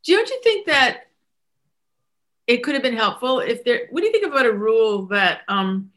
Don't 0.05 0.29
you 0.29 0.41
think 0.43 0.67
that 0.67 1.07
it 2.47 2.63
could 2.63 2.73
have 2.73 2.83
been 2.83 2.95
helpful 2.95 3.39
if 3.39 3.63
there? 3.63 3.87
What 3.89 4.01
do 4.01 4.07
you 4.07 4.11
think 4.11 4.25
about 4.25 4.45
a 4.45 4.53
rule 4.53 5.07
that 5.07 5.41
um, 5.47 5.91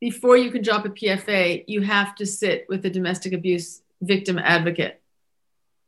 before 0.00 0.36
you 0.36 0.50
can 0.50 0.62
drop 0.62 0.84
a 0.84 0.90
PFA, 0.90 1.64
you 1.66 1.80
have 1.82 2.14
to 2.16 2.26
sit 2.26 2.66
with 2.68 2.84
a 2.86 2.90
domestic 2.90 3.32
abuse 3.32 3.82
victim 4.00 4.38
advocate? 4.38 5.00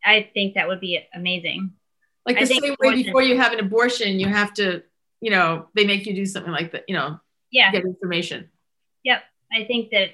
I 0.05 0.29
think 0.35 0.55
that 0.55 0.67
would 0.67 0.81
be 0.81 1.01
amazing. 1.15 1.73
Like 2.27 2.39
the 2.39 2.47
same 2.47 2.77
way 2.81 3.03
before 3.03 3.23
you 3.23 3.39
have 3.39 3.53
an 3.53 3.61
abortion, 3.61 4.19
you 4.21 4.29
have 4.29 4.53
to, 4.55 4.83
you 5.21 5.31
know, 5.31 5.69
they 5.75 5.87
make 5.87 6.07
you 6.07 6.15
do 6.15 6.27
something 6.27 6.53
like 6.53 6.73
that, 6.73 6.85
you 6.89 6.95
know, 6.95 7.21
Yeah. 7.51 7.71
get 7.73 7.85
information. 7.85 8.51
Yep. 9.05 9.23
I 9.53 9.65
think 9.65 9.91
that 9.91 10.11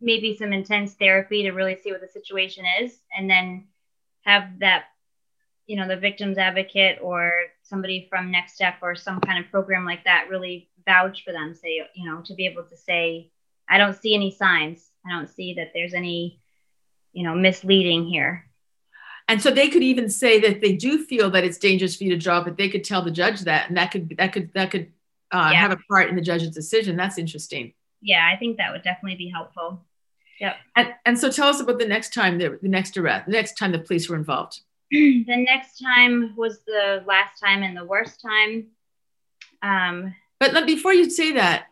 maybe 0.00 0.36
some 0.36 0.52
intense 0.52 0.94
therapy 0.94 1.42
to 1.42 1.50
really 1.52 1.76
see 1.76 1.90
what 1.92 2.00
the 2.00 2.08
situation 2.08 2.64
is 2.80 3.00
and 3.16 3.28
then 3.28 3.66
have 4.24 4.58
that, 4.60 4.86
you 5.66 5.76
know, 5.76 5.86
the 5.86 5.96
victim's 5.96 6.38
advocate 6.38 6.98
or 7.02 7.44
somebody 7.62 8.06
from 8.08 8.30
Next 8.30 8.54
Step 8.54 8.76
or 8.80 8.94
some 8.94 9.20
kind 9.20 9.44
of 9.44 9.50
program 9.50 9.84
like 9.84 10.04
that 10.04 10.28
really 10.30 10.70
vouch 10.86 11.24
for 11.24 11.32
them, 11.32 11.54
say, 11.54 11.86
you 11.94 12.08
know, 12.10 12.22
to 12.22 12.34
be 12.34 12.46
able 12.46 12.64
to 12.64 12.76
say, 12.76 13.30
I 13.68 13.76
don't 13.76 13.96
see 14.00 14.14
any 14.14 14.30
signs. 14.30 14.90
I 15.04 15.10
don't 15.10 15.28
see 15.28 15.54
that 15.54 15.72
there's 15.74 15.94
any, 15.94 16.40
you 17.12 17.24
know, 17.24 17.34
misleading 17.34 18.06
here. 18.06 18.47
And 19.28 19.42
so 19.42 19.50
they 19.50 19.68
could 19.68 19.82
even 19.82 20.08
say 20.08 20.40
that 20.40 20.60
they 20.62 20.72
do 20.74 21.04
feel 21.04 21.30
that 21.30 21.44
it's 21.44 21.58
dangerous 21.58 21.94
for 21.96 22.04
you 22.04 22.10
to 22.10 22.16
drop 22.16 22.48
it. 22.48 22.56
They 22.56 22.68
could 22.70 22.82
tell 22.84 23.02
the 23.02 23.10
judge 23.10 23.42
that, 23.42 23.68
and 23.68 23.76
that 23.76 23.90
could 23.90 24.16
that 24.16 24.32
could 24.32 24.50
that 24.54 24.70
could 24.70 24.90
uh, 25.30 25.50
Yeah. 25.52 25.60
have 25.60 25.70
a 25.72 25.76
part 25.90 26.08
in 26.08 26.16
the 26.16 26.22
judge's 26.22 26.50
decision. 26.50 26.96
That's 26.96 27.18
interesting. 27.18 27.74
Yeah, 28.00 28.26
I 28.32 28.36
think 28.38 28.56
that 28.56 28.72
would 28.72 28.82
definitely 28.82 29.16
be 29.16 29.28
helpful. 29.28 29.84
Yep. 30.40 30.56
And, 30.76 30.94
and 31.04 31.18
so 31.18 31.30
tell 31.30 31.48
us 31.48 31.60
about 31.60 31.78
the 31.78 31.86
next 31.86 32.14
time 32.14 32.38
the, 32.38 32.58
the 32.62 32.68
next 32.68 32.96
arrest, 32.96 33.26
the 33.26 33.32
next 33.32 33.58
time 33.58 33.72
the 33.72 33.80
police 33.80 34.08
were 34.08 34.16
involved. 34.16 34.60
the 34.90 35.24
next 35.26 35.80
time 35.80 36.32
was 36.36 36.60
the 36.64 37.02
last 37.06 37.40
time 37.40 37.62
and 37.64 37.76
the 37.76 37.84
worst 37.84 38.22
time. 38.22 38.68
Um, 39.62 40.14
But 40.38 40.64
before 40.66 40.94
you 40.94 41.10
say 41.10 41.32
that, 41.32 41.66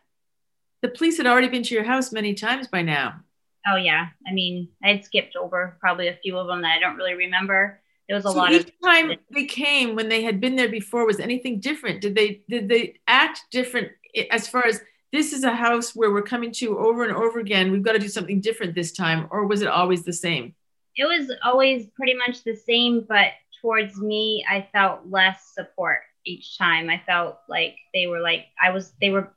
the 0.81 0.89
police 0.89 1.17
had 1.17 1.25
already 1.25 1.47
been 1.47 1.63
to 1.63 1.73
your 1.73 1.85
house 1.85 2.11
many 2.11 2.33
times 2.33 2.67
by 2.67 2.81
now. 2.83 3.21
Oh 3.69 3.75
yeah, 3.75 4.07
I 4.27 4.33
mean, 4.33 4.69
I 4.83 4.89
had 4.89 5.05
skipped 5.05 5.35
over 5.35 5.77
probably 5.79 6.07
a 6.07 6.17
few 6.23 6.37
of 6.37 6.47
them 6.47 6.61
that 6.61 6.77
I 6.77 6.79
don't 6.79 6.95
really 6.95 7.13
remember. 7.13 7.79
There 8.07 8.15
was 8.15 8.25
a 8.25 8.29
so 8.29 8.37
lot 8.37 8.51
each 8.51 8.67
of 8.67 8.71
time 8.83 9.13
they 9.31 9.45
came, 9.45 9.95
when 9.95 10.07
they 10.07 10.23
had 10.23 10.39
been 10.39 10.55
there 10.55 10.69
before, 10.69 11.05
was 11.05 11.19
anything 11.19 11.59
different? 11.59 12.01
Did 12.01 12.15
they 12.15 12.41
did 12.49 12.69
they 12.69 12.95
act 13.07 13.41
different 13.51 13.91
as 14.31 14.47
far 14.47 14.65
as 14.65 14.81
this 15.11 15.33
is 15.33 15.43
a 15.43 15.53
house 15.53 15.95
where 15.95 16.11
we're 16.11 16.21
coming 16.21 16.51
to 16.53 16.77
over 16.77 17.03
and 17.03 17.15
over 17.15 17.39
again? 17.39 17.71
We've 17.71 17.83
got 17.83 17.93
to 17.93 17.99
do 17.99 18.07
something 18.07 18.39
different 18.39 18.75
this 18.75 18.91
time, 18.91 19.27
or 19.31 19.45
was 19.45 19.61
it 19.61 19.67
always 19.67 20.03
the 20.03 20.13
same? 20.13 20.55
it 20.97 21.05
was 21.05 21.31
always 21.43 21.87
pretty 21.95 22.15
much 22.15 22.43
the 22.43 22.55
same, 22.55 23.05
but 23.07 23.27
towards 23.61 23.99
me, 23.99 24.43
I 24.49 24.67
felt 24.73 25.01
less 25.09 25.51
support 25.53 25.99
each 26.25 26.57
time. 26.57 26.89
I 26.89 27.01
felt 27.05 27.37
like 27.47 27.75
they 27.93 28.07
were 28.07 28.19
like 28.19 28.47
I 28.61 28.71
was 28.71 28.93
they 28.99 29.11
were 29.11 29.31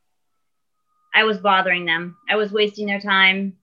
I 1.14 1.24
was 1.24 1.38
bothering 1.38 1.84
them. 1.84 2.16
I 2.28 2.36
was 2.36 2.50
wasting 2.50 2.86
their 2.86 3.00
time. 3.00 3.56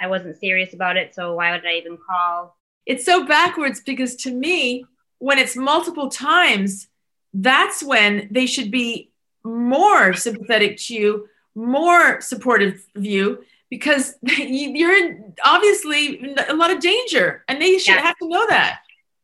I 0.00 0.06
wasn't 0.08 0.38
serious 0.38 0.74
about 0.74 0.96
it, 0.96 1.14
so 1.14 1.34
why 1.34 1.52
would 1.52 1.66
I 1.66 1.74
even 1.74 1.96
call? 1.98 2.56
it's 2.84 3.04
so 3.04 3.26
backwards 3.26 3.80
because 3.80 4.14
to 4.14 4.30
me, 4.32 4.84
when 5.18 5.38
it's 5.38 5.56
multiple 5.56 6.08
times, 6.08 6.86
that's 7.34 7.82
when 7.82 8.28
they 8.30 8.46
should 8.46 8.70
be 8.70 9.10
more 9.44 10.14
sympathetic 10.14 10.76
to 10.78 10.94
you, 10.94 11.28
more 11.56 12.20
supportive 12.20 12.86
of 12.94 13.04
you, 13.04 13.42
because 13.70 14.14
you- 14.22 14.70
you're 14.76 14.96
in 14.96 15.34
obviously 15.44 16.20
in 16.22 16.36
a 16.48 16.54
lot 16.54 16.70
of 16.70 16.78
danger, 16.80 17.42
and 17.48 17.60
they 17.60 17.76
should 17.78 17.96
Yeah. 17.96 18.02
have 18.02 18.16
to 18.18 18.28
know 18.28 18.46
that. 18.48 18.78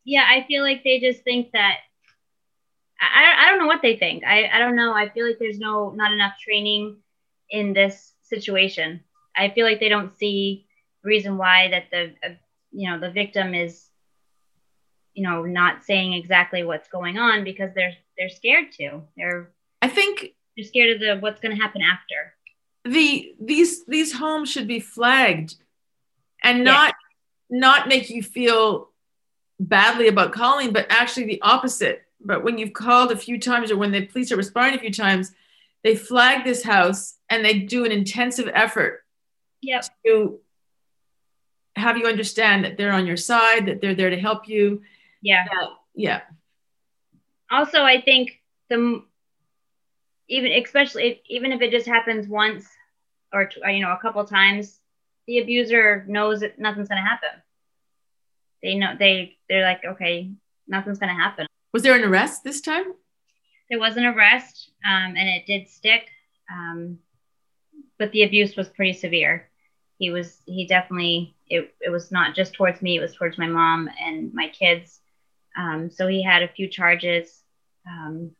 yeah, 0.05 0.25
I 0.29 0.45
feel 0.49 0.63
like 0.65 0.83
they 0.83 0.99
just 0.99 1.23
think 1.23 1.53
that 1.53 1.77
I, 3.01 3.47
I 3.47 3.51
don't 3.51 3.59
know 3.61 3.67
what 3.67 3.83
they 3.83 3.97
think. 3.97 4.25
I, 4.25 4.49
I 4.53 4.59
don't 4.59 4.77
know. 4.77 4.93
I 4.93 5.09
feel 5.09 5.27
like 5.27 5.39
there's 5.39 5.59
no 5.59 5.91
not 5.91 6.13
enough 6.13 6.35
training 6.43 6.97
in 7.51 7.73
this 7.73 8.13
situation. 8.23 9.01
I 9.37 9.49
feel 9.51 9.67
like 9.67 9.81
they 9.81 9.89
don't 9.89 10.17
see 10.19 10.67
reason 11.03 11.37
why 11.39 11.69
that 11.69 11.85
the 11.91 12.15
uh, 12.25 12.35
you 12.71 12.91
know 12.91 12.99
the 13.01 13.11
victim 13.11 13.55
is 13.55 13.89
you 15.15 15.23
know 15.23 15.43
not 15.45 15.85
saying 15.85 16.13
exactly 16.15 16.63
what's 16.65 16.89
going 16.89 17.19
on 17.19 17.45
because 17.45 17.71
they're 17.75 17.95
they're 18.19 18.29
scared 18.31 18.73
to. 18.73 19.03
They're 19.17 19.51
I 19.81 19.89
think 19.89 20.35
they're 20.57 20.65
scared 20.67 20.95
of 20.97 21.01
the 21.01 21.17
what's 21.21 21.41
going 21.41 21.55
to 21.57 21.61
happen 21.63 21.83
after. 21.83 22.35
the 22.85 23.35
these 23.41 23.85
these 23.87 24.13
homes 24.13 24.51
should 24.51 24.67
be 24.69 24.81
flagged 24.81 25.57
and 26.43 26.59
Yeah. 26.59 26.65
not 26.65 26.95
not 27.51 27.89
make 27.89 28.11
you 28.11 28.23
feel 28.23 28.89
badly 29.61 30.09
about 30.09 30.33
calling 30.33 30.73
but 30.73 30.87
actually 30.91 31.25
the 31.27 31.41
opposite 31.43 32.03
but 32.25 32.43
when 32.43 32.59
you've 32.59 32.73
called 32.73 33.13
a 33.13 33.17
few 33.17 33.39
times 33.39 33.71
or 33.71 33.77
when 33.77 33.93
the 33.93 34.07
police 34.07 34.33
are 34.33 34.37
responding 34.37 34.77
a 34.79 34.81
few 34.83 34.93
times 34.93 35.33
they 35.85 35.95
flag 35.95 36.45
this 36.45 36.63
house 36.65 37.17
and 37.31 37.45
they 37.45 37.59
do 37.61 37.85
an 37.85 37.93
intensive 37.93 38.49
effort 38.55 39.02
Yep. 39.63 39.85
to 40.05 40.41
have 41.77 41.97
you 41.97 42.07
understand 42.07 42.65
that 42.65 42.77
they're 42.77 42.93
on 42.93 43.07
your 43.07 43.17
side 43.17 43.67
that 43.67 43.81
they're 43.81 43.95
there 43.95 44.11
to 44.11 44.19
help 44.19 44.49
you. 44.49 44.83
Yeah. 45.23 45.45
that, 45.45 45.69
yeah. 45.95 46.21
Also 47.51 47.83
i 47.83 48.01
think 48.01 48.41
the 48.69 49.03
even 50.29 50.53
especially 50.53 51.09
if, 51.09 51.19
even 51.29 51.53
if 51.53 51.61
it 51.61 51.71
just 51.71 51.87
happens 51.87 52.27
once 52.27 52.67
or 53.33 53.49
you 53.69 53.81
know 53.81 53.93
a 53.93 53.99
couple 53.99 54.25
times 54.25 54.81
the 55.27 55.39
abuser 55.39 56.05
knows 56.09 56.41
that 56.41 56.59
nothing's 56.59 56.89
going 56.89 57.01
to 57.01 57.09
happen. 57.09 57.29
They 58.63 58.75
know 58.75 58.95
they 58.99 59.37
they're 59.49 59.63
like 59.65 59.85
okay 59.85 60.31
nothing's 60.67 60.99
going 60.99 61.15
to 61.15 61.21
happen. 61.21 61.47
Was 61.73 61.83
there 61.83 61.95
an 61.95 62.05
arrest 62.05 62.45
this 62.45 62.61
time? 62.61 62.93
There 63.71 63.79
was 63.79 63.97
an 63.97 64.05
arrest 64.05 64.71
um, 64.85 65.15
and 65.17 65.29
it 65.29 65.47
did 65.47 65.69
stick 65.69 66.09
um, 66.51 66.99
but 67.99 68.11
the 68.13 68.25
abuse 68.25 68.57
was 68.57 68.69
pretty 68.69 68.93
severe 68.93 69.49
he 70.03 70.11
was 70.11 70.43
he 70.47 70.67
definitely 70.67 71.37
it, 71.49 71.73
it 71.81 71.91
was 71.91 72.11
not 72.11 72.35
just 72.35 72.55
towards 72.55 72.83
me 72.83 72.97
it 72.97 73.01
was 73.01 73.15
towards 73.15 73.39
my 73.39 73.47
mom 73.47 73.89
and 74.01 74.35
my 74.35 74.49
kids. 74.49 75.01
Um, 75.57 75.91
so 75.91 76.09
he 76.09 76.23
had 76.23 76.43
a 76.43 76.49
few 76.49 76.67
charges 76.67 77.45
um, 77.87 78.33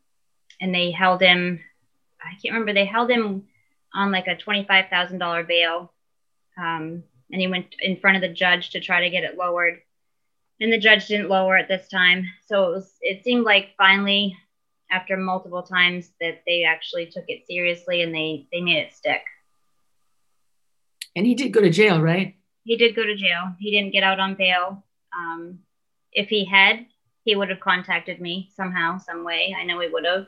and 0.61 0.75
they 0.75 0.91
held 0.91 1.21
him 1.21 1.61
i 2.21 2.31
can't 2.41 2.55
remember 2.55 2.73
they 2.73 2.85
held 2.85 3.11
him 3.11 3.45
on 3.95 4.11
like 4.11 4.27
a 4.27 4.37
$25000 4.37 5.47
bail. 5.47 5.93
Um, 6.59 7.05
and 7.31 7.41
he 7.41 7.47
went 7.47 7.75
in 7.81 7.97
front 7.97 8.17
of 8.17 8.23
the 8.23 8.35
judge 8.35 8.71
to 8.71 8.81
try 8.81 9.03
to 9.03 9.11
get 9.11 9.25
it 9.25 9.37
lowered. 9.37 9.81
And 10.61 10.73
the 10.73 10.79
judge 10.79 11.07
didn't 11.07 11.29
lower 11.29 11.57
it 11.59 11.69
this 11.69 11.89
time. 11.89 12.25
So 12.47 12.65
it 12.65 12.75
was 12.75 12.93
it 13.01 13.25
seemed 13.25 13.45
like 13.45 13.75
finally 13.77 14.37
after 14.91 15.17
multiple 15.17 15.63
times 15.63 16.11
that 16.21 16.43
they 16.47 16.65
actually 16.65 17.07
took 17.07 17.25
it 17.29 17.47
seriously 17.47 18.03
and 18.03 18.15
they 18.15 18.47
they 18.53 18.61
made 18.61 18.79
it 18.79 18.95
stick 18.95 19.23
and 21.17 21.27
he 21.27 21.35
did 21.35 21.53
go 21.53 21.61
to 21.61 21.71
jail 21.71 22.01
right? 22.01 22.37
He 22.65 22.77
did 22.77 22.95
go 22.95 23.05
to 23.05 23.17
jail. 23.17 23.55
He 23.59 23.71
didn't 23.71 23.93
get 23.93 24.03
out 24.05 24.21
on 24.21 24.35
bail. 24.35 24.85
Um, 25.17 25.59
if 26.13 26.29
he 26.29 26.45
had 26.45 26.87
he 27.25 27.37
would 27.37 27.51
have 27.51 27.61
contacted 27.61 28.21
me 28.21 28.51
somehow 28.57 28.99
some 28.99 29.25
way. 29.25 29.55
I 29.59 29.65
know 29.65 29.79
he 29.81 29.89
would 29.89 30.05
have. 30.05 30.27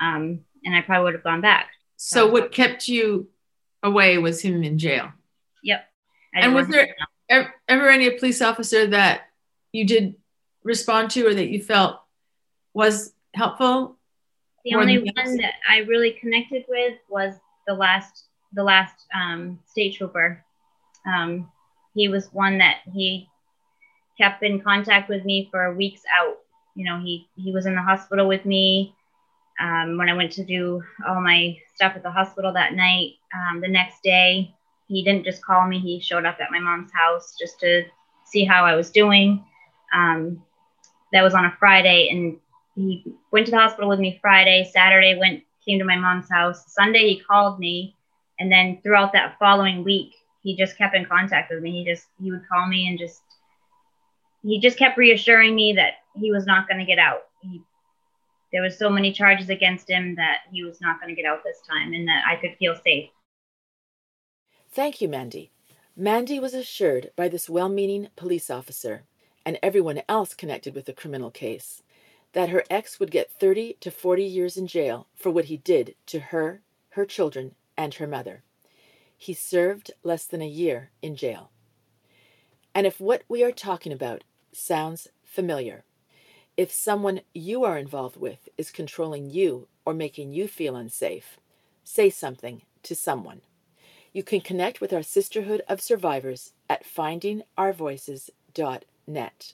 Um, 0.00 0.40
and 0.64 0.74
i 0.74 0.82
probably 0.82 1.04
would 1.04 1.14
have 1.14 1.22
gone 1.24 1.40
back. 1.40 1.70
So 1.96 2.26
what 2.30 2.52
kept 2.52 2.88
you 2.88 3.28
away 3.82 4.18
was 4.18 4.42
him 4.42 4.62
in 4.62 4.78
jail? 4.78 5.12
Yep. 5.62 5.84
I 6.34 6.40
And 6.40 6.54
was 6.54 6.68
there- 6.68 6.80
him 6.82 6.88
to 6.88 7.00
know. 7.00 7.06
ever, 7.40 7.54
ever 7.68 7.88
any 7.88 8.10
police 8.18 8.42
officer 8.42 8.86
that 8.88 9.22
you 9.72 9.86
did 9.86 10.16
respond 10.62 11.10
to 11.12 11.26
or 11.26 11.32
that 11.34 11.48
you 11.48 11.62
felt 11.62 12.00
was 12.74 13.14
helpful 13.34 13.96
the 14.64 14.74
only 14.74 14.98
one 14.98 15.36
that 15.36 15.54
i 15.68 15.78
really 15.78 16.10
connected 16.12 16.64
with 16.68 16.94
was 17.08 17.34
the 17.66 17.72
last 17.74 18.24
the 18.56 18.64
last 18.64 19.06
um, 19.14 19.60
state 19.66 19.94
trooper. 19.94 20.42
Um, 21.06 21.48
he 21.94 22.08
was 22.08 22.32
one 22.32 22.58
that 22.58 22.78
he 22.92 23.28
kept 24.18 24.42
in 24.42 24.60
contact 24.60 25.08
with 25.08 25.24
me 25.24 25.48
for 25.50 25.74
weeks 25.74 26.02
out. 26.18 26.38
You 26.74 26.86
know 26.86 26.98
he 27.00 27.28
he 27.36 27.52
was 27.52 27.66
in 27.66 27.74
the 27.76 27.82
hospital 27.82 28.26
with 28.26 28.44
me 28.44 28.94
um, 29.60 29.96
when 29.96 30.10
i 30.10 30.14
went 30.14 30.32
to 30.32 30.44
do 30.44 30.82
all 31.08 31.20
my 31.20 31.56
stuff 31.74 31.92
at 31.96 32.02
the 32.02 32.10
hospital 32.10 32.52
that 32.52 32.74
night. 32.74 33.14
Um, 33.34 33.60
the 33.60 33.68
next 33.68 34.02
day 34.02 34.54
he 34.88 35.02
didn't 35.04 35.24
just 35.24 35.44
call 35.44 35.66
me. 35.66 35.78
He 35.78 36.00
showed 36.00 36.26
up 36.26 36.38
at 36.40 36.50
my 36.50 36.58
mom's 36.58 36.92
house 36.92 37.34
just 37.38 37.60
to 37.60 37.84
see 38.24 38.44
how 38.44 38.64
i 38.64 38.74
was 38.74 38.90
doing. 38.90 39.44
Um, 39.94 40.42
that 41.12 41.22
was 41.22 41.34
on 41.34 41.44
a 41.44 41.56
friday 41.58 42.08
and 42.10 42.38
he 42.74 43.04
went 43.30 43.46
to 43.46 43.52
the 43.52 43.58
hospital 43.58 43.88
with 43.88 44.00
me 44.00 44.18
friday. 44.20 44.68
Saturday 44.72 45.18
went 45.18 45.42
came 45.66 45.78
to 45.78 45.84
my 45.84 45.96
mom's 45.96 46.30
house. 46.30 46.64
Sunday 46.72 47.08
he 47.08 47.20
called 47.20 47.58
me 47.58 47.95
and 48.38 48.50
then 48.50 48.80
throughout 48.82 49.12
that 49.12 49.36
following 49.38 49.84
week 49.84 50.14
he 50.42 50.56
just 50.56 50.78
kept 50.78 50.94
in 50.94 51.04
contact 51.04 51.50
with 51.50 51.60
me. 51.60 51.72
He 51.72 51.84
just 51.84 52.06
he 52.22 52.30
would 52.30 52.48
call 52.48 52.68
me 52.68 52.88
and 52.88 52.98
just 52.98 53.20
he 54.42 54.60
just 54.60 54.78
kept 54.78 54.96
reassuring 54.96 55.54
me 55.54 55.72
that 55.72 55.94
he 56.14 56.30
was 56.30 56.46
not 56.46 56.68
going 56.68 56.78
to 56.78 56.84
get 56.84 57.00
out. 57.00 57.22
He, 57.42 57.60
there 58.52 58.62
was 58.62 58.78
so 58.78 58.88
many 58.88 59.12
charges 59.12 59.50
against 59.50 59.90
him 59.90 60.14
that 60.14 60.38
he 60.52 60.62
was 60.62 60.80
not 60.80 61.00
going 61.00 61.14
to 61.14 61.20
get 61.20 61.28
out 61.28 61.42
this 61.44 61.58
time 61.68 61.92
and 61.92 62.06
that 62.06 62.22
i 62.28 62.36
could 62.36 62.56
feel 62.58 62.76
safe. 62.76 63.10
Thank 64.70 65.00
you, 65.00 65.08
Mandy. 65.08 65.50
Mandy 65.96 66.38
was 66.38 66.54
assured 66.54 67.10
by 67.16 67.28
this 67.28 67.50
well 67.50 67.68
meaning 67.68 68.08
police 68.14 68.48
officer 68.48 69.02
and 69.44 69.58
everyone 69.62 70.02
else 70.08 70.32
connected 70.32 70.74
with 70.74 70.84
the 70.84 70.92
criminal 70.92 71.30
case 71.30 71.82
that 72.34 72.50
her 72.50 72.62
ex 72.70 73.00
would 73.00 73.10
get 73.10 73.32
30 73.32 73.78
to 73.80 73.90
40 73.90 74.22
years 74.22 74.56
in 74.56 74.66
jail 74.66 75.06
for 75.16 75.30
what 75.30 75.46
he 75.46 75.56
did 75.56 75.94
to 76.06 76.20
her, 76.20 76.60
her 76.90 77.06
children, 77.06 77.54
and 77.76 77.94
her 77.94 78.06
mother. 78.06 78.42
He 79.16 79.32
served 79.32 79.90
less 80.02 80.26
than 80.26 80.42
a 80.42 80.48
year 80.48 80.90
in 81.02 81.16
jail. 81.16 81.50
And 82.74 82.86
if 82.86 83.00
what 83.00 83.22
we 83.28 83.42
are 83.42 83.52
talking 83.52 83.92
about 83.92 84.24
sounds 84.52 85.08
familiar, 85.24 85.84
if 86.56 86.72
someone 86.72 87.22
you 87.34 87.64
are 87.64 87.78
involved 87.78 88.16
with 88.16 88.48
is 88.56 88.70
controlling 88.70 89.30
you 89.30 89.66
or 89.84 89.92
making 89.94 90.32
you 90.32 90.48
feel 90.48 90.76
unsafe, 90.76 91.38
say 91.84 92.10
something 92.10 92.62
to 92.82 92.94
someone. 92.94 93.42
You 94.12 94.22
can 94.22 94.40
connect 94.40 94.80
with 94.80 94.92
our 94.92 95.02
Sisterhood 95.02 95.62
of 95.68 95.82
Survivors 95.82 96.52
at 96.68 96.84
findingourvoices.net. 96.84 99.52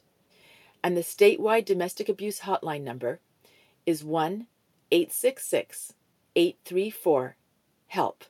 And 0.84 0.96
the 0.96 1.02
statewide 1.02 1.64
domestic 1.64 2.08
abuse 2.08 2.40
hotline 2.40 2.82
number 2.82 3.20
is 3.86 4.04
1 4.04 4.46
866 4.90 5.94
834 6.36 7.36
HELP. 7.92 8.24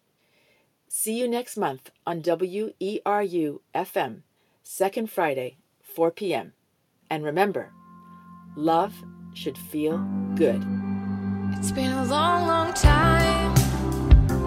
See 0.88 1.16
you 1.16 1.28
next 1.28 1.56
month 1.56 1.92
on 2.04 2.20
WERU 2.20 3.60
FM, 3.72 4.22
second 4.64 5.08
Friday, 5.08 5.58
4 5.82 6.10
p.m. 6.10 6.52
And 7.08 7.22
remember, 7.22 7.72
love 8.56 8.92
should 9.34 9.56
feel 9.56 9.98
good. 10.34 10.66
It's 11.52 11.70
been 11.70 11.92
a 11.92 12.04
long, 12.06 12.48
long 12.48 12.72
time. 12.72 13.54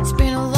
It's 0.01 0.11
been 0.11 0.34
a 0.34 0.49